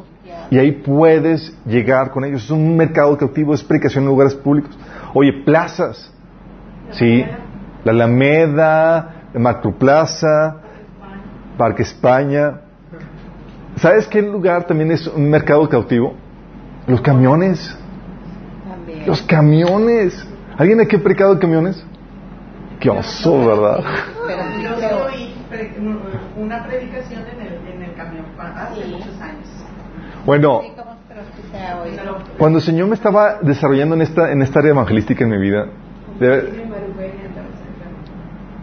[0.51, 2.45] y ahí puedes llegar con ellos.
[2.45, 4.79] Es un mercado cautivo, es predicación en lugares públicos.
[5.15, 6.13] Oye, plazas,
[6.93, 7.25] ¿sí?
[7.85, 10.57] La Alameda, Macroplaza,
[11.57, 12.61] Parque España.
[13.77, 16.15] ¿Sabes qué lugar también es un mercado cautivo?
[16.87, 17.77] Los camiones.
[19.07, 20.27] Los camiones.
[20.57, 21.85] ¿Alguien aquí ha predicado de camiones?
[22.81, 23.85] Qué oso, ¿verdad?
[24.27, 24.43] Pero
[26.37, 29.49] una predicación en el, en el camión hace muchos años.
[30.27, 30.61] Bueno,
[32.37, 35.67] cuando el Señor me estaba desarrollando en esta, en esta área evangelística en mi vida,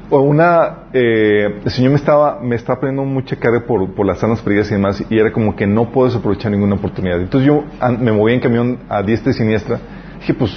[0.10, 4.42] una, eh, el Señor me estaba, me estaba poniendo mucha carga por, por las sanas
[4.42, 7.20] perdidas y demás, y era como que no puedo aprovechar ninguna oportunidad.
[7.20, 7.64] Entonces yo
[8.00, 9.80] me movía en camión a diestra y siniestra,
[10.20, 10.52] dije, pues,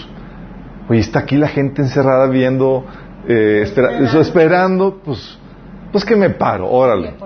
[0.89, 2.85] oye, está aquí la gente encerrada viendo,
[3.27, 3.65] eh,
[4.21, 5.39] esperando, pues,
[5.93, 7.15] pues que me paro, órale.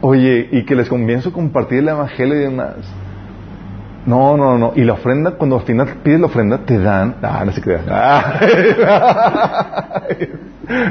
[0.00, 2.76] Oye, y que les comienzo a compartir el evangelio y demás.
[4.06, 4.72] No, no, no.
[4.76, 7.16] Y la ofrenda, cuando al final pides la ofrenda, te dan.
[7.22, 7.82] Ah, no se crea.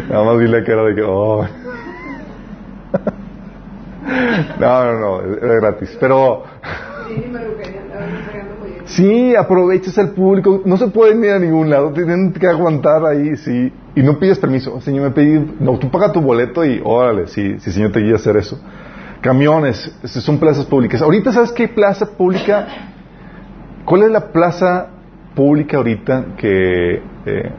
[0.10, 1.04] Nada más vi la cara de que.
[1.04, 1.46] Oh.
[4.60, 5.22] No, no, no.
[5.22, 5.98] Era gratis.
[6.00, 6.44] Pero.
[8.86, 10.62] Sí, aprovechas el público.
[10.66, 11.94] No se pueden ir a ningún lado.
[11.94, 13.72] Tienen que aguantar ahí, sí.
[13.96, 14.82] Y no pides permiso.
[14.82, 15.56] Señor, me pedí.
[15.60, 18.60] No, tú pagas tu boleto y órale, sí, sí, Señor, te guía a hacer eso.
[19.22, 21.02] Camiones, son plazas públicas.
[21.02, 22.93] Ahorita, ¿sabes qué plaza pública?
[23.86, 24.88] ¿Cuál es la plaza
[25.36, 27.02] pública ahorita que.
[27.26, 27.52] Eh,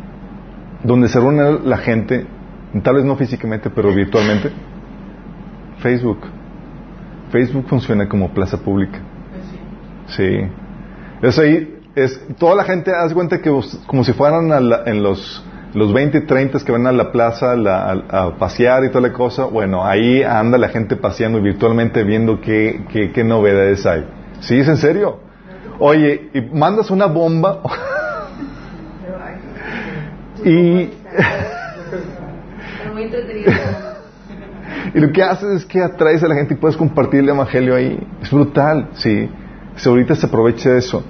[0.83, 2.27] donde se reúne la gente,
[2.83, 4.51] tal vez no físicamente, pero virtualmente?
[5.79, 6.21] Facebook.
[7.31, 8.99] Facebook funciona como plaza pública.
[10.09, 10.41] Sí.
[11.23, 13.51] Es ahí, es, toda la gente hace cuenta que
[13.87, 14.51] como si fueran
[14.87, 19.13] en los, los 20, 30 que van a la plaza a, pasear y toda la
[19.13, 24.05] cosa, bueno, ahí anda la gente paseando y virtualmente viendo qué, qué, qué novedades hay.
[24.41, 24.59] ¿Sí?
[24.59, 25.19] ¿Es en serio?
[25.79, 27.61] Oye, y mandas una bomba
[30.45, 30.55] y...
[34.95, 37.75] y lo que haces es que atraes a la gente y puedes compartir el evangelio
[37.75, 37.99] ahí.
[38.23, 39.29] Es brutal, sí.
[39.77, 41.05] Si ahorita se aprovecha de eso.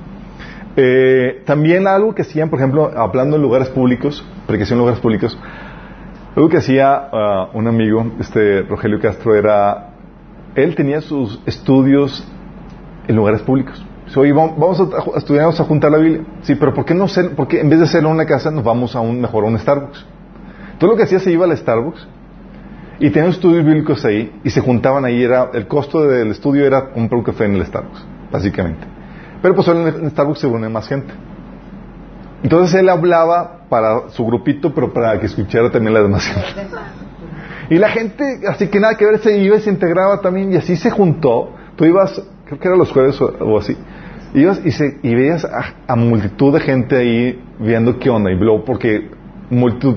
[0.76, 5.38] Eh, también algo que hacían, por ejemplo, hablando en lugares públicos, predicación en lugares públicos,
[6.34, 9.90] algo que hacía uh, un amigo, este Rogelio Castro, era,
[10.56, 12.26] él tenía sus estudios
[13.06, 13.84] en lugares públicos.
[14.16, 16.24] Oye, vamos a, estudiar, vamos a juntar la Biblia.
[16.42, 18.64] Sí, pero ¿por qué, no ser, porque en vez de hacerlo en una casa, nos
[18.64, 20.04] vamos a un mejor a un Starbucks?
[20.78, 22.06] Todo lo que hacía se iba al Starbucks
[23.00, 25.22] y tenían estudios bíblicos ahí y se juntaban ahí.
[25.22, 28.84] Era, el costo del estudio era comprar un café en el Starbucks básicamente.
[29.40, 31.12] Pero pues en Starbucks se une más gente.
[32.42, 36.68] Entonces él hablaba para su grupito, pero para que escuchara también la demás gente.
[37.70, 40.56] Y la gente, así que nada que ver, se iba y se integraba también, y
[40.56, 41.50] así se juntó.
[41.76, 43.76] Tú ibas, creo que era los jueves o, así,
[44.34, 48.64] ibas y, se, y veías a, multitud de gente ahí viendo qué onda, y luego,
[48.64, 49.10] porque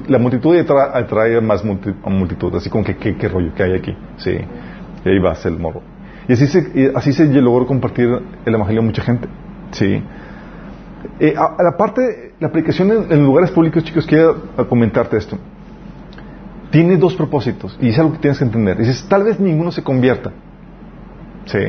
[0.07, 0.55] la multitud
[0.93, 4.37] atrae, más multitud, así como que qué rollo que hay aquí, sí,
[5.03, 5.81] y ahí vas el morro.
[6.27, 8.09] Y así se, así se logró compartir
[8.45, 9.27] el Evangelio a mucha gente.
[9.71, 10.03] ¿sí?
[11.19, 15.37] Eh, a, la parte, la aplicación en, lugares públicos, chicos, quiero comentarte esto.
[16.69, 18.77] Tiene dos propósitos, y es algo que tienes que entender.
[18.77, 20.31] Dices, tal vez ninguno se convierta.
[21.45, 21.59] Sí.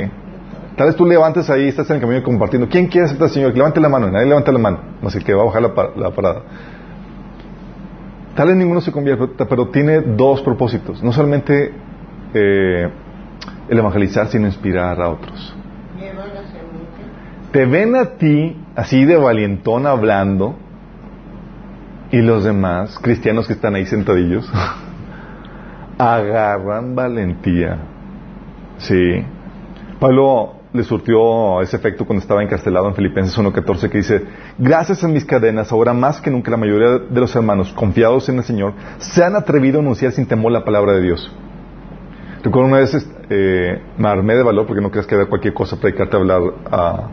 [0.79, 2.69] Tal vez tú levantes ahí, estás en el camino compartiendo.
[2.69, 3.53] ¿Quién quiere aceptar al Señor?
[3.53, 4.09] Levante la mano.
[4.09, 4.79] Nadie levanta la mano.
[5.03, 6.43] No sé qué, va a bajar la, la parada.
[8.37, 11.03] Tal vez ninguno se convierta, pero tiene dos propósitos.
[11.03, 11.73] No solamente
[12.33, 12.89] eh,
[13.69, 15.57] el evangelizar, sino inspirar a otros.
[17.51, 20.55] Te ven a ti así de valientón hablando
[22.13, 24.49] y los demás cristianos que están ahí sentadillos
[25.99, 27.79] agarran valentía.
[28.77, 29.25] Sí.
[29.99, 34.25] Pablo le surtió ese efecto cuando estaba encarcelado en Filipenses 1.14 que dice,
[34.59, 38.37] gracias a mis cadenas, ahora más que nunca la mayoría de los hermanos confiados en
[38.37, 41.35] el Señor se han atrevido a anunciar sin temor la palabra de Dios.
[42.43, 45.79] Recuerdo una vez eh, me armé de valor porque no creas que era cualquier cosa
[45.81, 47.11] predicarte a hablar, a,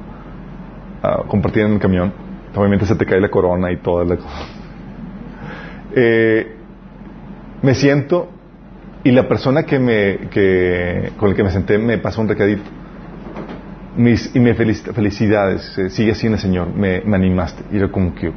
[1.28, 2.14] compartir en el camión.
[2.56, 4.18] Obviamente se te cae la corona y toda la
[5.97, 6.56] eh,
[7.62, 8.30] me siento
[9.03, 10.18] y la persona que me,
[11.18, 12.64] con el que me senté me pasó un recadito.
[13.98, 17.64] Mis, y me felicita, felicidades, eh, sigue así en el Señor, me, me animaste.
[17.72, 18.32] Y era como que,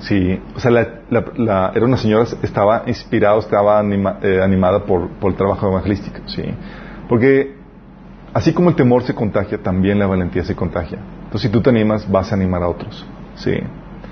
[0.00, 3.82] Sí, o sea, la, la, era una señora, estaba inspirada, estaba
[4.22, 6.44] eh, animada por, por, el trabajo evangelístico, sí.
[7.08, 7.56] Porque
[8.32, 10.98] así como el temor se contagia, también la valentía se contagia.
[11.24, 13.04] Entonces, si tú te animas, vas a animar a otros,
[13.34, 13.54] sí.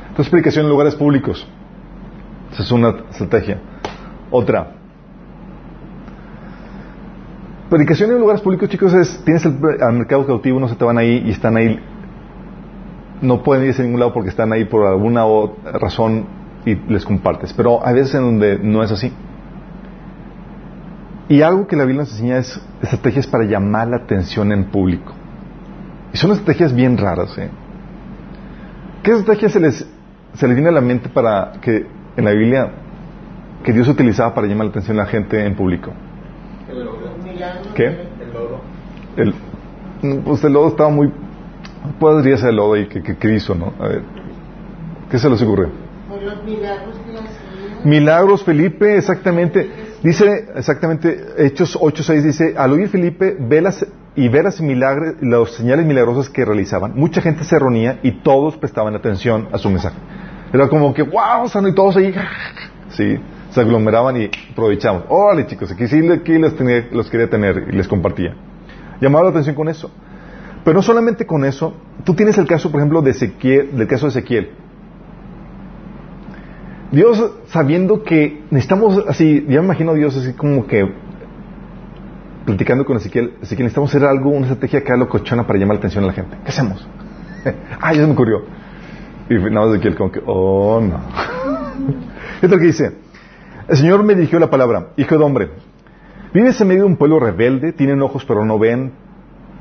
[0.09, 1.47] Entonces, predicación en lugares públicos.
[2.53, 3.61] Esa es una estrategia.
[4.31, 4.73] Otra.
[7.71, 10.99] Predicación en lugares públicos, chicos, es, tienes el, al mercado cautivo, no se te van
[10.99, 11.81] ahí y están ahí
[13.21, 15.25] no pueden irse a ningún lado porque están ahí por alguna
[15.73, 16.27] razón
[16.65, 17.53] y les compartes.
[17.53, 19.13] Pero hay veces en donde no es así.
[21.29, 25.13] Y algo que la Biblia nos enseña es estrategias para llamar la atención en público.
[26.13, 27.37] Y son estrategias bien raras.
[27.39, 27.51] ¿eh?
[29.03, 29.87] ¿Qué estrategias se les,
[30.35, 31.87] se les viene a la mente para que
[32.17, 32.71] en la Biblia
[33.65, 35.93] que Dios utilizaba para llamar la atención a la gente en público?
[36.69, 37.06] El.
[37.75, 37.87] ¿Qué?
[37.87, 38.61] El lodo.
[39.17, 39.35] El,
[40.23, 41.11] pues el lodo estaba muy
[41.99, 43.73] podría ser el lodo y que, hizo, ¿no?
[43.79, 44.03] A ver,
[45.11, 45.69] ¿qué se les ocurre?
[46.09, 49.71] Por los milagros que Milagros, Felipe, exactamente.
[50.03, 55.51] Dice, exactamente, Hechos 8.6 dice, al oír Felipe ve las, y ver las, milagres, las
[55.53, 59.97] señales milagrosas que realizaban, mucha gente se reunía y todos prestaban atención a su mensaje.
[60.53, 62.15] Era como que, wow, y todos ahí,
[62.91, 63.19] sí,
[63.57, 65.05] se aglomeraban y aprovechaban.
[65.09, 68.37] Órale chicos, aquí sí los, quería tener y les compartía.
[69.01, 69.91] Llamaba la atención con eso.
[70.63, 74.51] Pero no solamente con eso, tú tienes el caso, por ejemplo, del caso de Ezequiel.
[76.93, 80.85] Dios, sabiendo que necesitamos, así, ya me imagino a Dios así como que
[82.45, 86.05] platicando con Ezequiel, Ezequiel, necesitamos hacer algo, una estrategia haga locochona para llamar la atención
[86.05, 86.37] a la gente.
[86.45, 86.87] ¿Qué hacemos?
[87.81, 88.43] ah, ya se me ocurrió.
[89.31, 91.01] Y nada Ezequiel como que, oh, no.
[92.35, 93.06] Esto es lo que dice.
[93.69, 95.51] El Señor me dirigió la palabra, hijo de hombre,
[96.33, 98.93] vives en medio de un pueblo rebelde, tienen ojos pero no ven,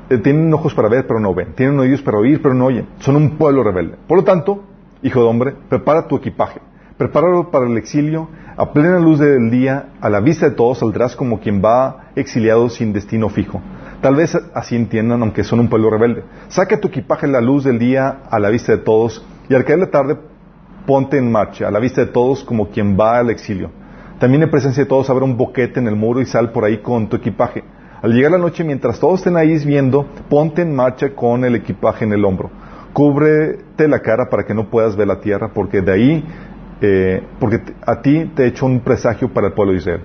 [0.08, 1.54] eh, tienen ojos para ver, pero no ven.
[1.54, 2.86] Tienen oídos para oír, pero no oyen.
[3.00, 3.96] Son un pueblo rebelde.
[4.06, 4.62] Por lo tanto,
[5.02, 6.60] hijo de hombre, prepara tu equipaje.
[6.96, 8.28] Prepáralo para el exilio.
[8.56, 12.68] A plena luz del día, a la vista de todos, saldrás como quien va exiliado
[12.70, 13.60] sin destino fijo.
[14.00, 16.22] Tal vez así entiendan, aunque son un pueblo rebelde.
[16.48, 19.64] Saca tu equipaje a la luz del día, a la vista de todos, y al
[19.64, 20.16] caer la tarde,
[20.86, 23.70] ponte en marcha, a la vista de todos, como quien va al exilio.
[24.18, 26.78] También en presencia de todos, abre un boquete en el muro y sal por ahí
[26.78, 27.64] con tu equipaje
[28.02, 32.04] al llegar la noche, mientras todos estén ahí viendo, ponte en marcha con el equipaje
[32.04, 32.50] en el hombro.
[32.92, 36.24] Cúbrete la cara para que no puedas ver la tierra, porque de ahí,
[36.82, 40.00] eh, porque a ti te he hecho un presagio para el pueblo de Israel.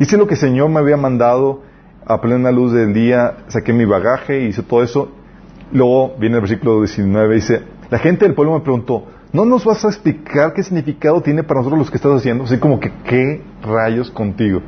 [0.00, 1.62] Hice lo que el Señor me había mandado
[2.06, 5.12] a plena luz del día, saqué mi bagaje, hice todo eso.
[5.70, 9.84] Luego viene el versículo 19, dice, la gente del pueblo me preguntó, ¿no nos vas
[9.84, 12.44] a explicar qué significado tiene para nosotros lo que estás haciendo?
[12.44, 14.62] Así como que, ¿qué rayos contigo?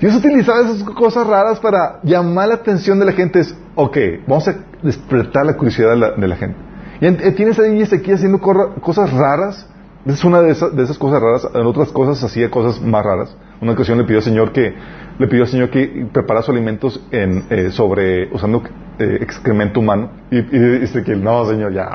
[0.00, 3.40] Dios utilizaba esas cosas raras para llamar la atención de la gente.
[3.40, 6.56] Es, ok, vamos a despertar la curiosidad de la, gente.
[7.02, 9.68] Y eh, tienes ahí aquí haciendo cosas raras.
[10.06, 11.46] Es una de esas, de esas, cosas raras.
[11.54, 13.36] En otras cosas hacía cosas más raras.
[13.60, 14.74] Una ocasión le pidió al Señor que
[15.18, 18.62] le pidió al Señor que preparara sus alimentos en, eh, sobre usando
[18.98, 20.12] eh, excremento humano.
[20.30, 21.90] Y, dice que no, Señor, ya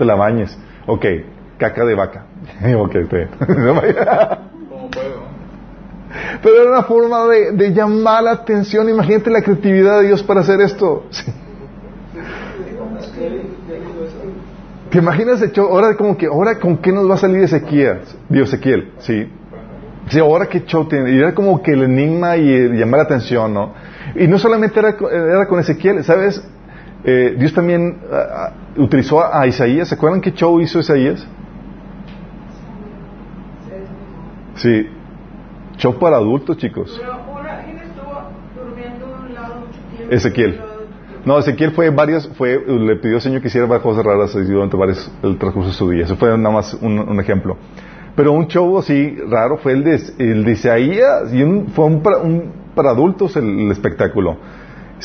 [0.00, 0.58] te la bañes.
[0.86, 1.04] Ok,
[1.58, 2.24] caca de vaca.
[2.76, 2.92] ok,
[6.42, 8.88] pero era una forma de, llamar la atención.
[8.88, 11.04] Imagínate la creatividad de Dios para hacer esto.
[14.90, 15.68] ¿Te imaginas hecho?
[15.68, 18.00] Ahora como que, ahora con qué nos va a salir Ezequiel?
[18.28, 19.30] Dios Ezequiel, sí.
[20.08, 21.12] Sí, ahora qué show tiene.
[21.12, 23.74] Y era como que el enigma y llamar la atención, ¿no?
[24.16, 26.42] Y no solamente era, era con Ezequiel, ¿sabes?
[27.04, 29.88] Eh, Dios también ah, ah, utilizó a, Isaías.
[29.88, 31.26] ¿Se acuerdan qué show hizo Isaías?
[34.56, 34.86] Sí,
[35.80, 37.00] Show para adultos, chicos.
[40.10, 40.60] Ezequiel.
[41.24, 44.76] No, Ezequiel fue varias, fue, le pidió al Señor que hiciera varias cosas raras durante
[44.76, 46.04] varios, el transcurso de su día.
[46.04, 47.56] Eso fue nada más un, ejemplo.
[48.14, 51.42] Pero un show así raro fue el de, el de Isaías, y
[51.74, 52.02] fue un
[52.74, 54.36] para, adultos el, espectáculo.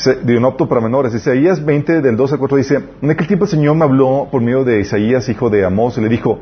[0.04, 1.14] De un opto para menores.
[1.14, 4.42] Isaías 20, del 2 al 4 dice, en aquel tiempo el Señor me habló por
[4.42, 6.38] medio de Isaías, hijo de Amós, y le dijo,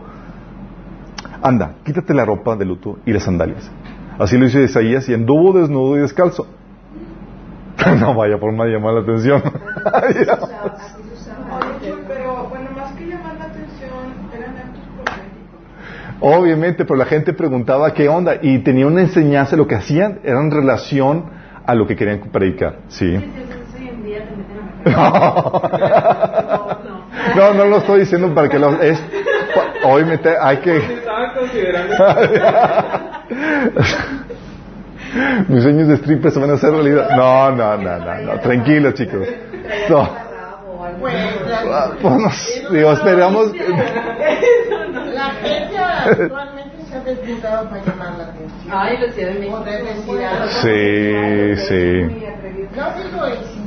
[1.41, 3.71] anda, quítate la ropa de luto y las sandalias
[4.19, 6.47] Así lo hizo Isaías y anduvo desnudo y descalzo.
[8.01, 9.43] no vaya por más llamar la atención.
[16.21, 20.41] Obviamente, pero la gente preguntaba qué onda y tenía una enseñanza, lo que hacían era
[20.41, 22.77] en relación a lo que querían predicar.
[22.89, 23.19] Sí.
[27.37, 28.81] No, no lo estoy diciendo para que lo...
[28.81, 29.01] Es,
[29.85, 30.75] hoy me te- hay que...
[35.49, 37.09] Mis sueños de stripper se van a hacer realidad.
[37.17, 38.41] No, no, no, no, no.
[38.41, 39.27] Tranquilo, chicos.
[39.89, 40.09] No.
[41.01, 41.15] Pues,
[42.71, 43.53] digo, esperamos.
[43.55, 48.70] la gente actualmente para llamar la atención.
[48.70, 50.16] Ay, los de México.
[50.62, 52.24] Sí, sí.
[52.76, 53.64] No digo.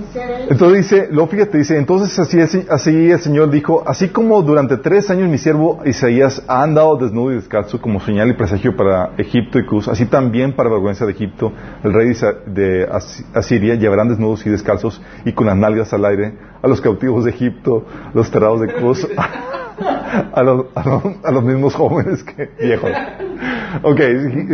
[0.49, 2.39] Entonces dice, luego fíjate, dice, entonces así,
[2.69, 7.33] así, el Señor dijo, así como durante tres años mi siervo Isaías ha andado desnudo
[7.33, 11.11] y descalzo como señal y presagio para Egipto y Cus, así también para vergüenza de
[11.11, 11.51] Egipto,
[11.83, 12.13] el rey
[12.45, 12.87] de
[13.33, 17.31] Asiria llevarán desnudos y descalzos y con las nalgas al aire a los cautivos de
[17.31, 19.07] Egipto, los terrados de Cus,
[20.33, 22.91] a los, a los, mismos jóvenes que viejos.
[23.83, 23.99] Ok,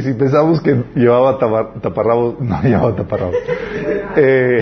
[0.02, 3.36] si, pensamos que llevaba tapar- taparrabos, no llevaba taparrabos.
[4.16, 4.62] Eh,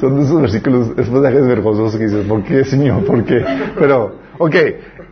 [0.00, 3.04] Son esos versículos, esos pasajes vergonzosos que dices, ¿por qué, Señor?
[3.04, 3.44] ¿Por qué?
[3.78, 4.54] Pero, ok,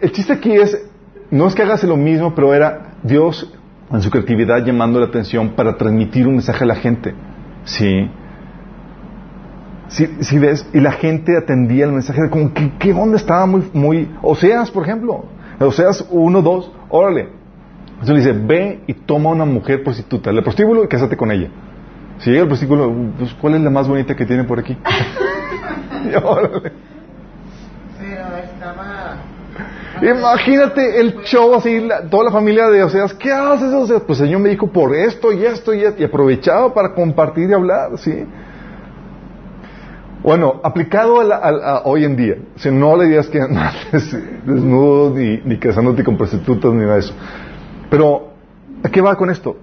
[0.00, 0.82] el chiste aquí es,
[1.30, 3.52] no es que hagas lo mismo, pero era Dios
[3.90, 7.14] en su creatividad llamando la atención para transmitir un mensaje a la gente.
[7.64, 8.10] Sí.
[9.88, 13.16] Sí, sí ves, y la gente atendía el mensaje, como que, ¿qué onda?
[13.16, 15.24] Estaba muy, muy, Oseas, por ejemplo,
[15.60, 17.37] Oseas 1, 2, órale.
[18.00, 21.48] Entonces le dice, ve y toma una mujer prostituta, le prostíbulo y cásate con ella.
[22.18, 24.76] Si llega el prostíbulo, pues, ¿cuál es la más bonita que tiene por aquí?
[30.00, 34.02] Imagínate el show así, la- toda la familia de Oseas, ¿qué haces Oseas?
[34.06, 37.50] Pues el Señor me dijo por esto y esto y esto, y aprovechaba para compartir
[37.50, 38.24] y hablar, ¿sí?
[40.22, 43.40] Bueno, aplicado a, la- a- a hoy en día, o sea, no le digas que
[43.40, 44.12] andes
[44.46, 47.14] desnudo ni, ni casándote con prostitutas ni nada de eso.
[47.90, 48.28] Pero,
[48.82, 49.56] ¿a qué va con esto?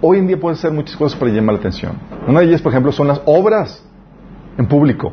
[0.00, 1.92] Hoy en día puedes hacer muchas cosas para llamar la atención.
[2.26, 3.84] Una de ellas, por ejemplo, son las obras
[4.58, 5.12] en público.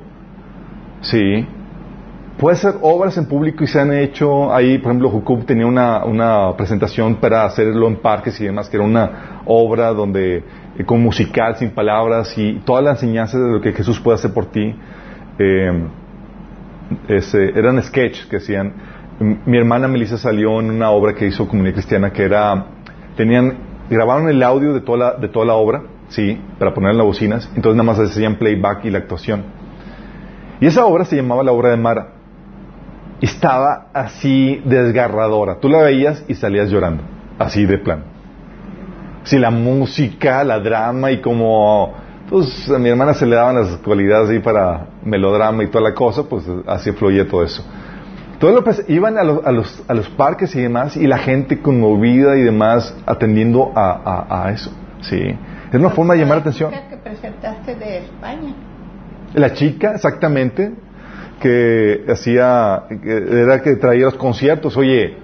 [1.02, 1.46] Sí.
[2.38, 6.06] Puede ser obras en público y se han hecho ahí, por ejemplo, Jucub tenía una,
[6.06, 10.44] una presentación para hacerlo en parques y demás, que era una obra donde
[10.78, 14.34] eh, con musical, sin palabras y toda la enseñanza de lo que Jesús puede hacer
[14.34, 14.74] por ti.
[15.38, 15.84] eh,
[17.56, 18.74] eran sketches que hacían.
[19.20, 22.68] Mi hermana Melissa salió en una obra que hizo Comunidad Cristiana que era,
[23.18, 23.58] tenían,
[23.90, 27.06] grabaron el audio de toda la, de toda la obra, sí, para poner en las
[27.06, 29.44] bocinas, entonces nada más hacían playback y la actuación.
[30.62, 32.14] Y esa obra se llamaba la obra de Mara.
[33.22, 35.60] Estaba así desgarradora.
[35.60, 37.04] Tú la veías y salías llorando.
[37.38, 38.04] Así de plan.
[39.24, 41.94] Si la música, la drama y como...
[42.30, 45.96] Pues a mi hermana se le daban las cualidades ahí para melodrama y toda la
[45.96, 47.66] cosa, pues así fluía todo eso.
[48.40, 51.18] Todo lo pues, iban a los, a, los, a los parques y demás y la
[51.18, 54.72] gente conmovida y demás atendiendo a, a, a eso.
[55.02, 55.22] Sí.
[55.72, 56.72] Es una forma de llamar la atención.
[56.90, 58.54] que presentaste de España.
[59.34, 60.72] La chica, exactamente,
[61.40, 64.76] que hacía, que era que traía los conciertos.
[64.78, 65.18] Oye,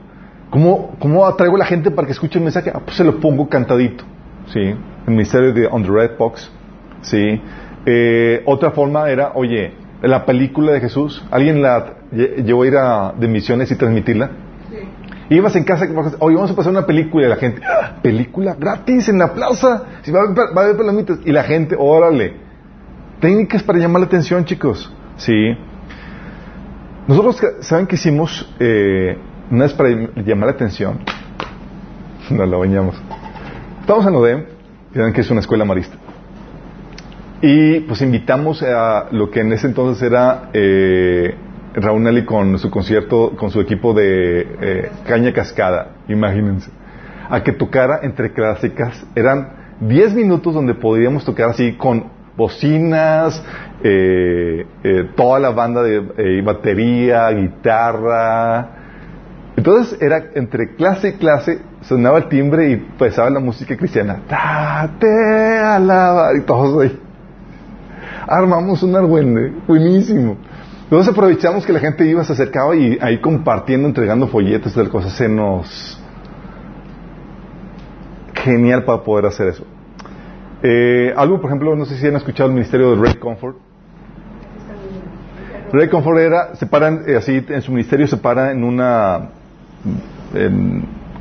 [0.49, 2.71] ¿cómo, ¿cómo atraigo a la gente para que escuche el mensaje?
[2.73, 4.03] Ah, pues se lo pongo cantadito.
[4.47, 4.59] ¿Sí?
[4.59, 6.51] El ministerio de On the Red Box.
[7.01, 7.41] ¿Sí?
[7.85, 9.73] Eh, otra forma era, oye,
[10.07, 14.29] la película de Jesús, ¿alguien la lle- llevó a ir a, de misiones y transmitirla?
[14.69, 15.35] Sí.
[15.35, 15.87] Ibas en casa,
[16.19, 19.83] oye, vamos a pasar una película y la gente, "Ah, película gratis en la plaza,
[20.03, 21.19] si va a haber, va a haber palomitas.
[21.25, 22.33] Y la gente, órale.
[23.19, 24.93] Técnicas para llamar la atención, chicos.
[25.17, 25.33] Sí.
[27.07, 28.53] Nosotros, ¿saben qué hicimos?
[28.59, 29.17] Eh,
[29.51, 30.99] una vez para llamar la atención.
[32.29, 32.95] Nos la bañamos.
[33.81, 34.45] Estamos en ODEM,
[35.13, 35.95] que es una escuela marista.
[37.41, 41.35] Y pues invitamos a lo que en ese entonces era eh,
[41.73, 46.71] Raúl Nelly con su concierto, con su equipo de eh, Caña Cascada, imagínense,
[47.29, 49.05] a que tocara entre clásicas.
[49.15, 49.49] Eran
[49.81, 52.05] 10 minutos donde podíamos tocar así con
[52.37, 53.43] bocinas,
[53.83, 58.69] eh, eh, toda la banda de eh, batería, guitarra.
[59.57, 64.21] Entonces era entre clase y clase, sonaba el timbre y empezaba la música cristiana.
[64.99, 67.04] Te alaba, y todos ahí
[68.27, 70.37] armamos un argüende, buenísimo.
[70.83, 75.09] Entonces aprovechamos que la gente iba, se acercaba y ahí compartiendo, entregando folletos tal cosa,
[75.09, 75.99] se nos...
[78.35, 79.63] Genial para poder hacer eso.
[80.61, 83.57] Eh, algo, por ejemplo, no sé si han escuchado el ministerio de Ray Comfort.
[85.73, 89.29] Ray Comfort era, se paran, eh, así, en su ministerio se para en una,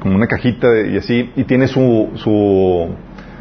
[0.01, 2.89] como una cajita de- y así, y tiene su, su,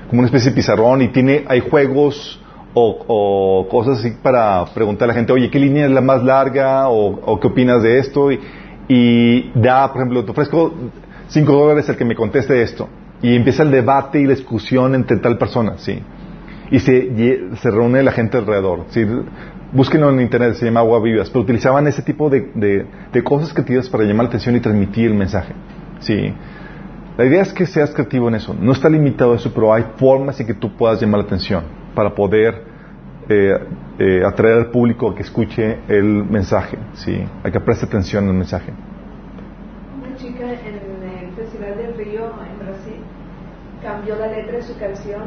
[0.10, 2.40] como una especie de pizarrón y tiene, hay juegos
[2.74, 6.90] o, cosas así para preguntar a la gente, oye, ¿qué línea es la más larga?
[6.90, 8.32] O, qué opinas de esto?
[8.32, 8.40] Y,
[8.88, 10.74] y da, por ejemplo, te ofrezco
[11.28, 12.90] cinco dólares al que me conteste esto.
[13.22, 16.00] Y empieza el debate y la discusión entre tal persona, sí.
[16.70, 18.86] y se, se reúne la gente alrededor.
[18.90, 19.06] ¿sí?
[19.72, 23.54] Búsquenlo en internet, se llama Agua Vivas, pero utilizaban ese tipo de, de, de cosas
[23.54, 25.54] creativas para llamar la atención y transmitir el mensaje.
[26.00, 26.34] ¿sí?
[27.18, 28.54] La idea es que seas creativo en eso.
[28.60, 31.83] No está limitado a eso, pero hay formas en que tú puedas llamar la atención
[31.94, 32.64] para poder
[33.30, 33.54] eh,
[34.00, 36.78] eh, atraer al público a que escuche el mensaje.
[36.94, 37.24] ¿sí?
[37.44, 38.74] Hay que prestar atención al mensaje.
[39.98, 43.02] Una chica en el Festival del Río en Brasil
[43.82, 45.24] cambió la letra de su canción,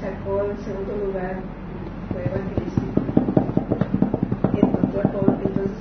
[0.00, 1.40] sacó el segundo lugar,
[2.12, 3.08] fue evangelístico.
[5.44, 5.78] Entonces,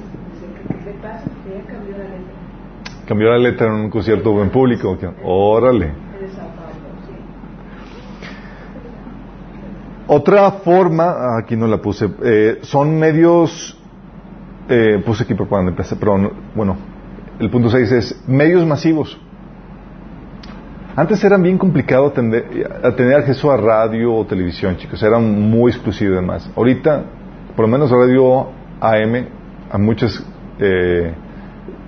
[0.67, 1.29] ¿qué le pasa?
[1.47, 3.05] Ella cambió la letra.
[3.07, 4.97] Cambió la letra en un concierto en público.
[5.23, 6.06] Órale.
[10.07, 13.77] Otra forma, aquí no la puse, eh, son medios,
[14.69, 15.35] eh, puse aquí
[15.67, 16.77] empecé, pero bueno,
[17.39, 19.19] el punto 6 es medios masivos.
[20.95, 22.43] Antes era bien complicado tener,
[22.95, 26.49] tener acceso a radio o televisión, chicos, era muy exclusivo además.
[26.55, 27.03] Ahorita,
[27.55, 28.47] por lo menos radio
[28.79, 29.27] AM,
[29.69, 30.25] a muchos
[30.59, 31.13] eh,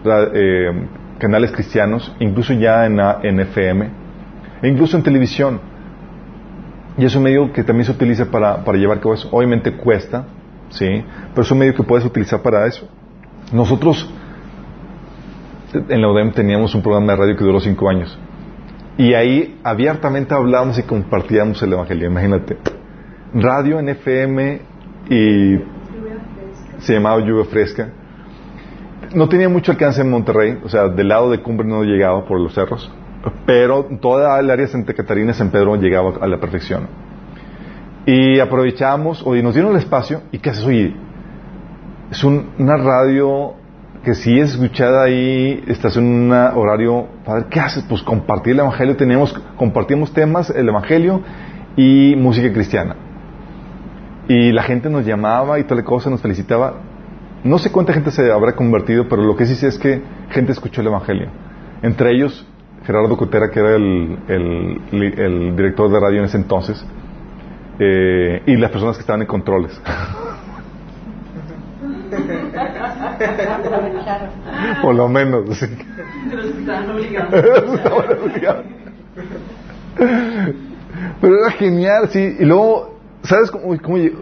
[0.06, 3.90] eh, canales cristianos, incluso ya en FM,
[4.62, 5.69] e incluso en televisión.
[7.00, 9.30] Y es un medio que también se utiliza para, llevar a cabo eso.
[9.32, 10.26] Obviamente cuesta,
[10.70, 11.06] ¿sí?
[11.30, 12.90] Pero es un medio que puedes utilizar para eso.
[13.54, 14.14] Nosotros
[15.74, 18.20] en la UDEM teníamos un programa de radio que duró cinco años.
[18.98, 22.08] Y ahí abiertamente hablábamos y compartíamos el Evangelio.
[22.08, 22.58] Imagínate.
[23.34, 24.62] Radio en FM
[25.10, 25.58] y
[26.80, 27.92] se llamaba Lluvia Fresca.
[29.16, 32.42] No tenía mucho alcance en Monterrey, o sea, del lado de Cumbre no llegaba por
[32.42, 32.92] los cerros
[33.46, 36.88] pero toda el área de Santa Catarina, San Pedro llegaba a la perfección.
[38.06, 40.64] Y aprovechamos, oye, nos dieron el espacio, ¿y qué haces?
[40.64, 40.96] Oye,
[42.12, 43.54] es una radio
[44.04, 47.84] que si es escuchada ahí, estás en un horario, padre, ¿qué haces?
[47.84, 51.22] Pues compartir el Evangelio, tenemos, compartimos temas, el Evangelio
[51.76, 52.96] y música cristiana.
[54.28, 56.76] Y la gente nos llamaba y tal cosa, nos felicitaba.
[57.44, 60.52] No sé cuánta gente se habrá convertido, pero lo que sí sé es que gente
[60.52, 61.30] escuchó el Evangelio.
[61.82, 62.46] Entre ellos,
[62.90, 66.84] Gerardo Cutera, que era el, el, director de radio en ese entonces,
[67.78, 69.80] eh, y las personas que estaban en controles.
[74.82, 75.56] Por lo menos.
[75.56, 75.68] Sí.
[81.22, 82.38] Pero era genial, sí.
[82.40, 83.78] Y luego, ¿sabes cómo,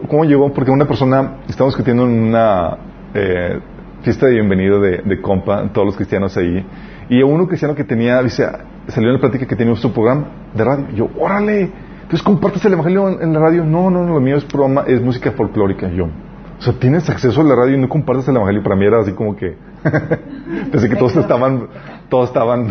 [0.09, 0.51] cómo, llegó?
[0.51, 2.75] Porque una persona, estamos discutiendo en una
[3.13, 3.61] eh,
[4.01, 6.65] fiesta de bienvenido de, de compa, todos los cristianos ahí,
[7.09, 8.47] y uno cristiano que tenía, dice,
[8.87, 10.87] salió en la plática que tenía su programa de radio.
[10.91, 13.63] Y yo, órale, entonces compartes el evangelio en, la radio.
[13.63, 15.89] No, no, no, lo mío es programa, es música folclórica.
[15.89, 18.63] yo, o sea, tienes acceso a la radio y no compartes el evangelio.
[18.63, 19.55] Para mí era así como que,
[20.71, 21.67] pensé que todos estaban,
[22.09, 22.69] todos estaban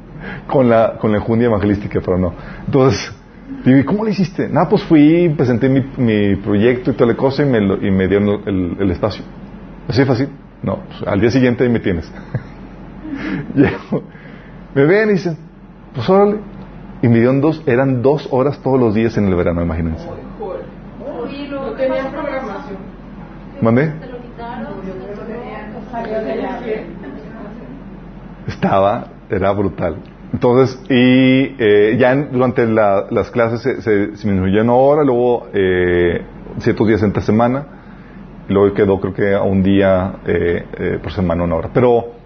[0.48, 2.34] con la, con la enjundia evangelística, pero no.
[2.66, 3.12] Entonces,
[3.64, 4.48] digo, ¿y cómo lo hiciste?
[4.48, 8.06] Nada, pues fui, presenté mi, mi proyecto y toda la cosa y me, y me
[8.06, 9.24] dieron el, el espacio.
[9.88, 10.28] ¿Así fácil?
[10.62, 12.12] No, pues, al día siguiente ahí me tienes.
[14.74, 15.36] me ven y dicen,
[15.94, 16.38] pues órale.
[17.00, 20.04] Y me dieron dos, eran dos horas todos los días en el verano, imagínense.
[21.50, 22.78] No tenían programación.
[23.60, 23.92] ¿Mandé?
[28.46, 29.96] Estaba, era brutal.
[30.32, 36.22] Entonces, y eh, ya durante las clases se, se, se disminuyó hora, luego eh,
[36.58, 37.64] ciertos días entre semana,
[38.48, 41.70] y luego quedó creo que a un día eh, eh por semana una hora.
[41.72, 42.17] Pero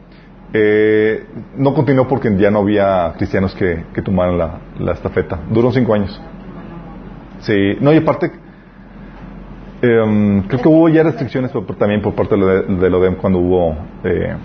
[0.52, 1.24] eh,
[1.56, 5.40] no continuó porque ya no había cristianos que, que tomaran la, la, estafeta.
[5.50, 6.20] Duró cinco años.
[7.40, 8.30] Sí, no, y aparte,
[9.82, 14.36] eh, creo que hubo ya restricciones también por parte de, la ODEM cuando hubo eh,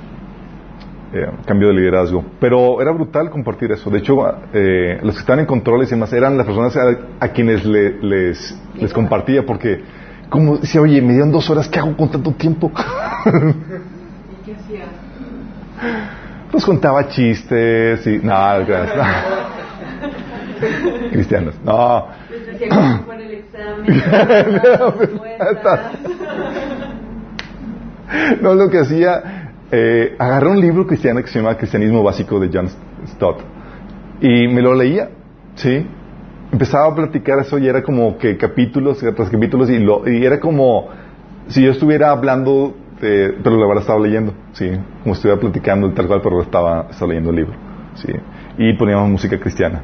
[1.13, 2.23] eh, cambio de liderazgo.
[2.39, 3.89] Pero era brutal compartir eso.
[3.89, 4.17] De hecho,
[4.53, 6.77] eh, los que estaban en controles y demás eran las personas
[7.19, 9.81] a, quienes les, les compartía porque,
[10.29, 12.71] como decía, oye, me dieron dos horas, ¿qué hago con tanto tiempo?
[15.87, 16.09] ¿Y qué hacías?
[16.51, 18.19] Pues contaba chistes y...
[18.19, 18.97] No, gracias.
[21.11, 21.55] Cristianos.
[21.63, 22.07] No.
[28.41, 32.49] no, lo que hacía, eh, agarré un libro cristiano que se llama Cristianismo Básico de
[32.51, 32.67] John
[33.07, 33.41] Stott
[34.21, 35.09] y me lo leía,
[35.55, 35.85] ¿sí?
[36.51, 40.39] Empezaba a platicar eso y era como que capítulos tras capítulos y, lo, y era
[40.39, 40.87] como
[41.49, 44.71] si yo estuviera hablando este, pero la verdad estaba leyendo, sí,
[45.03, 47.53] como si estuviera platicando tal cual, pero estaba, estaba leyendo el libro,
[47.93, 48.11] sí,
[48.57, 49.83] y poníamos música cristiana.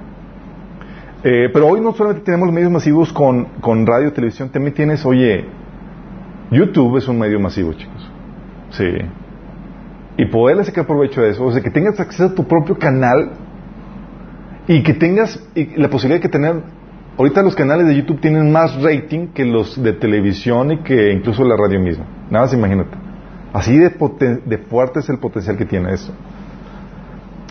[1.24, 5.46] Eh, pero hoy no solamente tenemos medios masivos con, con radio televisión, también tienes, oye,
[6.50, 8.12] YouTube es un medio masivo, chicos,
[8.72, 8.90] sí,
[10.18, 13.34] y poderle sacar provecho de eso, o sea, que tengas acceso a tu propio canal
[14.68, 15.40] y que tengas
[15.76, 16.64] la posibilidad de que tener
[17.16, 21.44] ahorita los canales de YouTube tienen más rating que los de televisión y que incluso
[21.44, 22.06] la radio misma.
[22.32, 23.03] Nada más imagínate.
[23.54, 23.90] Así de,
[24.46, 26.12] de fuerte es el potencial que tiene eso.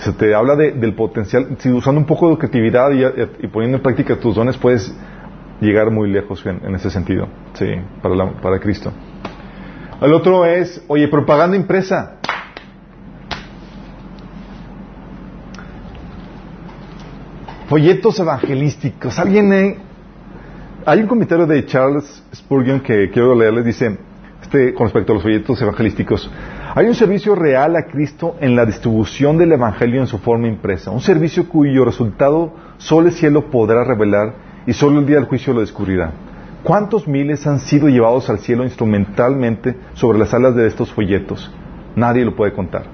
[0.01, 4.19] Se te habla del potencial, si usando un poco de creatividad y, poniendo en práctica
[4.19, 4.93] tus dones, puedes
[5.61, 7.67] llegar muy lejos en, ese sentido, sí,
[8.03, 8.93] para, para Cristo.
[10.01, 12.17] El otro es, oye, propaganda impresa.
[17.69, 19.17] Folletos evangelísticos.
[19.21, 19.79] Alguien,
[20.85, 23.99] hay un comentario de Charles Spurgeon que quiero leerles, dice,
[24.53, 26.31] este, con respecto a los folletos evangelísticos,
[26.75, 30.91] hay un servicio real a Cristo en la distribución del Evangelio en su forma impresa,
[30.91, 34.35] un servicio cuyo resultado solo el cielo podrá revelar
[34.67, 36.13] y solo el día del juicio lo descubrirá.
[36.65, 41.51] ¿Cuántos miles han sido llevados al cielo instrumentalmente sobre las alas de estos folletos?
[41.97, 42.85] Nadie lo puede contar.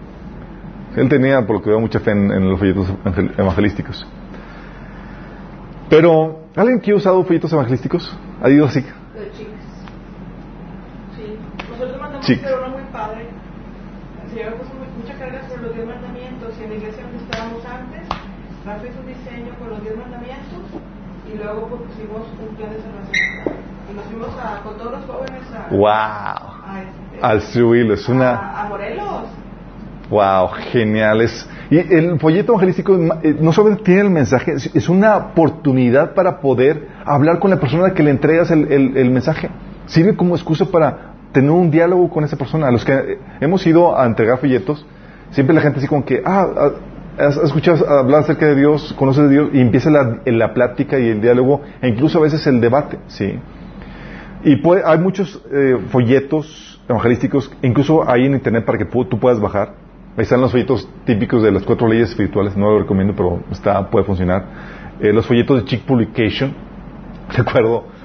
[0.95, 2.87] Él tenía, por lo que veo, mucha fe en, los folletos
[3.37, 4.07] evangelísticos.
[5.91, 8.17] Pero, ¿alguien que ha usado folletos evangelísticos?
[8.43, 8.85] ¿Ha ido así?
[12.29, 12.35] Sí.
[12.35, 13.25] Un muy padre.
[14.35, 14.67] Llevamos
[15.01, 18.03] mucha carga sobre los diez mandamientos y en la iglesia donde estábamos antes,
[18.67, 20.61] Rafa hizo un diseño con los diez mandamientos
[21.25, 23.57] y luego pues, pusimos un plan de salvación.
[23.91, 25.75] Y nos fuimos a, con todos los jóvenes a...
[25.75, 25.89] ¡Wow!
[25.89, 28.31] A, este, Al distribuirlo, es una...
[28.33, 29.25] A, a Morelos.
[30.11, 30.49] ¡Wow!
[30.71, 31.49] Geniales.
[31.71, 36.89] Y el folleto evangelístico eh, no solamente tiene el mensaje, es una oportunidad para poder
[37.07, 39.49] hablar con la persona que le entregas el, el, mensaje.
[39.87, 42.69] Sirve como excusa para tener un diálogo con esa persona.
[42.69, 44.85] A los que hemos ido a entregar folletos,
[45.31, 46.71] siempre la gente así como que, ah, ah
[47.19, 51.09] has escuchado hablar acerca de Dios, conoces de Dios, y empieza la, la plática y
[51.09, 53.39] el diálogo, e incluso a veces el debate, ¿sí?
[54.45, 59.75] Y hay muchos eh, folletos evangelísticos, incluso hay en internet para que tú puedas bajar.
[60.17, 63.91] Ahí están los folletos típicos de las cuatro leyes espirituales, no lo recomiendo, pero está,
[63.91, 64.45] puede funcionar.
[65.01, 66.55] Eh, los folletos de Chick Publication,
[67.37, 67.98] recuerdo.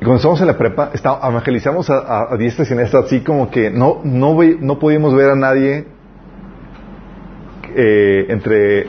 [0.00, 3.50] Y cuando estábamos en la prepa, está, evangelizamos a, a, diestra y siniestra, así como
[3.50, 5.86] que no, no, no podíamos ver a nadie
[7.74, 8.86] eh, entre,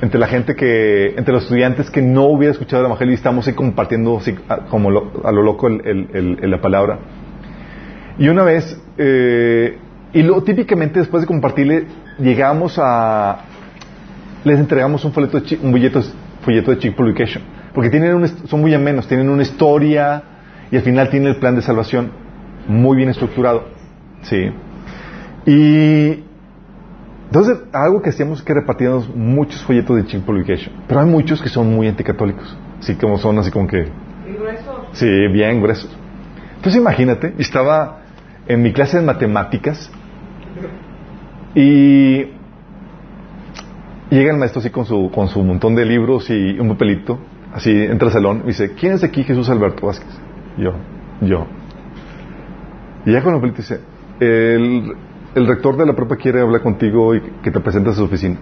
[0.00, 3.46] entre la gente que, entre los estudiantes que no hubiera escuchado el Evangelio y estamos
[3.46, 4.18] ahí compartiendo
[4.70, 6.98] como a lo loco la palabra.
[8.18, 9.78] Y una vez, eh,
[10.12, 11.86] y lo, típicamente después de compartirle,
[12.18, 13.40] llegamos a,
[14.44, 15.72] les entregamos un folleto, un
[16.42, 17.42] folleto de Chick Publication,
[17.74, 20.22] porque tienen son muy amenos, tienen una historia
[20.70, 22.10] y al final tienen el plan de salvación
[22.68, 23.64] muy bien estructurado.
[24.22, 24.50] Sí.
[25.46, 26.24] Y
[27.26, 30.72] entonces, algo que hacíamos es que repartíamos muchos folletos de Chick Publication.
[30.86, 32.56] Pero hay muchos que son muy anticatólicos.
[32.78, 33.88] Así como son así como que...
[34.38, 34.88] gruesos?
[34.92, 35.90] Sí, bien gruesos.
[36.56, 38.02] Entonces imagínate, estaba
[38.46, 39.90] en mi clase de matemáticas
[41.54, 42.26] y
[44.10, 47.18] llega el maestro así con su, con su montón de libros y un papelito,
[47.54, 50.10] así entra al salón y dice, ¿quién es aquí Jesús Alberto Vázquez?
[50.58, 50.74] Yo,
[51.22, 51.46] yo.
[53.06, 53.80] Y ya papelito dice,
[54.20, 54.94] el
[55.34, 58.36] el rector de la prepa quiere hablar contigo y que te presentes a su oficina.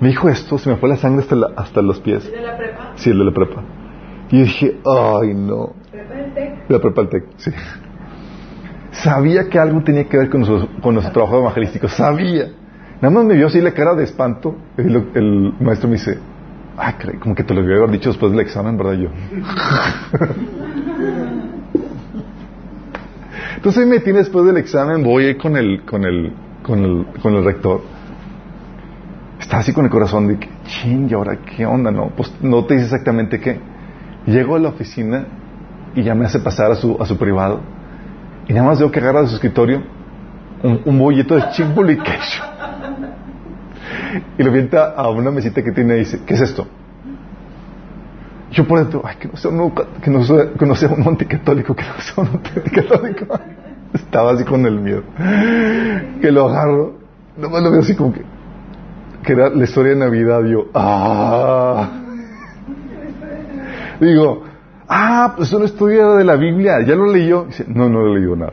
[0.00, 2.26] Me dijo esto, se me fue la sangre hasta, hasta los pies.
[2.26, 2.92] ¿El de la prepa?
[2.96, 3.62] Sí, el de la prepa.
[4.30, 5.74] Y dije, ay, no.
[5.90, 6.70] ¿Prepa del TEC?
[6.70, 7.50] La prepa del TEC, sí.
[8.90, 12.48] Sabía que algo tenía que ver con nuestro, con nuestro trabajo evangelístico, sabía.
[13.00, 14.56] Nada más me vio así la cara de espanto.
[14.76, 16.18] El, el maestro me dice,
[16.76, 18.94] ay, como que te lo había dicho después del examen, ¿verdad?
[18.94, 19.08] Yo.
[23.56, 27.44] Entonces me tiene después del examen, voy con el, con el, con el, con el
[27.44, 27.82] rector.
[29.40, 31.90] Está así con el corazón de que, ching, ¿y ahora qué onda?
[31.90, 33.58] No, pues no te dice exactamente qué.
[34.26, 35.26] Llego a la oficina
[35.94, 37.60] y ya me hace pasar a su, a su privado.
[38.48, 39.82] Y nada más veo que agarra de su escritorio
[40.62, 42.55] un, un bolleto de Chick Publication.
[44.38, 46.66] y lo avienta a una mesita que tiene y dice, ¿qué es esto?
[48.52, 51.06] Yo por dentro, ay, que no sea un, que no sea, que no sea un
[51.06, 53.26] anticatólico, que no sea un anticatólico.
[53.94, 55.02] Estaba así con el miedo.
[56.20, 56.94] Que lo agarro,
[57.36, 58.22] nomás lo veo así como que,
[59.22, 60.42] que era la historia de Navidad.
[60.44, 61.88] Yo, ah.
[64.00, 64.44] Digo,
[64.88, 67.44] ah, pues es una historia de la Biblia, ¿ya lo leyó?
[67.44, 68.52] Dice, no, no he leído nada.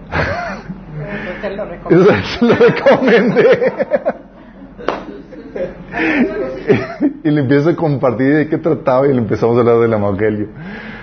[1.41, 2.13] Te lo recomendé.
[2.41, 4.22] lo recomendé.
[7.23, 10.47] y le empiezo a compartir de qué trataba y le empezamos a hablar del Evangelio.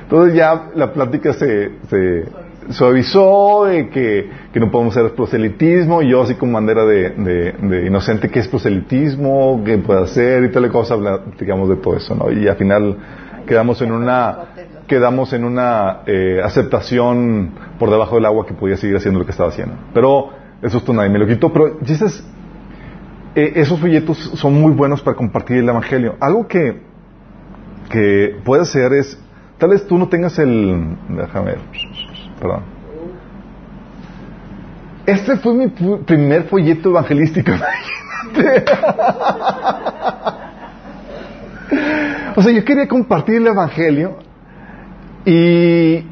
[0.03, 2.25] Entonces ya la plática se, se
[2.71, 7.87] suavizó de que, que, no podemos hacer proselitismo, y yo así como manera de, de,
[7.87, 9.63] inocente, ¿qué es proselitismo?
[9.65, 10.45] ¿Qué puede hacer?
[10.45, 10.97] Y tal cosa,
[11.39, 12.31] digamos de todo eso, ¿no?
[12.31, 12.97] Y al final
[13.47, 14.39] quedamos en una,
[14.87, 19.33] quedamos en una eh, aceptación por debajo del agua que podía seguir haciendo lo que
[19.33, 19.77] estaba haciendo.
[19.95, 20.31] Pero
[20.63, 21.53] eso esto nadie me lo quitó.
[21.53, 22.25] Pero dices,
[23.35, 26.17] eh, esos folletos son muy buenos para compartir el Evangelio.
[26.21, 26.91] Algo que
[27.91, 29.19] que puedes hacer es,
[29.59, 31.61] tal vez tú no tengas el, déjame ver,
[32.41, 32.63] perdón.
[35.05, 37.53] Este fue mi primer folleto evangelístico,
[42.37, 44.19] o sea, yo quería compartir el evangelio
[45.25, 46.05] y,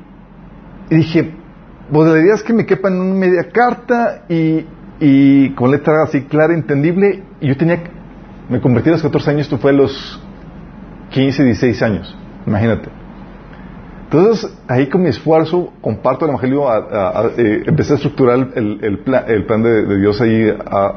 [0.91, 1.33] y dije,
[1.93, 4.67] pues la idea es que me quepa en una media carta y,
[5.01, 7.23] y con letra así clara, entendible.
[7.41, 7.83] Y yo tenía,
[8.49, 10.21] me convertí a los 14 años, esto fue a los
[11.11, 12.89] 15, 16 años, imagínate.
[14.05, 18.99] Entonces, ahí con mi esfuerzo, comparto el Evangelio, a- eh, empecé a estructurar el, el
[19.01, 20.51] pla- el plan de, Dios ahí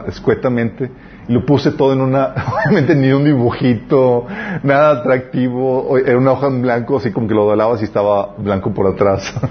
[0.08, 0.90] escuetamente,
[1.28, 2.34] y lo puse todo en una,
[2.66, 4.28] obviamente ni un dibujito,
[4.64, 8.74] nada atractivo, era una hoja en blanco, así como que lo doblabas y estaba blanco
[8.74, 9.34] por atrás.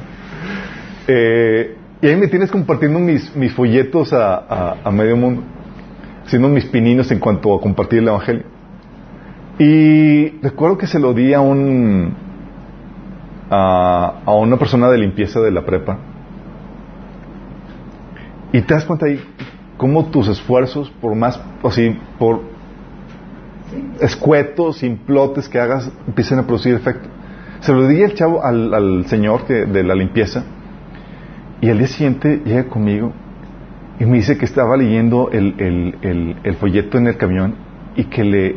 [1.13, 5.43] Eh, y ahí me tienes compartiendo mis, mis folletos a, a- medio mundo,
[6.25, 8.45] haciendo mis pininos en cuanto a compartir el Evangelio.
[9.59, 12.15] Y recuerdo que se lo di a un
[13.51, 15.99] a, a una persona de limpieza de la prepa.
[18.53, 19.21] Y te das cuenta ahí
[19.77, 22.41] cómo tus esfuerzos, por más, o sí, por
[24.01, 27.09] escuetos, simplotes que hagas, empiezan a producir efecto.
[27.61, 30.45] Se lo di al chavo, al, al señor que, de la limpieza,
[31.61, 33.13] y al día siguiente llega conmigo
[33.99, 37.55] y me dice que estaba leyendo el, el, el, folleto en el camión
[37.97, 38.57] y que le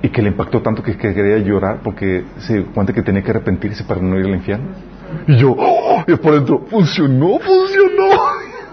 [0.00, 3.22] y que le impactó tanto que, que quería llorar porque se dio cuenta que tenía
[3.22, 4.70] que arrepentirse para no ir al infierno.
[5.28, 6.02] Y yo, ¡oh!
[6.06, 8.08] y por dentro, funcionó, funcionó.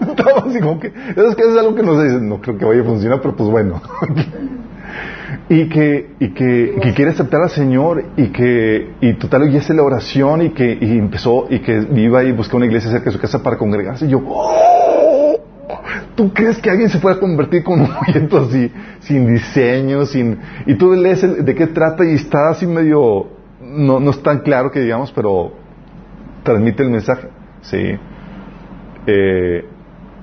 [0.00, 2.64] Estaba así como que, es que es algo que no se dice, no creo que
[2.64, 3.80] vaya a funcionar, pero pues bueno.
[5.48, 9.74] y que, y que, que quiere aceptar al Señor y que, y total, y hace
[9.74, 13.12] la oración y que, y empezó, y que iba y buscó una iglesia cerca de
[13.12, 14.06] su casa para congregarse.
[14.06, 15.38] Y yo, ¡oh!
[16.16, 18.70] ¿Tú crees que alguien se pueda convertir con un folleto así,
[19.00, 20.38] sin diseño, sin...
[20.66, 23.28] Y tú lees el- de qué trata y está así medio...
[23.62, 25.52] No, no es tan claro que digamos, pero
[26.42, 27.28] transmite el mensaje.
[27.62, 27.92] Sí.
[29.06, 29.64] Eh,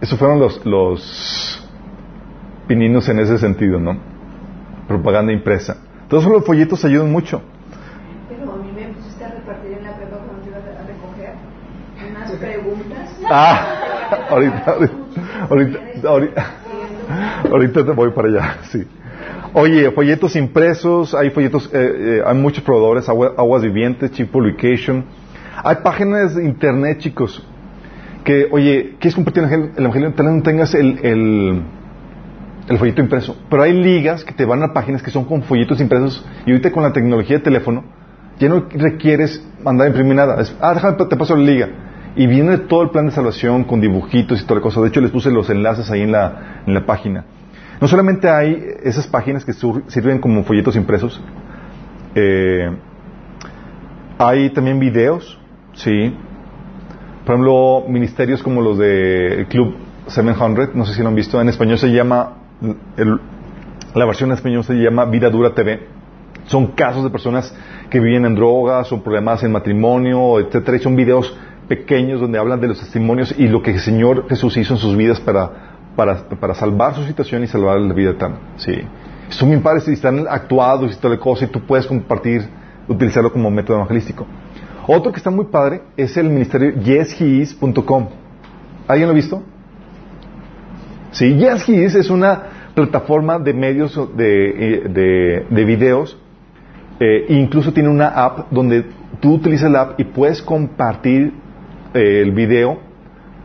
[0.01, 1.67] esos fueron los, los
[2.67, 3.97] pininos en ese sentido, ¿no?
[4.87, 5.77] Propaganda impresa.
[6.07, 7.41] Todos los folletos ayudan mucho.
[8.29, 11.33] Pero a mí me pusiste a repartir en la prepa cuando te ibas a recoger
[12.09, 13.09] unas preguntas.
[13.29, 14.75] Ah, ahorita,
[15.49, 16.45] ahorita, ahorita,
[17.51, 18.85] ahorita te voy para allá, sí.
[19.53, 25.03] Oye, folletos impresos, hay folletos, eh, eh, hay muchos proveedores, Agua- Aguas Vivientes, Chip Publication.
[25.63, 27.45] Hay páginas de internet, chicos,
[28.23, 29.73] que, oye, ¿quieres compartir el evangelio?
[29.77, 30.13] El evangelio?
[30.13, 31.61] Tal vez no tengas el, el,
[32.67, 35.79] el folleto impreso, pero hay ligas que te van a páginas que son con folletos
[35.79, 37.83] impresos y ahorita con la tecnología de teléfono
[38.39, 40.39] ya no requieres mandar a imprimir nada.
[40.41, 41.69] Es, ah, déjame, te paso la liga.
[42.15, 44.81] Y viene todo el plan de salvación con dibujitos y toda la cosa.
[44.81, 47.25] De hecho, les puse los enlaces ahí en la, en la página.
[47.79, 51.21] No solamente hay esas páginas que sirven como folletos impresos,
[52.15, 52.75] eh,
[54.17, 55.39] hay también videos,
[55.73, 56.15] sí.
[57.23, 59.75] Por ejemplo, ministerios como los de Club
[60.07, 62.36] 700, no sé si lo han visto, en español se llama,
[62.97, 63.19] el-
[63.93, 65.87] la versión en español se llama Vida Dura TV.
[66.45, 67.53] Son casos de personas
[67.89, 71.35] que viven en drogas o problemas en matrimonio, etcétera, y son videos
[71.67, 74.95] pequeños donde hablan de los testimonios y lo que el Señor Jesús hizo en sus
[74.95, 75.49] vidas para,
[75.95, 78.37] para, para salvar su situación y salvar la vida eterna.
[78.57, 78.73] Sí.
[79.29, 82.47] Son bien padres y están actuados y toda la cosa y tú puedes compartir,
[82.87, 84.25] utilizarlo como método evangelístico.
[84.87, 88.07] Otro que está muy padre es el ministerio yesheis.com.
[88.87, 89.43] ¿Alguien lo ha visto?
[91.17, 92.43] Sí, YesHeis es una
[92.75, 96.15] plataforma de medios de, eh, de, de videos.
[96.99, 98.85] Eh, incluso tiene una app donde
[99.19, 101.33] tú utilizas la app y puedes compartir
[101.95, 102.77] eh, el video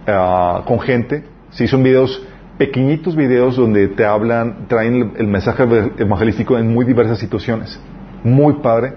[0.07, 1.25] ah, con gente.
[1.49, 2.23] Sí, son videos,
[2.59, 5.63] pequeñitos videos donde te hablan, traen el, el mensaje
[5.97, 7.81] evangelístico en muy diversas situaciones.
[8.23, 8.93] Muy padre.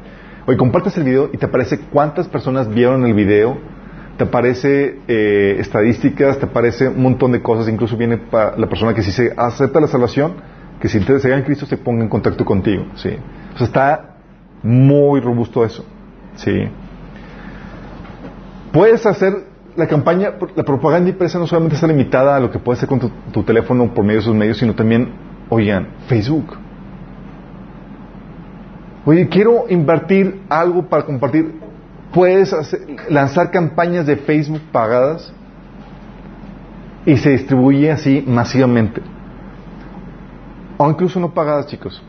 [0.48, 3.58] Oye, compartes el video y te aparece cuántas personas vieron el video,
[4.18, 8.94] te aparece eh, estadísticas, te aparece un montón de cosas, incluso viene para la persona
[8.94, 10.36] que si se acepta la salvación,
[10.80, 13.10] que si te se en Cristo se ponga en contacto contigo, sí.
[13.54, 14.16] O sea, está
[14.64, 15.86] muy robusto eso,
[16.36, 16.70] sí.
[18.72, 19.34] Puedes hacer
[19.76, 23.00] la campaña, la propaganda impresa no solamente está limitada a lo que puedes hacer con
[23.00, 25.10] tu, tu teléfono por medio de esos medios, sino también,
[25.50, 26.58] oigan, Facebook.
[29.06, 31.65] Oye, quiero invertir algo para compartir.
[32.16, 32.56] Puedes
[33.10, 35.34] lanzar campañas de Facebook pagadas
[37.06, 39.02] y se distribuye así masivamente.
[40.78, 42.02] O incluso no pagadas, chicos.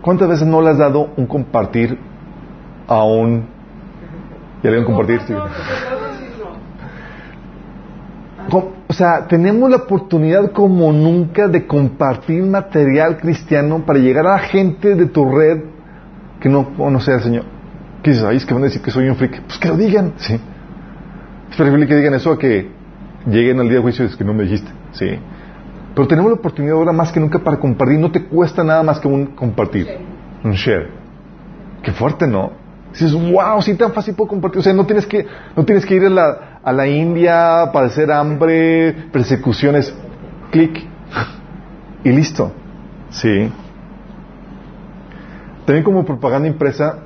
[0.00, 1.98] ¿Cuántas veces no le has dado un compartir
[2.88, 3.44] a un...
[4.62, 5.34] Ya le compartir, sí.
[8.50, 14.30] Com- O sea, tenemos la oportunidad como nunca de compartir material cristiano para llegar a
[14.30, 15.60] la gente de tu red
[16.40, 17.55] que no conoce al Señor.
[18.06, 18.24] ¿Qué dices?
[18.24, 19.42] Ay, es que van a decir que soy un freak.
[19.48, 20.34] Pues que lo digan, sí.
[21.50, 22.70] Es preferible que digan eso a que
[23.26, 25.18] lleguen al día de juicio y es que no me dijiste, sí.
[25.92, 27.98] Pero tenemos la oportunidad ahora más que nunca para compartir.
[27.98, 29.88] No te cuesta nada más que un compartir,
[30.44, 30.88] un share.
[31.82, 32.52] Qué fuerte, ¿no?
[32.92, 34.60] Dices, wow, sí tan fácil puedo compartir.
[34.60, 35.26] O sea, no tienes que,
[35.56, 39.92] no tienes que ir a la, a la India, padecer hambre, persecuciones.
[40.52, 40.80] Clic.
[42.04, 42.52] Y listo.
[43.10, 43.50] Sí.
[45.64, 47.00] También como propaganda impresa,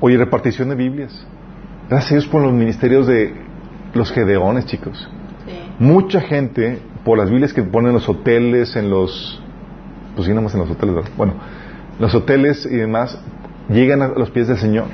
[0.00, 1.26] oye, repartición de Biblias.
[1.88, 3.34] Gracias a Dios por los ministerios de
[3.94, 5.08] los Gedeones, chicos.
[5.78, 9.42] Mucha gente, por las Biblias que ponen en los hoteles, en los...
[10.14, 11.10] Pues sí, más en los hoteles, ¿verdad?
[11.16, 11.34] Bueno,
[11.98, 13.18] los hoteles y demás,
[13.68, 14.86] llegan a los pies del Señor.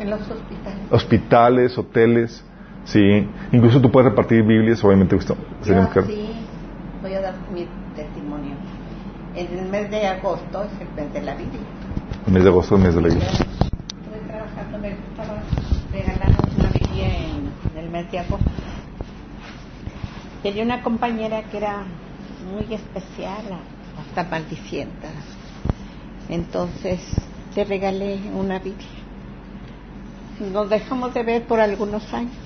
[0.00, 0.78] En los hospitales.
[0.90, 2.44] Hospitales, hoteles,
[2.84, 3.28] sí.
[3.52, 5.14] Incluso tú puedes repartir Biblias, obviamente.
[5.14, 5.74] Gusto, Yo,
[6.06, 6.32] sí,
[7.02, 8.54] voy a dar mi testimonio.
[9.34, 11.60] En el mes de agosto es el mes de la Biblia.
[12.26, 13.57] El mes de agosto es el mes de la Biblia.
[14.80, 15.42] Me estaba
[15.90, 18.46] regalando una Biblia en, el mes de agosto.
[20.42, 21.84] Tenía una compañera que era
[22.52, 23.42] muy especial,
[23.98, 25.08] hasta maldicienta.
[26.28, 27.00] Entonces
[27.56, 28.86] le regalé una Biblia.
[30.52, 32.36] Nos dejamos de ver por algunos años.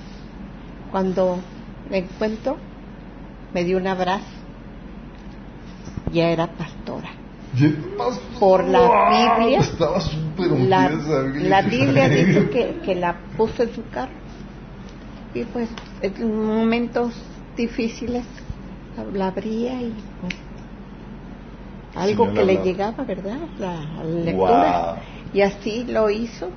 [0.91, 1.39] Cuando
[1.89, 2.57] me encuentro,
[3.53, 4.25] me dio un abrazo.
[6.11, 7.22] Ya era pastora.
[8.39, 9.59] Por la Biblia.
[10.67, 14.11] La, la, Biblia dice que, que la puso en su carro.
[15.33, 15.69] Y pues
[16.01, 17.13] en momentos
[17.55, 18.23] difíciles
[19.13, 20.35] la abría y pues
[21.95, 23.37] algo que le llegaba, ¿verdad?
[23.59, 24.97] La, lectura.
[25.33, 26.49] Y así lo hizo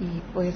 [0.00, 0.54] y pues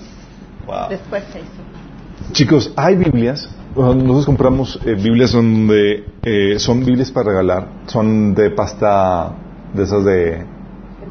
[0.89, 2.33] después se hizo.
[2.33, 3.49] Chicos, hay Biblias.
[3.75, 9.33] Nosotros compramos eh, Biblias donde eh, son Biblias para regalar, son de pasta
[9.73, 10.45] de esas de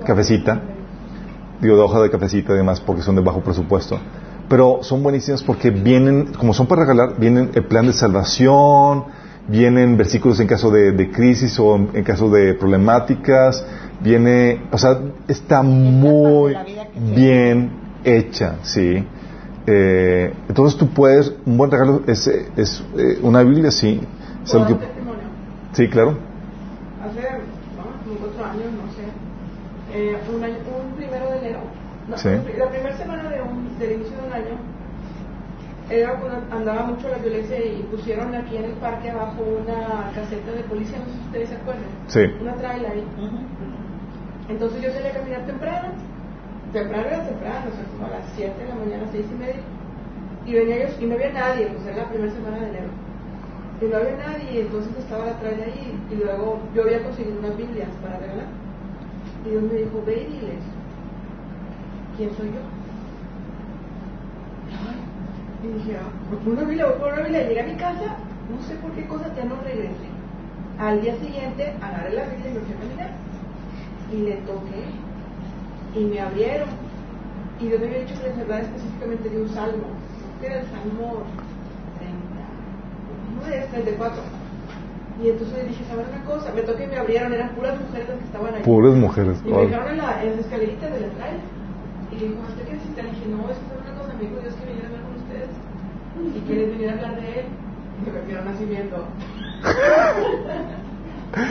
[0.05, 0.61] cafecita,
[1.59, 3.99] digo de hoja de cafecita y demás porque son de bajo presupuesto.
[4.47, 9.05] Pero son buenísimas porque vienen, como son para regalar, vienen el plan de salvación,
[9.47, 13.65] vienen versículos en caso de, crisis o en, caso de problemáticas,
[14.01, 16.55] viene, o sea, está muy
[17.15, 17.71] bien
[18.03, 19.03] hecha, ¿sí?
[19.67, 24.01] Eh, entonces tú puedes, un buen regalo es, es eh, una Biblia, sí.
[24.43, 24.79] Es algo
[25.73, 26.17] sí, claro.
[27.03, 28.17] Hace, ¿no?
[28.19, 29.05] cuatro años, no sé,
[29.93, 31.59] eh, un, año, un primero de enero,
[32.15, 32.29] sí.
[32.57, 34.57] la primera semana de un, del inicio de un año,
[35.89, 40.51] era cuando andaba mucho la violencia y pusieron aquí en el parque abajo una caseta
[40.53, 41.83] de policía, no sé si ustedes se acuerdan.
[42.07, 42.21] Sí.
[42.41, 43.03] Una trailer ahí.
[44.49, 45.89] Entonces yo salí a caminar temprano,
[46.71, 49.63] temprano era temprano, o sea, como a las 7 de la mañana, 6 y media.
[50.45, 52.89] Y venía yo, y no había nadie, pues era la primera semana de enero.
[53.81, 57.57] Y no había nadie, entonces estaba la trailer ahí, y luego yo había conseguido unas
[57.57, 58.47] Biblias para regalar.
[59.45, 60.63] Y Dios me dijo, ve y diles,
[62.17, 62.61] ¿quién soy yo?
[65.63, 67.47] Y dije, ah, pues una Biblia, por una Biblia.
[67.47, 68.17] Llegué a mi casa,
[68.49, 70.09] no sé por qué cosa ya no regresé.
[70.79, 73.11] Al día siguiente, agarré la Biblia y me fui a caminar.
[74.11, 75.10] Y le toqué.
[75.95, 76.69] Y me abrieron.
[77.59, 79.87] Y Dios me había dicho que les hablara específicamente de un salmo.
[80.39, 81.23] Que era el salmo
[83.43, 84.21] 30, 34.
[85.21, 86.51] Y entonces le dije, ¿sabes una cosa?
[86.53, 88.63] Me toqué y me abrieron, eran puras mujeres las que estaban ahí.
[88.63, 89.37] Puras mujeres.
[89.45, 91.07] Y me dejaron en, la, en las escaleritas de la.
[92.11, 93.03] Y le dijo, ¿usted qué necesita?
[93.03, 95.15] Le dije, no, eso es una cosa, me dijo Dios que viniera a ver con
[95.15, 95.49] ustedes.
[96.35, 97.45] Y quieres venir a hablar de él,
[98.03, 98.97] que refiero nacimiento.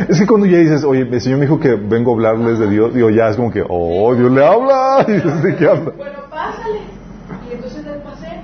[0.08, 2.68] Es que cuando ya dices, oye, el Señor me dijo que vengo a hablarles de
[2.68, 5.04] Dios, digo, ya es como que, oh, Dios le habla.
[5.08, 5.92] Y dices, ¿de qué habla?
[5.96, 6.80] Bueno, pásale.
[7.48, 8.40] Y entonces les pasé.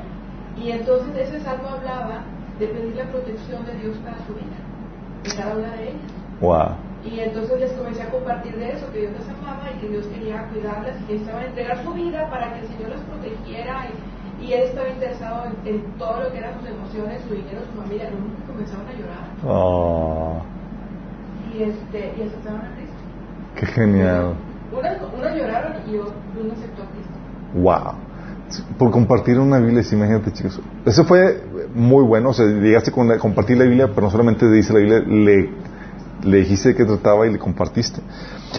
[0.57, 2.25] Y entonces ese salmo hablaba
[2.59, 4.57] de pedir la protección de Dios para su vida.
[5.25, 6.13] Y cada una de ellas.
[6.41, 6.77] Wow.
[7.05, 10.07] Y entonces les comencé a compartir de eso, que Dios las amaba y que Dios
[10.07, 13.87] quería cuidarlas y que estaban a entregar su vida para que el Señor las protegiera.
[14.41, 17.61] Y, y él estaba interesado en, en, todo lo que eran sus emociones, su dinero,
[17.71, 18.11] su familia.
[18.11, 19.25] Lo único que comenzaban a llorar.
[19.47, 20.43] Oh.
[21.57, 22.97] Y, este, y aceptaron a Cristo.
[23.55, 24.35] Qué genial.
[24.77, 27.13] Unas, unas lloraron y uno aceptó a Cristo.
[27.55, 28.79] Wow.
[28.79, 30.61] Por compartir una Biblia, imagínate chicos.
[30.85, 31.43] Eso fue
[31.75, 32.31] muy bueno.
[32.31, 35.51] O sea, llegaste con la, compartir la Biblia, pero no solamente dice la Biblia, le
[36.25, 38.01] le dijiste de qué trataba y le compartiste.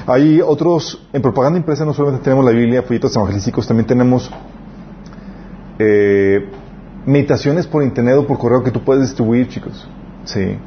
[0.05, 4.29] Hay otros, en propaganda impresa no solamente tenemos la Biblia, folletos evangelísticos, también tenemos
[5.79, 6.49] eh,
[7.05, 9.87] meditaciones por internet o por correo que tú puedes distribuir, chicos.
[10.25, 10.57] Sí.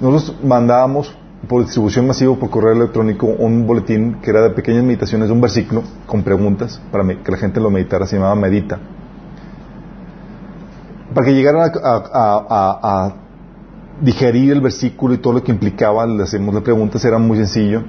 [0.00, 1.14] Nosotros mandábamos
[1.48, 5.40] por distribución masiva por correo electrónico un boletín que era de pequeñas meditaciones de un
[5.40, 8.78] versículo con preguntas para que la gente lo meditara, se llamaba Medita.
[11.14, 13.14] Para que llegaran a,
[14.00, 17.82] digerir el versículo y todo lo que implicaba, le hacemos las preguntas, era muy sencillo.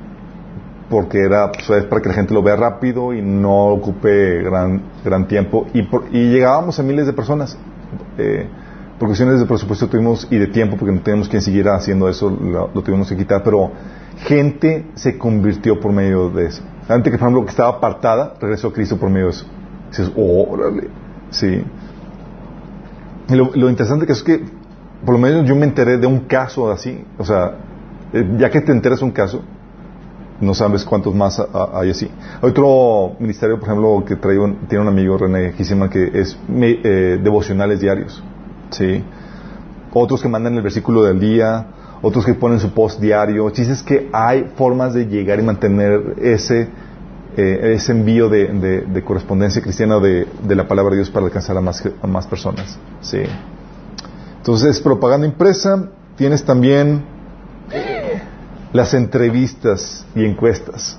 [0.90, 5.28] porque era pues, para que la gente lo vea rápido y no ocupe gran, gran
[5.28, 5.68] tiempo.
[5.74, 7.58] Y, y llegábamos a miles de personas.
[8.18, 8.46] Eh,
[9.02, 12.30] por cuestiones de presupuesto tuvimos y de tiempo, porque no teníamos quien siguiera haciendo eso,
[12.30, 13.72] lo, tuvimos que quitar, pero
[14.28, 16.62] gente se convirtió por medio de eso.
[16.88, 19.48] Gente que, por ejemplo, que estaba apartada, regresó a Cristo por medio de eso.
[19.90, 20.90] dices, órale,
[21.32, 21.64] sí.
[23.28, 24.46] Y lo, interesante que es que,
[25.04, 27.56] por lo menos yo me enteré de un caso así, o sea,
[28.14, 29.42] eh, ya que te enteras de un caso,
[30.42, 31.42] no sabes cuántos más
[31.74, 32.08] hay así.
[32.40, 34.38] Otro ministerio, por ejemplo, que trae
[34.70, 38.24] tiene un amigo, René Gisima, que es eh, devocionales diarios.
[38.72, 39.04] ¿Sí?
[39.94, 41.68] Otros que mandan el versículo del día,
[42.02, 43.50] otros que ponen su post diario.
[43.50, 46.68] Dices que hay formas de llegar y mantener ese,
[47.38, 51.84] eh, ese envío de, correspondencia cristiana de, la palabra de Dios para alcanzar a más,
[52.08, 52.78] más personas.
[53.02, 53.20] ¿sí?
[54.38, 57.04] Entonces, propaganda impresa, tienes también
[58.74, 60.98] las entrevistas y encuestas.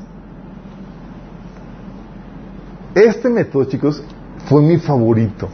[2.94, 4.03] Este método, chicos,
[4.47, 5.49] fue mi favorito.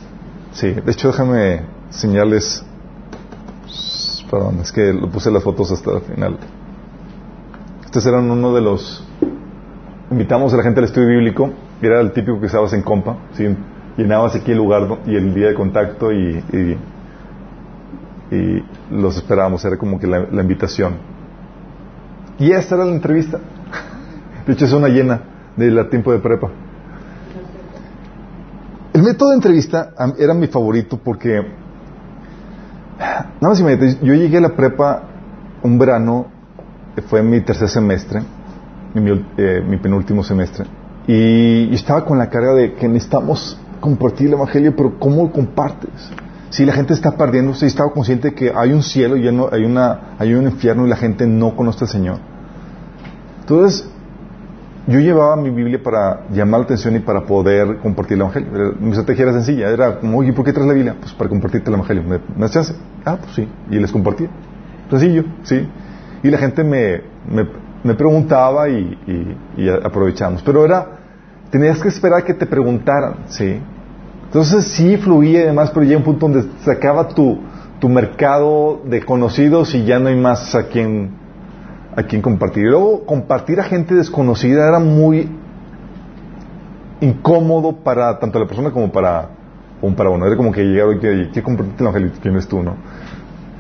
[0.53, 2.65] Sí, de hecho, déjame señales.
[4.31, 6.39] Perdón, es que puse las fotos hasta el final.
[7.85, 9.05] Estos eran uno de los.
[10.10, 11.51] Invitamos a la gente al estudio bíblico,
[11.82, 13.44] era el típico que estabas en compa, ¿sí?
[13.98, 16.78] llenabas aquí el lugar y el día de contacto y, y,
[18.90, 20.97] los esperábamos, era como que la, la, invitación.
[22.39, 23.39] Y esta era la entrevista.
[24.47, 25.20] De hecho, es una llena
[25.56, 26.51] del tiempo de prepa.
[28.93, 31.40] El método de entrevista era mi favorito porque
[32.98, 35.02] Nada más imagínate, yo llegué a la prepa
[35.62, 36.26] un verano,
[37.08, 38.22] fue mi tercer semestre,
[38.94, 40.66] mi, eh, penúltimo semestre,
[41.06, 45.90] y, estaba con la carga de que necesitamos compartir el Evangelio, pero ¿cómo lo compartes?
[46.50, 50.44] Si la gente está perdiéndose y estaba consciente que hay un cielo y hay un
[50.44, 52.18] infierno y la gente no conoce al Señor.
[53.40, 53.88] Entonces,
[54.89, 58.74] yo llevaba mi Biblia para llamar la atención y para poder compartir el Evangelio.
[58.81, 60.97] Mi estrategia era sencilla, era como, ¿por qué traes la Biblia?
[60.98, 62.02] Pues para compartirte el Evangelio.
[62.05, 62.74] ¿Me, das chance?
[63.05, 63.47] Ah, pues sí.
[63.70, 64.27] Y les compartí.
[64.89, 65.69] Sencillo, sí.
[66.23, 67.02] Y la gente me,
[67.85, 70.43] me, preguntaba y, y, aprovechamos.
[70.43, 70.86] Pero era,
[71.51, 73.60] tenías que esperar que te preguntaran, ¿sí?
[74.24, 77.39] Entonces sí fluía y demás, pero llega un punto donde se acaba tu,
[77.78, 81.18] tu mercado de conocidos y ya no hay más a quien
[81.98, 82.64] a quien compartir.
[82.64, 85.28] Y luego compartir a gente desconocida era muy
[87.00, 89.30] incómodo para tanto la persona como para,
[89.80, 90.24] como para uno.
[90.24, 92.12] Era como que llegaba y que, ¿qué compartiste el evangelio?
[92.22, 92.76] ¿Quién eres tú, no?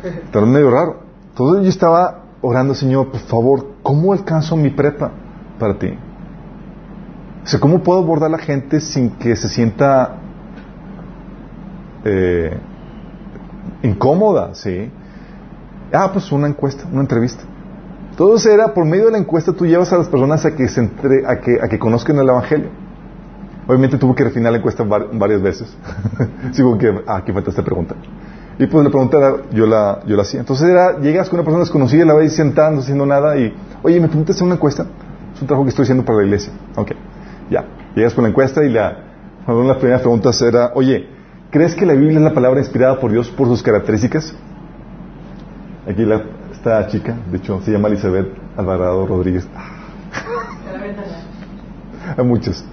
[0.32, 1.00] Pero es medio raro.
[1.30, 5.10] Entonces yo estaba orando, Señor, por favor, ¿cómo alcanzo mi prepa
[5.58, 5.98] para ti?
[7.42, 10.14] O sea, ¿cómo puedo abordar a la gente sin que se sienta
[12.04, 12.56] eh,
[13.82, 14.54] incómoda?
[14.54, 14.92] ¿sí?
[15.92, 17.42] Ah, pues una encuesta, una entrevista.
[18.18, 20.80] Entonces era, por medio de la encuesta, tú llevas a las personas a que, se
[20.80, 22.68] entre, a que, a que conozcan el Evangelio.
[23.68, 25.72] Obviamente tuvo que refinar la encuesta varias veces.
[26.50, 27.94] Sigo que, ah, aquí falta esta pregunta.
[28.58, 30.40] Y pues la pregunta yo la, yo la hacía.
[30.40, 33.54] Entonces era, llegas con una persona desconocida, la ves sentando, haciendo nada, y,
[33.84, 34.84] oye, ¿me permites hacer una encuesta?
[35.32, 36.52] Es un trabajo que estoy haciendo para la iglesia.
[36.74, 36.90] Ok,
[37.50, 37.66] ya.
[37.94, 38.98] Llegas con la encuesta y la,
[39.46, 41.08] una de las primeras preguntas era, oye,
[41.52, 44.34] ¿crees que la Biblia es la palabra inspirada por Dios por sus características?
[45.88, 46.20] Aquí la,
[46.58, 48.26] esta chica, de hecho, se llama Elizabeth
[48.56, 49.46] Alvarado Rodríguez.
[52.16, 52.64] Hay muchos.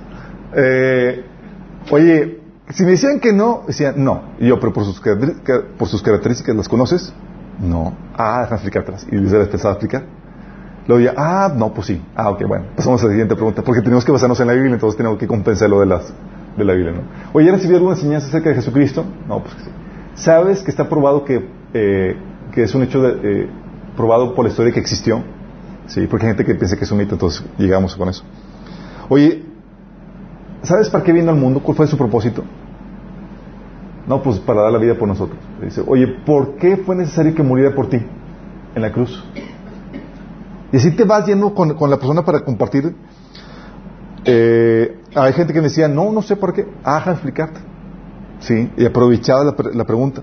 [0.55, 1.23] Eh,
[1.91, 2.39] oye,
[2.69, 4.23] si me decían que no, decían no.
[4.39, 4.99] Y yo, pero por sus,
[5.77, 7.13] por sus características, ¿las conoces?
[7.59, 7.95] No.
[8.17, 9.05] Ah, déjame explicártelas.
[9.11, 10.03] Y Elizabeth empezaba a explicar.
[10.87, 12.01] Luego ya, ah, no, pues sí.
[12.15, 12.65] Ah, ok, bueno.
[12.75, 13.61] Pasamos a la siguiente pregunta.
[13.61, 16.11] Porque tenemos que basarnos en la Biblia, entonces tenemos que compensarlo de las
[16.57, 17.01] de la Biblia, ¿no?
[17.33, 19.05] Oye, ¿has recibido alguna enseñanza acerca de Jesucristo?
[19.27, 19.69] No, pues sí.
[20.15, 22.15] ¿Sabes que está probado que, eh,
[22.53, 23.49] que es un hecho de, eh,
[23.95, 25.23] probado por la historia que existió.
[25.87, 28.23] Sí, porque hay gente que piensa que es un mito, entonces llegamos con eso.
[29.09, 29.43] Oye,
[30.63, 31.59] ¿sabes para qué vino al mundo?
[31.61, 32.43] ¿Cuál fue su propósito?
[34.07, 35.37] No, pues para dar la vida por nosotros.
[35.61, 37.97] Dice, oye, ¿por qué fue necesario que muriera por ti
[38.75, 39.23] en la cruz?
[40.71, 42.95] Y así te vas yendo con, la persona para compartir.
[44.25, 46.67] Eh, hay gente que me decía, no, no sé por qué.
[46.83, 47.59] Ah, explicarte.
[48.39, 50.21] Sí, y aprovechaba la, la pregunta.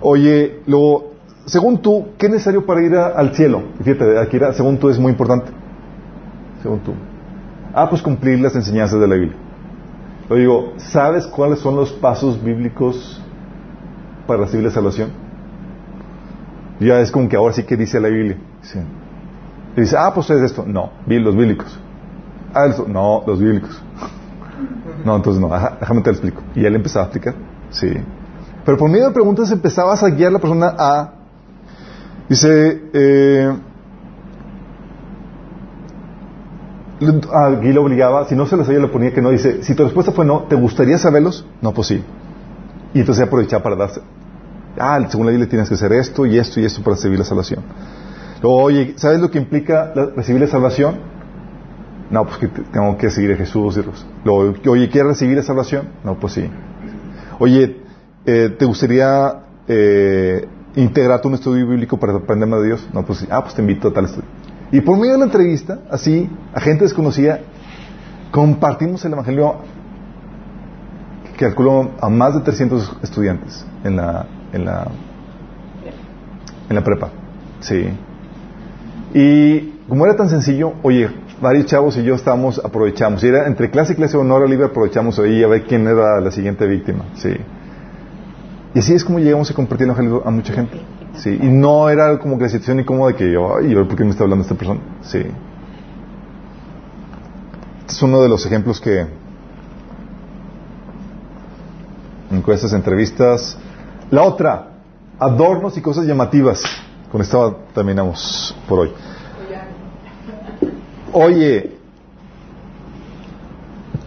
[0.00, 1.11] Oye, luego,
[1.46, 3.62] según tú, ¿qué es necesario para ir al cielo?
[3.82, 5.50] Fíjate, aquí según tú es muy importante.
[6.62, 6.92] Según tú.
[7.74, 9.36] Ah, pues cumplir las enseñanzas de la Biblia.
[10.28, 13.20] Lo digo, ¿sabes cuáles son los pasos bíblicos
[14.26, 15.10] para recibir la salvación?
[16.80, 18.38] Ya es como que ahora sí que dice la Biblia.
[19.76, 20.64] Y dice, ah, pues es esto.
[20.66, 21.78] No, los bíblicos.
[22.54, 23.82] Ah, no, los bíblicos.
[25.04, 25.48] No, entonces no,
[25.80, 26.42] déjame te lo explico.
[26.54, 27.34] Y él empezaba a explicar.
[27.70, 27.92] Sí.
[28.64, 31.21] Pero por medio de preguntas empezabas a guiar a la persona a
[32.28, 33.52] Dice, eh,
[37.32, 39.30] aquí lo obligaba, si no se lo sabía, le ponía que no.
[39.30, 41.46] Dice, si tu respuesta fue no, ¿te gustaría saberlos?
[41.60, 42.02] No, pues sí.
[42.94, 44.00] Y entonces aprovechaba para darse.
[44.78, 47.24] Ah, según la Biblia tienes que hacer esto y esto y esto para recibir la
[47.24, 47.62] salvación.
[48.42, 50.96] oye, ¿sabes lo que implica recibir la salvación?
[52.10, 53.78] No, pues que tengo que seguir a Jesús.
[54.24, 55.88] Luego, oye, ¿quieres recibir la salvación?
[56.04, 56.48] No, pues sí.
[57.38, 57.80] Oye,
[58.26, 59.34] eh, ¿te gustaría
[59.66, 60.46] eh,
[60.76, 62.88] integrarte un estudio bíblico para aprender más de Dios?
[62.92, 63.26] No, pues.
[63.30, 64.28] Ah, pues te invito a tal estudio.
[64.70, 67.40] Y por medio de la entrevista, así, a gente desconocida,
[68.30, 69.56] compartimos el Evangelio
[71.24, 74.86] que calculó a más de 300 estudiantes en la, en la,
[76.68, 77.10] en la prepa.
[77.60, 77.86] Sí.
[79.12, 81.10] Y como era tan sencillo, oye,
[81.42, 83.22] varios chavos y yo estábamos, aprovechamos.
[83.24, 86.30] Y era entre clase y clase honor libre, aprovechamos ahí a ver quién era la
[86.30, 87.04] siguiente víctima.
[87.16, 87.36] Sí.
[88.74, 90.80] Y así es como llegamos a compartir el a mucha gente.
[91.16, 91.38] Sí.
[91.40, 94.10] Y no era como que la situación incómoda de que yo, ay, ¿por qué me
[94.10, 94.80] está hablando esta persona?
[95.02, 95.18] Sí.
[97.80, 99.06] Este es uno de los ejemplos que
[102.30, 103.58] encuestas, entrevistas.
[104.10, 104.68] La otra,
[105.18, 106.62] adornos y cosas llamativas.
[107.10, 108.92] Con esto terminamos por hoy.
[111.12, 111.76] Oye,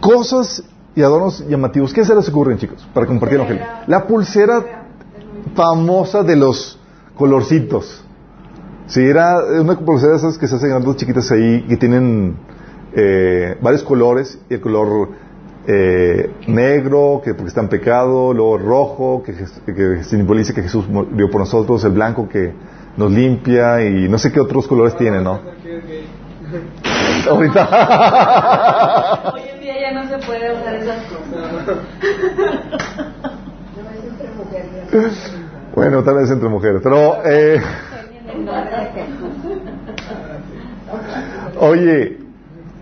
[0.00, 0.64] cosas
[0.96, 1.92] y adornos llamativos.
[1.92, 2.88] ¿Qué se les ocurren, chicos?
[2.92, 4.86] Para compartir el La pulsera
[5.54, 6.80] famosa de los
[7.14, 8.02] colorcitos.
[8.86, 12.36] Sí, era una pulsera de esas que se hacen dos chiquitas ahí, que tienen
[12.94, 15.10] eh, varios colores, y el color
[15.66, 19.34] eh, negro, que porque está en pecado, luego rojo, que,
[19.74, 22.54] que simboliza que Jesús murió por nosotros, el blanco que
[22.96, 25.40] nos limpia, y no sé qué otros colores tiene, ¿no?
[27.28, 27.68] Ahorita.
[29.96, 31.78] No se puede usar esas cosas.
[35.74, 37.24] bueno, tal vez entre mujeres, pero...
[37.24, 37.58] Eh...
[41.60, 42.18] Oye,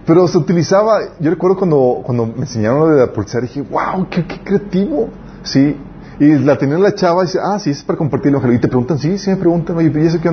[0.04, 4.08] pero se utilizaba, yo recuerdo cuando, cuando me enseñaron lo de la pulsera, dije, wow,
[4.10, 5.08] qué, creativo,
[5.44, 5.76] ¿sí?
[6.18, 8.66] Y la tenía la chava y dice, ah, sí, es para compartir el Y te
[8.66, 10.30] preguntan, sí, sí me preguntan, oye, ¿y eso qué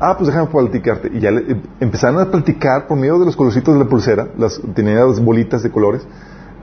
[0.00, 1.10] Ah, pues déjame platicarte.
[1.12, 4.60] Y ya em, empezaron a platicar por medio de los colorcitos de la pulsera, las,
[4.74, 6.06] tenían las bolitas de colores,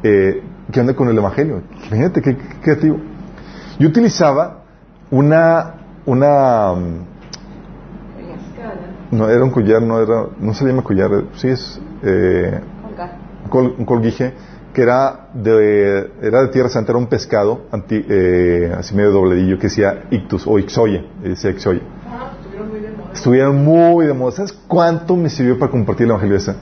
[0.03, 0.41] eh,
[0.72, 1.62] ¿qué onda con el Evangelio?
[1.88, 2.98] Imagínate, qué, creativo.
[3.78, 4.64] Yo utilizaba
[5.12, 5.76] una,
[6.06, 6.74] una,
[9.12, 12.62] no, era un collar, no era, no se llama collar, sí es, eh,
[13.52, 14.34] un colguije,
[14.74, 19.57] que era de, era de Tierra Santa, era un pescado, anti, eh, así medio dobledillo,
[19.57, 21.82] que decía ictus, o ixoye, decía ixoye
[23.16, 24.32] estuvieron muy de moda.
[24.32, 26.56] ¿Sabes cuánto me sirvió para compartir el Evangelio ese?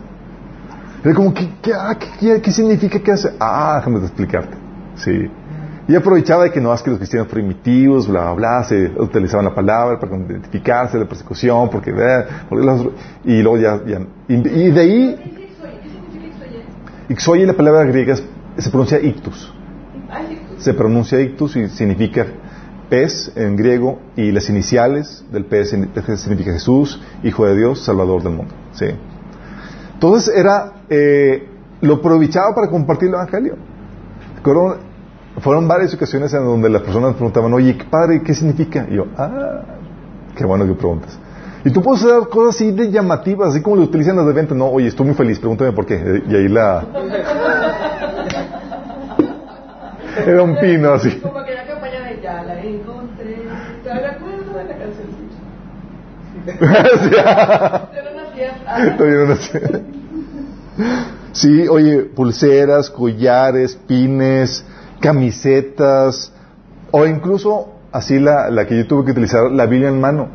[1.04, 3.34] Era como, ¿qué, qué, ah, qué, significa qué hace?
[3.40, 4.56] Ah, déjame explicarte.
[4.96, 5.30] Sí.
[5.86, 9.46] Y aprovechaba de que no es que los cristianos primitivos, bla, bla, bla, se utilizaban
[9.46, 12.26] la palabra para identificarse de la persecución, porque, eh,
[13.26, 13.82] y luego ya,
[14.30, 15.40] y, de ahí,
[17.10, 19.54] Ixoye, la palabra griega se pronuncia ictus.
[20.58, 22.26] Se pronuncia ictus y significa
[22.90, 28.34] pez en griego y las iniciales del pez significa Jesús, Hijo de Dios, Salvador del
[28.34, 28.54] mundo.
[28.74, 28.86] ¿sí?
[29.94, 31.48] Entonces era, eh,
[31.82, 33.56] lo aprovechaba para compartir el Evangelio.
[34.44, 34.78] Fueron,
[35.40, 38.86] fueron varias ocasiones en donde las personas preguntaban, oye, ¿qué padre, qué significa?
[38.90, 39.62] Y yo, ah,
[40.36, 41.18] qué bueno que preguntas.
[41.66, 44.54] Y tú puedes hacer cosas así de llamativas, así como lo utilizan las de venta.
[44.54, 46.24] No, oye, estoy muy feliz, pregúntame por qué.
[46.28, 46.86] Y ahí la...
[50.28, 51.22] Era un pino así
[52.42, 53.38] la encontré.
[53.84, 55.38] ¿Te acuerdas de la cancioncita?
[61.34, 64.64] Sí, oye, pulseras, collares, pines,
[65.00, 66.32] camisetas,
[66.92, 70.30] o incluso así la, la que yo tuve que utilizar, la Biblia en mano.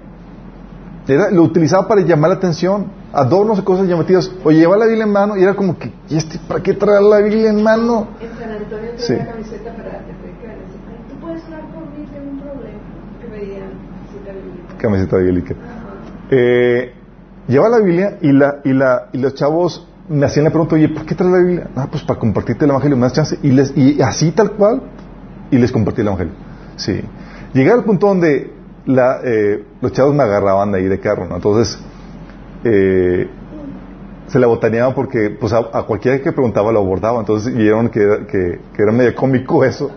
[1.06, 4.30] Era, lo utilizaba para llamar la atención, adornos y cosas llamativas.
[4.42, 7.02] Oye, lleva la Biblia en mano y era como que, ¿y este, para qué traer
[7.02, 8.08] la Biblia en mano?
[8.20, 9.16] En San Antonio sí.
[9.16, 10.02] camiseta para
[14.78, 15.54] camiseta bíblica.
[16.30, 16.92] Eh,
[17.46, 20.88] lleva la Biblia y, la, y, la, y los chavos me hacían la pregunta, oye,
[20.88, 21.70] ¿por qué traes la Biblia?
[21.76, 23.38] Ah, pues para compartirte el Evangelio, me das chance.
[23.42, 24.82] Y, les, y así tal cual,
[25.50, 26.32] y les compartí el Evangelio.
[26.76, 27.00] Sí.
[27.52, 28.52] Llegué al punto donde
[28.86, 31.28] la, eh, los chavos me agarraban de ahí de carro.
[31.34, 31.78] Entonces,
[32.64, 33.28] eh,
[34.28, 37.20] se la botaneaban porque pues a, cualquiera que preguntaba lo abordaba.
[37.20, 38.00] Entonces vieron que,
[38.30, 39.90] que, que era medio cómico eso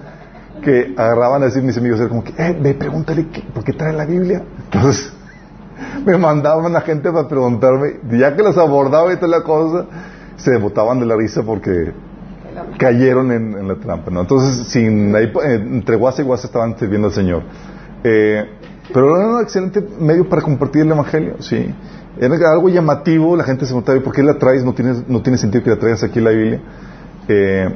[0.61, 3.93] que agarraban a decir mis amigos, era como que, eh, me pregúntale por qué trae
[3.93, 4.43] la Biblia.
[4.65, 5.11] Entonces,
[6.05, 9.85] me mandaban a gente para preguntarme, ya que los abordaba y toda la cosa,
[10.37, 11.93] se botaban de la risa porque
[12.77, 14.21] cayeron en, la trampa, ¿no?
[14.21, 17.43] Entonces, sin, ahí, entre guasa y guasa estaban sirviendo al Señor.
[18.03, 18.45] Eh,
[18.93, 21.73] Pero era un excelente medio para compartir el Evangelio, sí.
[22.19, 24.65] Era algo llamativo, la gente se preguntaba, ¿por qué la traes?
[24.65, 26.61] No tiene, no tiene sentido que la traigas aquí la Biblia.
[27.27, 27.69] Eh,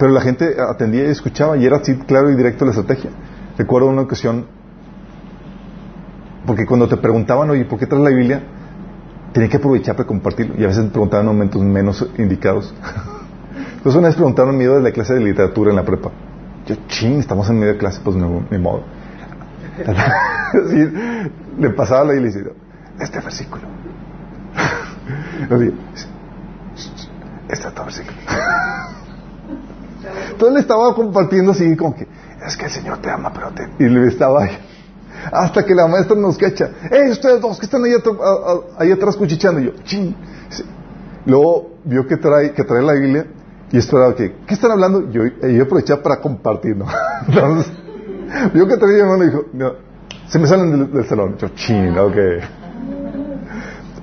[0.00, 3.10] pero la gente atendía y escuchaba y era así claro y directo la estrategia.
[3.58, 4.46] Recuerdo una ocasión,
[6.46, 8.42] porque cuando te preguntaban, oye, ¿por qué traes la Biblia?
[9.34, 12.74] Tenía que aprovechar para compartirlo y a veces te preguntaban en momentos menos indicados.
[13.76, 16.10] Entonces una vez preguntaron miedo de la clase de literatura en la prepa.
[16.66, 18.84] Yo, ching, estamos en medio de clase, pues ni modo.
[21.58, 22.44] le pasaba la y decía,
[22.98, 23.64] este versículo.
[27.50, 28.16] este otro versículo.
[30.30, 32.06] Entonces le estaba compartiendo así como que,
[32.46, 33.68] es que el Señor te ama, pero te...
[33.78, 34.58] Y le estaba ahí.
[35.32, 36.70] Hasta que la maestra nos cacha.
[36.90, 37.92] ¡Eh, ustedes dos que están ahí,
[38.78, 39.60] ahí atrás cuchicheando!
[39.60, 40.14] Y yo, ¡ching!
[41.26, 43.26] Luego vio que trae, que trae la Biblia
[43.70, 45.10] y esperaba que, ¿qué están hablando?
[45.10, 46.86] Yo, y yo aproveché para compartir, ¿no?
[47.28, 47.72] Entonces,
[48.54, 49.72] vio que traía mi mano y dijo, no,
[50.28, 51.36] se me salen del, salón.
[51.36, 51.96] Yo, ¡ching!
[51.98, 52.16] Ok.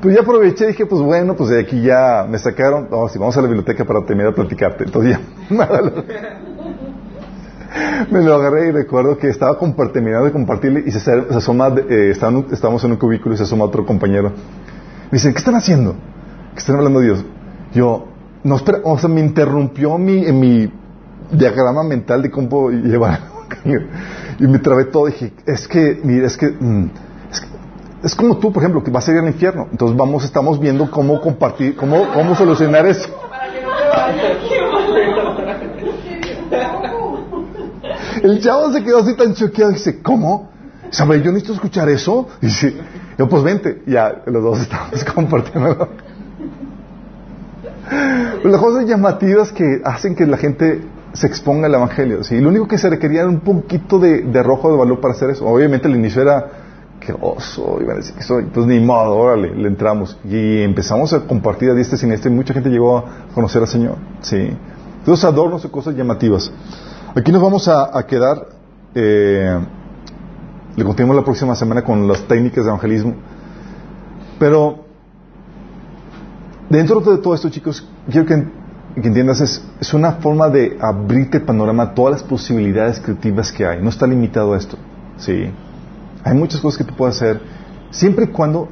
[0.02, 3.42] Pues ya aproveché y dije, pues bueno, pues de aquí ya me sacaron, vamos a
[3.42, 4.84] la biblioteca para terminar de platicarte.
[4.84, 5.22] Entonces ya,
[8.12, 9.58] me lo agarré y recuerdo que estaba
[9.92, 13.86] terminando de compartirle y se, asoma, eh, estábamos, en un cubículo y se asoma otro
[13.86, 14.30] compañero.
[14.30, 15.96] Me dicen, ¿qué están haciendo?
[16.54, 17.26] ¿Qué están hablando de Dios?
[17.74, 18.06] Yo,
[18.44, 20.72] no, espera, o sea, me interrumpió mi, en mi
[21.32, 23.20] diagrama mental de cómo llevar.
[24.40, 25.08] y me trabé todo.
[25.08, 26.90] Dije, es que, mira, es que, mm,
[28.04, 29.68] es como tú, por ejemplo, que vas a ir al infierno.
[29.72, 33.10] Entonces vamos, estamos viendo cómo compartir, cómo, cómo solucionar eso.
[38.24, 40.50] El chavo se quedó así tan choqueado dice, ¿cómo?
[40.90, 41.22] ¿Sabe?
[41.22, 42.28] Yo necesito escuchar eso.
[42.42, 42.76] Y dice,
[43.18, 43.82] yo pues vente.
[43.86, 45.90] Ya, los dos estamos compartiendo.
[48.44, 50.82] Las cosas llamativas que hacen que la gente
[51.14, 52.24] se exponga al Evangelio.
[52.24, 52.40] ¿sí?
[52.40, 55.32] Lo único que se requería era un poquito de, de arrojo de valor para hacer
[55.32, 55.46] eso.
[55.48, 56.67] Obviamente el inicio era
[57.00, 58.24] qué oso, iban a decir que.
[58.54, 60.18] Pues ni modo, órale, le entramos.
[60.26, 63.68] Y empezamos a compartir a diestra y siniestra y mucha gente llegó a conocer al
[63.68, 63.96] Señor.
[64.22, 64.50] Sí.
[65.00, 66.52] Entonces adornos y cosas llamativas.
[67.16, 68.48] Aquí nos vamos a, quedar.
[68.94, 69.60] Eh,
[70.76, 73.16] le continuamos la próxima semana con las técnicas de evangelismo.
[74.38, 74.86] Pero
[76.70, 78.46] dentro de todo esto, chicos, quiero que,
[78.96, 83.66] entiendas, es, es, una forma de abrirte el panorama a todas las posibilidades creativas que
[83.66, 83.82] hay.
[83.82, 84.78] No está limitado a esto.
[85.18, 85.52] Sí.
[86.28, 87.40] Hay muchas cosas que tú puedes hacer,
[87.90, 88.68] siempre y cuando,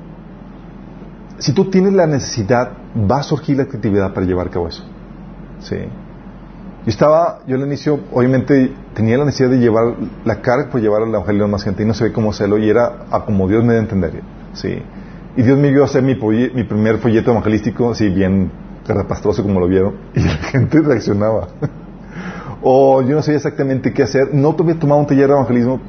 [1.37, 2.73] si tú tienes la necesidad,
[3.09, 4.83] va a surgir la creatividad para llevar a cabo eso.
[5.59, 5.77] Sí.
[5.77, 9.95] Yo estaba, yo al inicio, obviamente, tenía la necesidad de llevar
[10.25, 12.69] la carga por llevar al evangelio a más gente y no sabía cómo hacerlo y
[12.69, 14.21] era a como Dios me a entender.
[14.51, 14.77] Sí.
[15.37, 18.51] Y Dios me dio a hacer mi, mi primer folleto evangelístico, así bien
[18.85, 21.47] carrapastroso como lo vieron, y la gente reaccionaba.
[22.61, 24.33] o yo no sabía exactamente qué hacer.
[24.33, 25.79] No había tomado un taller de evangelismo,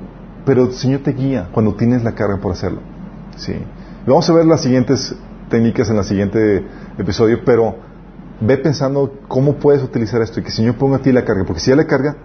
[0.46, 2.80] pero el Señor te guía cuando tienes la carga por hacerlo.
[3.36, 3.52] Sí.
[4.06, 5.14] Vamos a ver las siguientes
[5.50, 6.64] técnicas en el siguiente
[6.96, 7.74] episodio, pero
[8.40, 11.44] ve pensando cómo puedes utilizar esto y que el Señor ponga a ti la carga,
[11.44, 12.16] porque si ya la carga,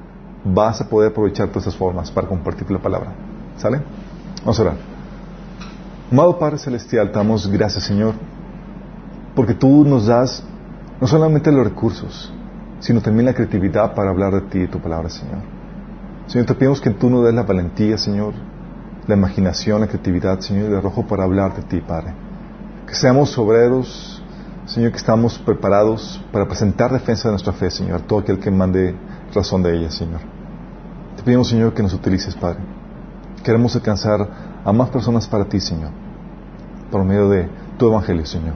[0.46, 3.12] vas a poder aprovechar todas esas formas para compartir la palabra.
[3.58, 3.82] ¿Sale?
[4.42, 4.76] Vamos a orar.
[6.12, 8.14] Amado Padre Celestial, te damos gracias, Señor,
[9.34, 10.44] porque tú nos das
[11.00, 12.32] no solamente los recursos,
[12.80, 15.61] sino también la creatividad para hablar de ti y tu palabra, Señor.
[16.32, 18.34] Señor, te pedimos que tú nos des la valentía, Señor,
[19.06, 22.14] la imaginación, la creatividad, Señor, y el arrojo para hablar de ti, Padre.
[22.88, 24.24] Que seamos obreros,
[24.66, 28.50] Señor, que estamos preparados para presentar defensa de nuestra fe, Señor, a todo aquel que
[28.50, 28.96] mande
[29.36, 30.22] razón de ella, Señor.
[31.18, 32.60] Te pedimos, Señor, que nos utilices, Padre.
[33.44, 34.26] Queremos alcanzar
[34.64, 35.92] a más personas para ti, Señor,
[36.92, 38.54] por medio de tu evangelio, Señor.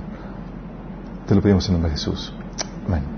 [1.28, 2.34] Te lo pedimos en nombre de Jesús.
[2.88, 3.15] Amén.